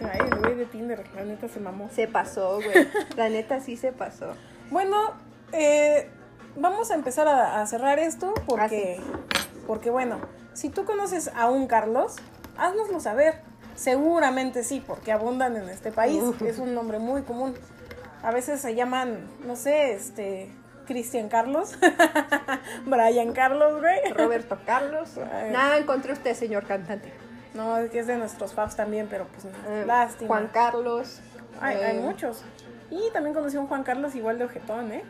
Ay, 0.00 0.20
el 0.30 0.38
güey 0.40 0.54
de 0.56 0.64
Tinder, 0.66 1.04
la 1.14 1.24
neta 1.24 1.48
se 1.48 1.60
mamó. 1.60 1.88
Se 1.92 2.08
pasó, 2.08 2.56
güey. 2.56 2.88
La 3.16 3.28
neta 3.28 3.60
sí 3.60 3.76
se 3.76 3.92
pasó. 3.92 4.34
Bueno, 4.70 4.96
eh, 5.52 6.10
vamos 6.56 6.90
a 6.90 6.94
empezar 6.94 7.28
a, 7.28 7.60
a 7.60 7.66
cerrar 7.66 7.98
esto 7.98 8.34
porque, 8.46 9.00
porque 9.66 9.90
bueno, 9.90 10.18
si 10.52 10.68
tú 10.68 10.84
conoces 10.84 11.30
a 11.34 11.48
un 11.50 11.66
Carlos, 11.66 12.16
haznoslo 12.56 13.00
saber. 13.00 13.40
Seguramente 13.74 14.64
sí, 14.64 14.82
porque 14.84 15.12
abundan 15.12 15.56
en 15.56 15.68
este 15.68 15.92
país. 15.92 16.20
Es 16.44 16.58
un 16.58 16.74
nombre 16.74 16.98
muy 16.98 17.22
común. 17.22 17.54
A 18.24 18.32
veces 18.32 18.60
se 18.60 18.74
llaman, 18.74 19.28
no 19.46 19.54
sé, 19.54 19.92
este, 19.92 20.50
Cristian 20.86 21.28
Carlos, 21.28 21.78
Brian 22.86 23.32
Carlos, 23.32 23.80
güey. 23.80 24.12
Roberto 24.14 24.58
Carlos. 24.66 25.10
Ay. 25.32 25.52
Nada 25.52 25.78
encontré 25.78 26.12
usted, 26.12 26.34
señor 26.34 26.66
cantante. 26.66 27.12
No, 27.54 27.78
es 27.78 27.90
que 27.90 28.00
es 28.00 28.08
de 28.08 28.16
nuestros 28.16 28.52
faps 28.52 28.74
también, 28.74 29.06
pero 29.08 29.26
pues 29.26 29.44
Eh, 29.68 29.84
lástima. 29.86 30.28
Juan 30.28 30.48
Carlos. 30.52 31.20
Hay, 31.60 31.76
eh, 31.76 31.84
hay 31.84 31.98
muchos. 32.00 32.42
Y 32.90 33.10
también 33.12 33.34
conocí 33.34 33.56
a 33.56 33.60
un 33.60 33.66
Juan 33.66 33.82
Carlos 33.82 34.14
igual 34.14 34.38
de 34.38 34.44
ojetón, 34.44 34.92
¿eh? 34.92 35.02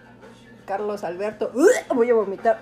Carlos 0.66 1.05
Alberto. 1.05 1.51
Voy 1.95 2.11
a 2.11 2.14
vomitar. 2.14 2.61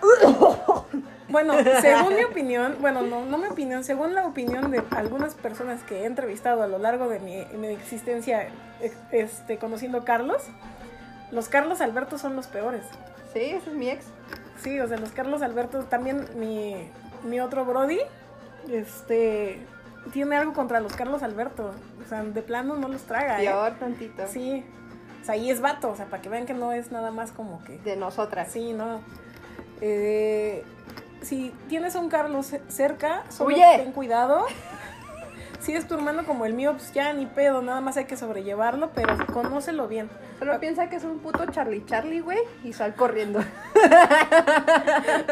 Bueno, 1.29 1.55
según 1.81 2.15
mi 2.15 2.25
opinión, 2.31 2.77
bueno, 2.81 3.03
no, 3.03 3.25
no 3.25 3.39
mi 3.39 3.49
opinión, 3.49 3.83
según 3.83 4.15
la 4.15 4.27
opinión 4.27 4.71
de 4.71 4.83
algunas 4.91 5.35
personas 5.35 5.83
que 5.83 6.03
he 6.03 6.05
entrevistado 6.07 6.63
a 6.63 6.69
lo 6.69 6.79
largo 6.79 7.09
de 7.09 7.19
mi, 7.19 7.45
mi 7.57 7.69
existencia 7.69 8.49
eh, 8.81 8.93
este, 9.11 9.59
conociendo 9.59 10.05
Carlos, 10.05 10.43
los 11.33 11.49
Carlos 11.49 11.81
Alberto 11.81 12.19
son 12.19 12.37
los 12.37 12.47
peores. 12.47 12.85
Sí, 13.33 13.41
ese 13.41 13.71
es 13.71 13.77
mi 13.77 13.91
ex. 13.91 14.07
Sí, 14.63 14.79
o 14.81 14.87
sea, 14.87 14.99
los 14.99 15.11
Carlos 15.11 15.43
Alberto, 15.43 15.85
también 15.85 16.27
mi, 16.37 16.89
mi 17.25 17.41
otro 17.41 17.65
Brody, 17.65 18.01
este, 18.71 19.59
tiene 20.13 20.37
algo 20.37 20.53
contra 20.53 20.81
los 20.81 20.95
Carlos 20.95 21.23
Alberto. 21.23 21.73
O 22.05 22.09
sea, 22.09 22.23
de 22.23 22.43
plano 22.43 22.77
no 22.77 22.89
los 22.89 23.03
traga, 23.03 23.43
¿eh? 23.43 23.47
Peor 23.47 23.73
tantito. 23.75 24.27
Sí. 24.29 24.65
O 25.27 25.29
sea, 25.33 25.37
y 25.37 25.51
es 25.51 25.61
vato, 25.61 25.89
o 25.91 25.97
sea, 25.97 26.07
para 26.07 26.23
que 26.23 26.29
vean 26.29 26.47
que 26.47 26.55
no 26.55 26.73
es 26.73 26.93
nada 26.93 27.11
más 27.11 27.33
como 27.33 27.61
que... 27.65 27.79
De 27.79 27.97
nosotras. 27.97 28.47
Sí, 28.53 28.73
no. 28.73 29.01
Eh, 29.81 30.63
si 31.21 31.53
tienes 31.69 31.97
a 31.97 31.99
un 31.99 32.09
Carlos 32.09 32.47
ce- 32.47 32.63
cerca, 32.69 33.25
solo 33.29 33.57
Huye. 33.57 33.65
ten 33.79 33.91
cuidado. 33.91 34.47
Si 35.59 35.73
es 35.73 35.89
tu 35.89 35.95
hermano 35.95 36.25
como 36.25 36.47
el 36.47 36.53
mío, 36.53 36.75
pues 36.75 36.93
ya 36.93 37.13
ni 37.13 37.27
pedo, 37.27 37.61
nada 37.61 37.81
más 37.81 37.97
hay 37.97 38.05
que 38.05 38.17
sobrellevarlo, 38.17 38.91
pero 38.95 39.17
conócelo 39.33 39.89
bien. 39.89 40.09
Solo 40.39 40.61
piensa 40.61 40.89
que 40.89 40.95
es 40.95 41.03
un 41.03 41.19
puto 41.19 41.45
Charlie 41.47 41.85
Charlie, 41.87 42.21
güey, 42.21 42.39
y 42.63 42.73
sal 42.73 42.95
corriendo. 42.95 43.41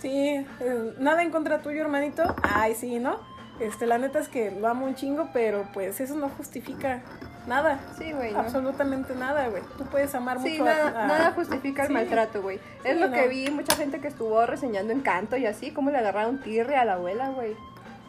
Sí, 0.00 0.46
eh, 0.60 0.94
nada 0.98 1.22
en 1.22 1.30
contra 1.30 1.60
tuyo, 1.60 1.80
hermanito. 1.80 2.22
Ay, 2.42 2.74
sí, 2.74 2.98
¿no? 2.98 3.18
Este, 3.60 3.86
la 3.86 3.98
neta 3.98 4.18
es 4.20 4.28
que 4.28 4.50
lo 4.50 4.68
amo 4.68 4.86
un 4.86 4.94
chingo, 4.94 5.30
pero 5.32 5.66
pues 5.72 6.00
eso 6.00 6.14
no 6.16 6.28
justifica 6.28 7.00
nada. 7.46 7.78
Sí, 7.98 8.12
güey. 8.12 8.32
¿no? 8.32 8.40
Absolutamente 8.40 9.14
nada, 9.14 9.48
güey. 9.48 9.62
Tú 9.78 9.84
puedes 9.84 10.14
amar 10.14 10.40
Sí, 10.40 10.50
mucho 10.50 10.64
nada, 10.64 11.04
a- 11.04 11.06
nada 11.06 11.32
justifica 11.32 11.82
el 11.82 11.88
Sí. 11.88 11.94
maltrato, 11.94 12.42
güey. 12.42 12.60
Es 12.84 12.94
Sí, 12.94 13.00
lo 13.00 13.08
no. 13.08 13.14
que 13.14 13.28
vi 13.28 13.50
mucha 13.50 13.76
gente 13.76 14.00
que 14.00 14.08
estuvo 14.08 14.44
reseñando 14.46 14.92
Encanto 14.92 15.36
y 15.36 15.46
así, 15.46 15.70
como 15.70 15.90
le 15.90 15.98
agarraron 15.98 16.40
tirre 16.40 16.76
a 16.76 16.84
la 16.84 16.94
abuela, 16.94 17.28
güey. 17.30 17.56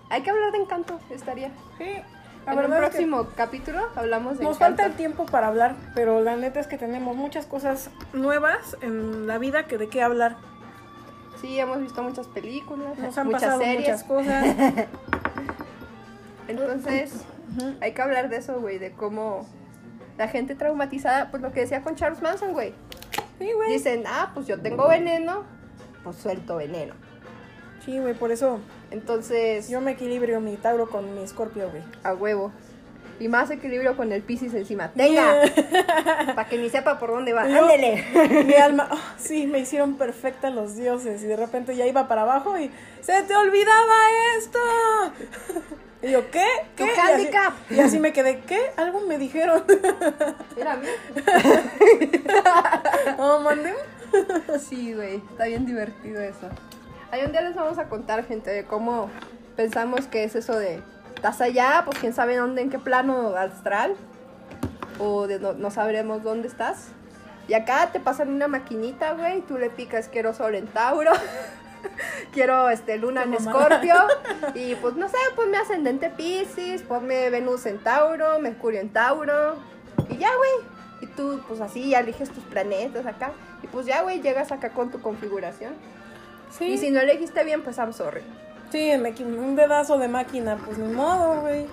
Hay 0.10 0.22
que 0.24 0.30
hablar 0.30 0.52
de 0.52 0.58
Encanto, 0.60 1.00
estaría. 1.10 1.50
Sí, 1.78 1.86
la 2.46 2.54
en 2.54 2.60
es 2.60 2.66
que- 2.66 2.78
próximo 2.78 3.28
capítulo 3.36 3.88
hablamos 3.96 4.38
de 4.38 4.44
Nos 4.46 4.56
Encanto. 4.56 4.78
falta 4.78 4.86
el 4.86 4.94
tiempo 4.98 5.26
para 5.26 5.48
hablar, 5.48 5.76
pero 5.94 6.22
la 6.22 6.36
neta 6.36 6.60
es 6.60 6.68
que 6.68 6.78
tenemos 6.78 7.16
muchas 7.16 7.46
cosas 7.46 7.90
nuevas 8.14 8.78
en 8.82 9.28
la 9.28 9.38
vida 9.38 9.64
que 9.68 9.78
de 9.78 9.90
qué 9.90 10.02
hablar. 10.02 10.38
Sí, 11.42 11.60
hemos 11.60 11.80
visto 11.82 12.02
muchas 12.02 12.26
películas, 12.28 12.98
Nos 12.98 13.16
han 13.18 13.28
muchas 13.28 13.42
pasado 13.44 13.60
series. 13.62 13.80
muchas 13.82 14.04
cosas. 14.06 14.46
Entonces, 16.48 17.26
hay 17.82 17.94
que 17.94 18.02
hablar 18.02 18.30
de 18.30 18.38
eso, 18.38 18.60
güey, 18.60 18.80
de 18.80 18.92
cómo 18.92 19.48
la 20.18 20.28
gente 20.28 20.56
traumatizada, 20.56 21.30
pues 21.32 21.42
lo 21.44 21.52
que 21.52 21.62
decía 21.62 21.82
con 21.82 21.96
Charles 21.96 22.22
Manson, 22.22 22.54
güey. 22.54 22.74
Sí, 23.40 23.52
güey. 23.54 23.72
Dicen, 23.72 24.04
ah, 24.08 24.32
pues 24.34 24.48
yo 24.48 24.60
tengo 24.60 24.88
veneno, 24.88 25.44
pues 26.04 26.18
suelto 26.18 26.58
veneno. 26.58 26.94
Sí, 27.86 28.00
güey, 28.00 28.14
por 28.16 28.32
eso 28.32 28.60
Entonces, 28.92 29.70
yo 29.70 29.80
me 29.80 29.92
equilibrio 29.92 30.42
mi 30.42 30.58
Tauro 30.58 30.90
con 30.90 31.14
mi 31.14 31.22
Escorpio, 31.22 31.70
güey. 31.70 31.84
a 32.04 32.14
huevo. 32.14 32.52
Y 33.20 33.28
más 33.30 33.50
equilibrio 33.50 33.98
con 33.98 34.12
el 34.12 34.22
Piscis 34.22 34.54
encima. 34.54 34.90
¡Tenga! 34.92 35.42
Para 36.36 36.48
que 36.48 36.58
ni 36.58 36.70
sepa 36.70 37.00
por 37.00 37.10
dónde 37.10 37.34
va. 37.34 37.48
Yo- 37.48 37.64
¡Ándele! 37.64 38.06
Mi 38.46 38.54
alma, 38.54 38.90
oh, 38.92 38.98
sí, 39.18 39.48
me 39.48 39.60
hicieron 39.60 39.96
perfecta 39.96 40.50
los 40.52 40.76
dioses. 40.76 41.24
Y 41.24 41.26
de 41.26 41.36
repente 41.36 41.76
ya 41.76 41.86
iba 41.88 42.08
para 42.08 42.22
abajo 42.22 42.58
y 42.60 42.70
se 43.02 43.24
te 43.24 43.36
olvidaba 43.36 43.94
esto. 44.38 44.60
Y 46.04 46.12
yo, 46.12 46.30
¿qué? 46.30 46.46
Tu 46.76 46.84
¿Qué? 46.86 46.92
Y 46.96 47.00
así-. 47.00 47.30
Y 47.72 47.80
así, 47.80 48.00
me 48.00 48.14
quedé, 48.14 48.42
¿qué? 48.42 48.72
Algo 48.78 49.02
me 49.02 49.18
dijeron. 49.18 49.64
Mira, 50.56 50.74
a 50.74 50.76
mí. 50.76 50.88
Mandé. 53.44 53.74
Sí, 54.60 54.94
güey, 54.94 55.16
está 55.32 55.46
bien 55.46 55.66
divertido 55.66 56.22
eso. 56.22 56.50
Ahí 57.12 57.24
un 57.26 57.32
día 57.32 57.42
les 57.42 57.56
vamos 57.56 57.78
a 57.78 57.90
contar, 57.90 58.26
gente, 58.26 58.52
de 58.52 58.66
cómo 58.66 59.10
pensamos 59.56 60.06
que 60.08 60.24
es 60.24 60.36
eso 60.36 60.58
de 60.58 60.82
estás 61.18 61.42
allá, 61.42 61.82
pues 61.84 61.98
quién 61.98 62.14
sabe 62.14 62.38
dónde, 62.38 62.62
en 62.62 62.70
qué 62.70 62.78
plano 62.78 63.36
astral, 63.36 63.96
o 65.00 65.26
de 65.26 65.40
no, 65.40 65.54
no 65.54 65.72
sabremos 65.72 66.24
dónde 66.24 66.48
estás. 66.48 66.90
Y 67.48 67.54
acá 67.56 67.90
te 67.92 68.00
pasan 68.00 68.30
una 68.30 68.48
maquinita, 68.48 69.14
güey, 69.14 69.42
tú 69.42 69.58
le 69.58 69.70
picas 69.70 70.10
quiero 70.10 70.34
sol 70.34 70.54
en 70.54 70.68
Tauro, 70.68 71.12
quiero 72.34 72.70
este 72.70 72.98
luna 72.98 73.24
en. 73.24 73.34
Escorpio, 73.34 73.96
y 74.54 74.76
pues 74.76 74.96
no 74.96 75.10
sé, 75.10 75.18
ponme 75.36 75.58
ascendente 75.58 76.12
Pisces, 76.12 76.84
ponme 76.84 77.32
Venus 77.32 77.66
en 77.66 77.80
Tauro, 77.80 78.40
Mercurio 78.40 78.80
en 78.80 78.90
Tauro, 78.90 79.56
y 80.10 80.18
ya, 80.18 80.30
güey. 80.36 80.78
Y 81.00 81.08
tú, 81.08 81.42
pues 81.48 81.62
así, 81.62 81.90
ya 81.90 82.00
eliges 82.00 82.30
tus 82.32 82.44
planetas 82.44 83.06
acá. 83.06 83.32
Y 83.62 83.68
pues 83.68 83.86
ya, 83.86 84.02
güey, 84.02 84.20
llegas 84.20 84.52
acá 84.52 84.70
con 84.70 84.90
tu 84.90 85.00
configuración. 85.00 85.74
Sí, 86.50 86.66
Y 86.66 86.78
si 86.80 86.90
no 86.90 87.00
elegiste 87.00 87.44
bien, 87.44 87.62
pues 87.62 87.78
I'm 87.78 87.94
sorry. 87.94 88.24
Sí, 88.72 88.92
un 89.24 89.56
dedazo 89.56 89.98
de 89.98 90.08
máquina, 90.08 90.58
pues 90.64 90.78
ni 90.78 90.92
modo, 90.94 91.42
güey. 91.42 91.66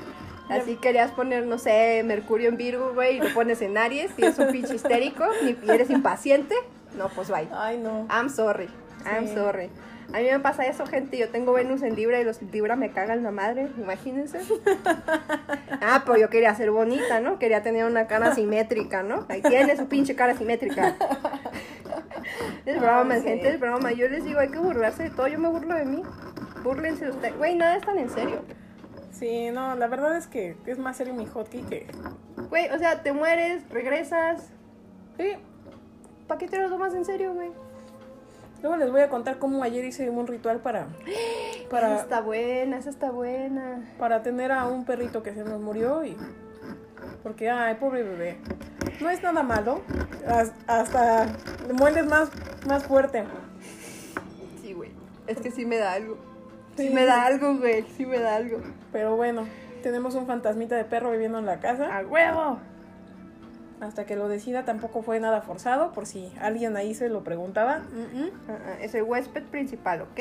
Así 0.48 0.76
querías 0.76 1.10
poner, 1.12 1.46
no 1.46 1.58
sé, 1.58 2.02
Mercurio 2.04 2.50
en 2.50 2.56
Virgo, 2.58 2.92
güey, 2.92 3.16
y 3.16 3.20
lo 3.20 3.32
pones 3.32 3.62
en 3.62 3.78
Aries, 3.78 4.10
y 4.18 4.26
es 4.26 4.38
un 4.38 4.48
pinche 4.52 4.74
histérico, 4.74 5.24
y 5.42 5.56
y 5.66 5.70
eres 5.70 5.88
impaciente. 5.90 6.54
No, 6.98 7.08
pues 7.08 7.28
bye. 7.30 7.48
Ay, 7.52 7.78
no. 7.78 8.06
I'm 8.10 8.28
sorry. 8.28 8.68
I'm 9.06 9.26
Sí. 9.26 9.34
sorry. 9.34 9.70
A 10.12 10.18
mí 10.18 10.24
me 10.30 10.40
pasa 10.40 10.66
eso, 10.66 10.86
gente. 10.86 11.18
Yo 11.18 11.28
tengo 11.28 11.52
Venus 11.52 11.82
en 11.82 11.96
Libra 11.96 12.20
y 12.20 12.24
los 12.24 12.40
Libra 12.42 12.76
me 12.76 12.90
cagan 12.92 13.22
la 13.22 13.30
madre, 13.30 13.68
imagínense. 13.78 14.40
Ah, 15.86 16.02
pues 16.06 16.18
yo 16.18 16.30
quería 16.30 16.54
ser 16.54 16.70
bonita, 16.70 17.20
¿no? 17.20 17.38
Quería 17.38 17.62
tener 17.62 17.84
una 17.84 18.06
cara 18.06 18.34
simétrica, 18.34 19.02
¿no? 19.02 19.26
Ahí 19.28 19.42
tiene 19.42 19.76
su 19.76 19.86
pinche 19.86 20.14
cara 20.14 20.34
simétrica. 20.34 20.96
Es 22.64 22.80
broma, 22.80 23.16
gente, 23.16 23.48
es 23.50 23.60
broma. 23.60 23.92
Yo 23.92 24.08
les 24.08 24.24
digo, 24.24 24.40
hay 24.40 24.48
que 24.48 24.58
burlarse 24.58 25.04
de 25.04 25.10
todo. 25.10 25.28
Yo 25.28 25.38
me 25.38 25.48
burlo 25.48 25.74
de 25.74 25.84
mí. 25.84 26.02
Búrlense 26.62 27.04
de 27.04 27.10
ustedes. 27.10 27.36
Güey, 27.36 27.54
nada 27.54 27.76
es 27.76 27.84
tan 27.84 27.98
en 27.98 28.08
serio. 28.08 28.42
Sí, 29.12 29.50
no, 29.50 29.76
la 29.76 29.86
verdad 29.86 30.16
es 30.16 30.26
que 30.26 30.56
es 30.66 30.78
más 30.78 30.96
serio 30.96 31.12
mi 31.12 31.26
hotkey 31.32 31.62
que. 31.62 31.86
Güey, 32.48 32.70
o 32.70 32.78
sea, 32.78 33.02
te 33.02 33.12
mueres, 33.12 33.68
regresas. 33.68 34.50
Sí. 35.18 35.32
¿Para 36.26 36.38
qué 36.38 36.48
te 36.48 36.58
lo 36.58 36.70
tomas 36.70 36.94
en 36.94 37.04
serio, 37.04 37.34
güey? 37.34 37.50
Luego 38.64 38.78
les 38.78 38.90
voy 38.90 39.02
a 39.02 39.10
contar 39.10 39.38
cómo 39.38 39.62
ayer 39.62 39.84
hice 39.84 40.08
un 40.08 40.26
ritual 40.26 40.60
para. 40.60 40.86
Esa 41.06 41.68
Para, 41.68 41.96
está 41.96 42.20
buena, 42.22 42.78
esa 42.78 42.88
está 42.88 43.10
buena. 43.10 43.82
para 43.98 44.22
tener 44.22 44.52
a 44.52 44.64
un 44.66 44.84
perrito 44.86 45.22
que 45.22 45.34
se 45.34 45.44
nos 45.44 45.60
murió 45.60 46.02
y. 46.04 46.16
Porque, 47.22 47.50
ay, 47.50 47.74
pobre 47.74 48.02
bebé. 48.02 48.38
No 49.02 49.10
es 49.10 49.22
nada 49.22 49.42
malo. 49.42 49.82
has- 50.26 50.52
Hasta 50.66 51.26
le 51.66 51.74
muerdes 51.74 52.06
más, 52.06 52.30
más 52.66 52.84
fuerte. 52.84 53.24
Sí, 54.62 54.72
güey. 54.72 54.92
Es 55.26 55.38
que 55.40 55.50
sí 55.50 55.66
me 55.66 55.76
da 55.76 55.92
algo. 55.92 56.16
Sí, 56.76 56.88
Sí. 56.88 56.94
me 56.94 57.04
da 57.04 57.24
algo, 57.26 57.56
güey. 57.58 57.82
Sí 57.98 58.06
me 58.06 58.18
da 58.18 58.36
algo. 58.36 58.60
Pero 58.92 59.14
bueno, 59.16 59.46
tenemos 59.82 60.14
un 60.14 60.26
fantasmita 60.26 60.74
de 60.76 60.84
perro 60.84 61.10
viviendo 61.10 61.38
en 61.38 61.44
la 61.46 61.60
casa. 61.60 61.94
¡A 61.98 62.00
huevo! 62.06 62.58
Hasta 63.80 64.06
que 64.06 64.16
lo 64.16 64.28
decida, 64.28 64.64
tampoco 64.64 65.02
fue 65.02 65.20
nada 65.20 65.40
forzado, 65.42 65.92
por 65.92 66.06
si 66.06 66.32
alguien 66.40 66.76
ahí 66.76 66.94
se 66.94 67.08
lo 67.08 67.24
preguntaba. 67.24 67.82
Ah, 68.48 68.52
ah, 68.52 68.76
Es 68.80 68.94
el 68.94 69.02
huésped 69.02 69.42
principal, 69.44 70.02
¿ok? 70.02 70.20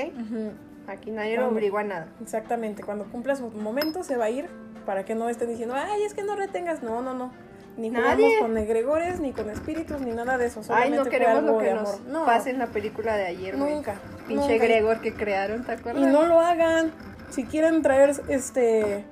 Aquí 0.88 1.12
nadie 1.12 1.38
lo 1.38 1.48
obliga 1.48 1.80
a 1.80 1.84
nada. 1.84 2.08
Exactamente, 2.22 2.84
cuando 2.84 3.06
cumpla 3.06 3.36
su 3.36 3.50
momento 3.52 4.04
se 4.04 4.18
va 4.18 4.26
a 4.26 4.30
ir 4.30 4.50
para 4.86 5.06
que 5.06 5.16
no 5.16 5.30
estén 5.30 5.50
diciendo, 5.50 5.76
ay, 5.78 6.04
es 6.04 6.14
que 6.14 6.24
no 6.24 6.36
retengas. 6.36 6.84
No, 6.84 7.02
no, 7.02 7.14
no. 7.14 7.32
Ni 7.78 7.90
jugamos 7.90 8.12
Nadie. 8.12 8.40
con 8.40 8.58
egregores, 8.58 9.20
ni 9.20 9.32
con 9.32 9.50
espíritus, 9.50 10.00
ni 10.02 10.12
nada 10.12 10.38
de 10.38 10.46
eso. 10.46 10.60
Ay, 10.60 10.66
Solamente 10.66 10.98
no 10.98 11.04
fue 11.04 11.12
queremos 11.12 11.38
algo 11.40 11.52
lo 11.54 11.58
que 11.58 11.66
de 11.66 11.74
nos. 11.74 12.02
No, 12.02 12.26
pase 12.26 12.52
en 12.52 12.60
la 12.60 12.68
película 12.68 13.16
de 13.16 13.26
ayer, 13.26 13.58
nunca. 13.58 13.96
Pinche 14.28 14.52
nunca. 14.54 14.64
Gregor 14.64 15.02
que 15.02 15.14
crearon, 15.14 15.64
¿te 15.64 15.72
acuerdas? 15.72 16.04
Y 16.04 16.06
no 16.06 16.24
lo 16.26 16.40
hagan. 16.40 16.92
Si 17.32 17.46
quieren 17.46 17.82
traer, 17.82 18.14
este, 18.28 19.06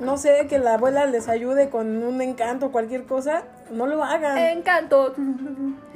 no 0.00 0.16
sé, 0.16 0.46
que 0.48 0.58
la 0.58 0.74
abuela 0.74 1.04
les 1.04 1.28
ayude 1.28 1.68
con 1.68 2.02
un 2.04 2.22
encanto 2.22 2.66
o 2.66 2.72
cualquier 2.72 3.04
cosa, 3.04 3.42
no 3.70 3.86
lo 3.86 4.02
hagan. 4.02 4.38
Encanto. 4.38 5.14
Sí, 5.14 5.22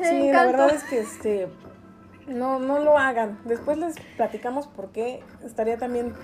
Encanto. 0.03 0.33
la 0.33 0.47
verdad 0.47 0.71
es 0.75 0.85
que 0.85 1.01
este 1.01 1.49
no, 2.27 2.59
no 2.59 2.79
lo 2.79 2.99
hagan. 2.99 3.39
Después 3.45 3.79
les 3.79 3.97
platicamos 4.17 4.67
por 4.67 4.91
qué 4.91 5.23
estaría 5.45 5.79
también 5.79 6.15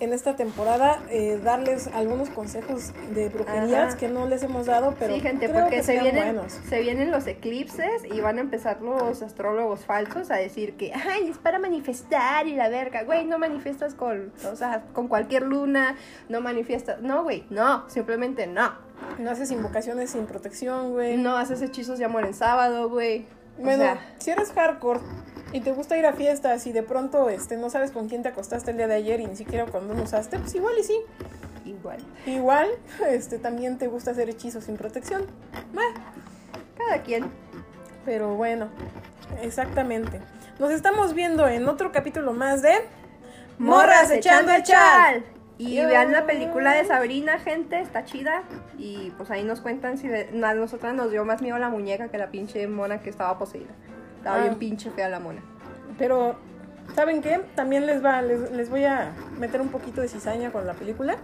en 0.00 0.12
esta 0.12 0.36
temporada 0.36 1.00
eh, 1.10 1.40
darles 1.42 1.88
algunos 1.88 2.30
consejos 2.30 2.92
de 3.14 3.28
brujerías 3.30 3.88
Ajá. 3.88 3.96
que 3.96 4.08
no 4.08 4.26
les 4.26 4.42
hemos 4.42 4.66
dado, 4.66 4.94
pero 4.98 5.14
sí, 5.14 5.20
gente, 5.20 5.48
creo 5.48 5.62
porque 5.62 5.78
que 5.78 5.82
se 5.82 5.98
vienen, 5.98 6.34
buenos. 6.34 6.52
se 6.52 6.80
vienen 6.80 7.10
los 7.10 7.26
eclipses 7.26 8.04
y 8.04 8.20
van 8.20 8.38
a 8.38 8.40
empezar 8.40 8.80
los 8.80 9.22
astrólogos 9.22 9.84
falsos 9.84 10.30
a 10.30 10.36
decir 10.36 10.76
que, 10.76 10.92
ay, 10.94 11.28
es 11.28 11.38
para 11.38 11.58
manifestar 11.58 12.46
y 12.46 12.54
la 12.54 12.68
verga. 12.68 13.02
Güey, 13.02 13.24
no 13.24 13.38
manifiestas 13.38 13.94
con, 13.94 14.32
o 14.50 14.56
sea, 14.56 14.84
con 14.92 15.08
cualquier 15.08 15.42
luna, 15.42 15.96
no 16.28 16.40
manifiestas. 16.40 17.00
No, 17.00 17.24
güey, 17.24 17.44
no, 17.50 17.88
simplemente 17.88 18.46
no. 18.46 18.87
No 19.18 19.30
haces 19.30 19.50
invocaciones 19.50 20.10
sin 20.10 20.26
protección, 20.26 20.92
güey. 20.92 21.16
No 21.16 21.36
haces 21.36 21.60
hechizos 21.62 21.98
de 21.98 22.04
amor 22.04 22.24
en 22.24 22.34
sábado, 22.34 22.88
güey. 22.88 23.26
O 23.58 23.62
Bueno, 23.62 23.82
sea, 23.82 24.14
si 24.18 24.30
eres 24.30 24.52
hardcore 24.52 25.00
y 25.52 25.60
te 25.60 25.72
gusta 25.72 25.96
ir 25.98 26.06
a 26.06 26.12
fiestas 26.12 26.66
y 26.66 26.72
de 26.72 26.82
pronto 26.82 27.28
este 27.28 27.56
no 27.56 27.70
sabes 27.70 27.90
con 27.90 28.08
quién 28.08 28.22
te 28.22 28.28
acostaste 28.28 28.70
el 28.70 28.76
día 28.76 28.86
de 28.86 28.94
ayer 28.94 29.20
y 29.20 29.26
ni 29.26 29.34
siquiera 29.36 29.66
cuando 29.66 29.94
lo 29.94 30.02
usaste, 30.02 30.38
pues 30.38 30.54
igual 30.54 30.74
y 30.78 30.84
sí. 30.84 31.00
igual. 31.64 31.98
Igual, 32.26 32.68
este 33.08 33.38
también 33.38 33.78
te 33.78 33.88
gusta 33.88 34.12
hacer 34.12 34.28
hechizos 34.30 34.64
sin 34.64 34.76
protección. 34.76 35.26
Cada 36.76 37.02
quien. 37.02 37.24
Pero 38.04 38.34
bueno, 38.34 38.68
exactamente. 39.42 40.20
Nos 40.58 40.70
estamos 40.70 41.14
viendo 41.14 41.46
en 41.48 41.68
otro 41.68 41.90
capítulo 41.92 42.32
más 42.32 42.62
de 42.62 42.72
Morras 43.58 44.10
echando 44.10 44.52
el 44.52 44.62
chal. 44.62 45.24
Y 45.58 45.84
vean 45.84 46.12
la 46.12 46.24
película 46.24 46.72
de 46.72 46.84
Sabrina, 46.84 47.38
gente, 47.40 47.80
está 47.80 48.04
chida. 48.04 48.44
Y 48.78 49.10
pues 49.16 49.30
ahí 49.30 49.42
nos 49.44 49.60
cuentan 49.60 49.98
si 49.98 50.06
de- 50.08 50.30
a 50.44 50.54
nosotras 50.54 50.94
nos 50.94 51.10
dio 51.10 51.24
más 51.24 51.42
miedo 51.42 51.58
la 51.58 51.68
muñeca 51.68 52.08
que 52.08 52.16
la 52.18 52.28
pinche 52.30 52.66
mona 52.68 53.00
que 53.00 53.10
estaba 53.10 53.36
poseída. 53.38 53.70
Estaba 54.18 54.36
Ah. 54.36 54.42
bien 54.42 54.54
pinche 54.56 54.90
fea 54.90 55.08
la 55.08 55.18
mona. 55.18 55.42
Pero, 55.98 56.36
¿saben 56.94 57.20
qué? 57.22 57.40
También 57.56 57.86
les 57.86 58.04
va, 58.04 58.22
les, 58.22 58.52
les 58.52 58.70
voy 58.70 58.84
a 58.84 59.10
meter 59.38 59.60
un 59.60 59.68
poquito 59.68 60.00
de 60.00 60.08
cizaña 60.08 60.52
con 60.52 60.64
la 60.66 60.74
película. 60.74 61.16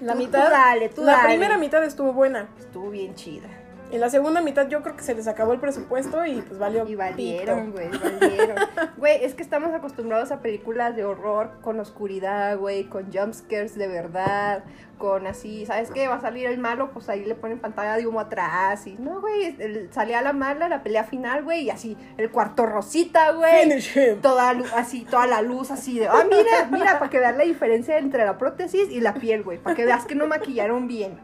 La 0.00 0.12
Tú- 0.12 0.18
mitad. 0.20 0.44
tú 0.46 0.50
dale, 0.52 0.88
tú 0.90 1.02
la 1.04 1.12
dale. 1.14 1.28
primera 1.30 1.58
mitad 1.58 1.82
estuvo 1.82 2.12
buena. 2.12 2.46
Estuvo 2.60 2.90
bien 2.90 3.16
chida. 3.16 3.48
Y 3.90 3.98
la 3.98 4.10
segunda 4.10 4.42
mitad 4.42 4.68
yo 4.68 4.82
creo 4.82 4.96
que 4.96 5.02
se 5.02 5.14
les 5.14 5.26
acabó 5.28 5.52
el 5.54 5.60
presupuesto 5.60 6.24
y 6.26 6.42
pues 6.42 6.58
valió. 6.58 6.86
Y 6.86 6.94
valieron, 6.94 7.72
güey, 7.72 7.88
valieron. 7.88 8.56
Güey, 8.98 9.24
es 9.24 9.34
que 9.34 9.42
estamos 9.42 9.72
acostumbrados 9.72 10.32
a 10.32 10.40
películas 10.40 10.96
de 10.96 11.04
horror 11.04 11.52
con 11.62 11.78
oscuridad, 11.78 12.58
güey, 12.58 12.84
con 12.84 13.12
jumpscares 13.12 13.76
de 13.76 13.86
verdad, 13.86 14.64
con 14.98 15.26
así, 15.26 15.64
¿sabes 15.66 15.90
qué? 15.90 16.08
Va 16.08 16.16
a 16.16 16.20
salir 16.20 16.46
el 16.46 16.58
malo, 16.58 16.90
pues 16.92 17.08
ahí 17.08 17.24
le 17.24 17.34
ponen 17.36 17.60
pantalla 17.60 17.96
de 17.96 18.06
humo 18.06 18.20
atrás 18.20 18.86
y 18.86 18.94
no, 18.94 19.20
güey, 19.20 19.56
salía 19.90 20.20
la 20.20 20.32
mala, 20.32 20.68
la 20.68 20.82
pelea 20.82 21.04
final, 21.04 21.44
güey, 21.44 21.62
y 21.64 21.70
así, 21.70 21.96
el 22.16 22.30
cuarto 22.30 22.66
rosita, 22.66 23.30
güey. 23.32 23.80
Toda 24.20 24.50
así, 24.74 25.04
toda 25.04 25.26
la 25.26 25.42
luz 25.42 25.70
así 25.70 25.98
de, 25.98 26.08
ah, 26.08 26.24
mira, 26.28 26.68
mira, 26.70 26.98
para 26.98 27.10
que 27.10 27.20
veas 27.20 27.36
la 27.36 27.44
diferencia 27.44 27.98
entre 27.98 28.24
la 28.24 28.36
prótesis 28.36 28.90
y 28.90 29.00
la 29.00 29.14
piel, 29.14 29.44
güey, 29.44 29.58
para 29.58 29.76
que 29.76 29.84
veas 29.84 30.04
que 30.04 30.16
no 30.16 30.26
maquillaron 30.26 30.88
bien. 30.88 31.18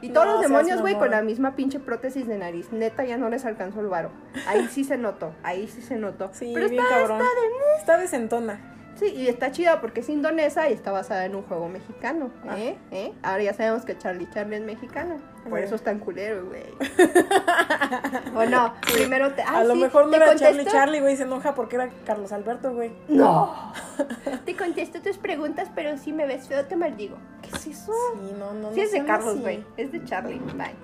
Y 0.00 0.10
todos 0.10 0.26
No 0.26 0.32
los 0.34 0.42
demonios, 0.42 0.80
güey, 0.80 0.94
con 0.96 1.10
la 1.10 1.22
misma 1.22 1.54
pinche 1.56 1.78
prótesis 1.80 2.26
de 2.26 2.38
nariz. 2.38 2.72
Neta, 2.72 3.04
ya 3.04 3.16
no 3.16 3.28
les 3.28 3.44
alcanzó 3.44 3.80
el 3.80 3.86
varo. 3.88 4.10
Ahí 4.46 4.66
sí 4.68 4.84
se 4.84 4.96
notó, 4.98 5.32
ahí 5.42 5.68
sí 5.68 5.82
se 5.82 5.96
notó. 5.96 6.30
Sí, 6.32 6.52
Pero 6.54 6.68
bien 6.68 6.82
está, 6.82 6.94
cabrón. 6.96 7.20
está 7.20 7.24
de... 7.40 7.78
Está 7.78 7.98
desentona. 7.98 8.68
Sí, 8.96 9.06
y 9.06 9.28
está 9.28 9.50
chida 9.52 9.80
porque 9.80 10.00
es 10.00 10.08
indonesa 10.10 10.68
y 10.68 10.74
está 10.74 10.92
basada 10.92 11.24
en 11.24 11.34
un 11.34 11.42
juego 11.42 11.68
mexicano, 11.68 12.30
Ah. 12.46 12.58
¿eh? 12.58 12.76
¿eh? 12.90 13.12
Ahora 13.22 13.42
ya 13.42 13.54
sabemos 13.54 13.84
que 13.84 13.96
Charlie 13.96 14.28
Charlie 14.30 14.56
es 14.56 14.62
mexicano. 14.62 15.16
Por 15.48 15.58
eso 15.58 15.74
es 15.74 15.82
tan 15.82 15.98
culero, 15.98 16.46
güey. 16.46 16.62
o 18.34 18.44
no, 18.48 18.74
primero 18.92 19.32
te... 19.32 19.42
a 19.42 19.58
ay, 19.58 19.66
lo 19.68 19.74
sí, 19.74 19.80
mejor 19.80 20.06
no 20.08 20.14
era 20.16 20.26
contesto- 20.26 20.44
Charlie 20.46 20.64
Charlie, 20.66 21.00
güey, 21.00 21.16
se 21.16 21.24
enoja 21.24 21.54
porque 21.54 21.76
era 21.76 21.90
Carlos 22.06 22.32
Alberto, 22.32 22.72
güey. 22.72 22.92
No. 23.08 23.72
Te 24.44 24.56
contesto 24.56 25.00
tus 25.00 25.18
preguntas, 25.18 25.68
pero 25.74 25.98
si 25.98 26.12
me 26.12 26.26
ves 26.26 26.48
feo 26.48 26.64
te 26.66 26.76
maldigo. 26.76 27.16
¿Qué 27.42 27.50
es 27.56 27.66
eso? 27.66 27.92
Sí, 28.14 28.34
no, 28.38 28.52
no, 28.54 28.70
Sí, 28.72 28.78
no 28.78 28.82
es 28.84 28.92
de 28.92 29.04
Carlos, 29.04 29.40
güey. 29.40 29.64
Es 29.76 29.92
de 29.92 30.04
Charlie. 30.04 30.38
Bye. 30.38 30.74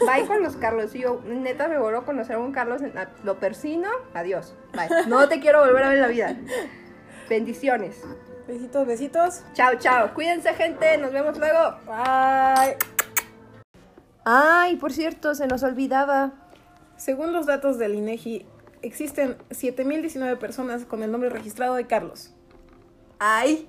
Bye 0.00 0.26
con 0.26 0.42
los 0.42 0.56
Carlos. 0.56 0.92
Yo, 0.94 1.20
neta, 1.24 1.68
me 1.68 1.76
a 1.76 2.00
conocer 2.02 2.36
a 2.36 2.38
un 2.38 2.52
Carlos. 2.52 2.82
a- 2.82 3.08
Lo 3.24 3.38
persino. 3.38 3.88
Adiós. 4.14 4.54
Bye. 4.72 5.06
No 5.06 5.28
te 5.28 5.40
quiero 5.40 5.60
volver 5.60 5.82
a 5.82 5.88
ver 5.88 5.96
en 5.98 6.02
la 6.02 6.08
vida. 6.08 6.36
Bendiciones. 7.28 8.02
Besitos, 8.48 8.86
besitos. 8.86 9.42
Chao, 9.54 9.74
chao. 9.78 10.14
Cuídense, 10.14 10.54
gente. 10.54 10.96
Nos 10.98 11.12
vemos 11.12 11.38
luego. 11.38 11.76
Bye. 11.86 12.76
Ay, 14.28 14.74
por 14.74 14.92
cierto, 14.92 15.36
se 15.36 15.46
nos 15.46 15.62
olvidaba. 15.62 16.32
Según 16.96 17.32
los 17.32 17.46
datos 17.46 17.78
del 17.78 17.94
INEGI, 17.94 18.44
existen 18.82 19.38
7.019 19.50 20.36
personas 20.38 20.84
con 20.84 21.04
el 21.04 21.12
nombre 21.12 21.30
registrado 21.30 21.76
de 21.76 21.86
Carlos. 21.86 22.34
Ay, 23.20 23.68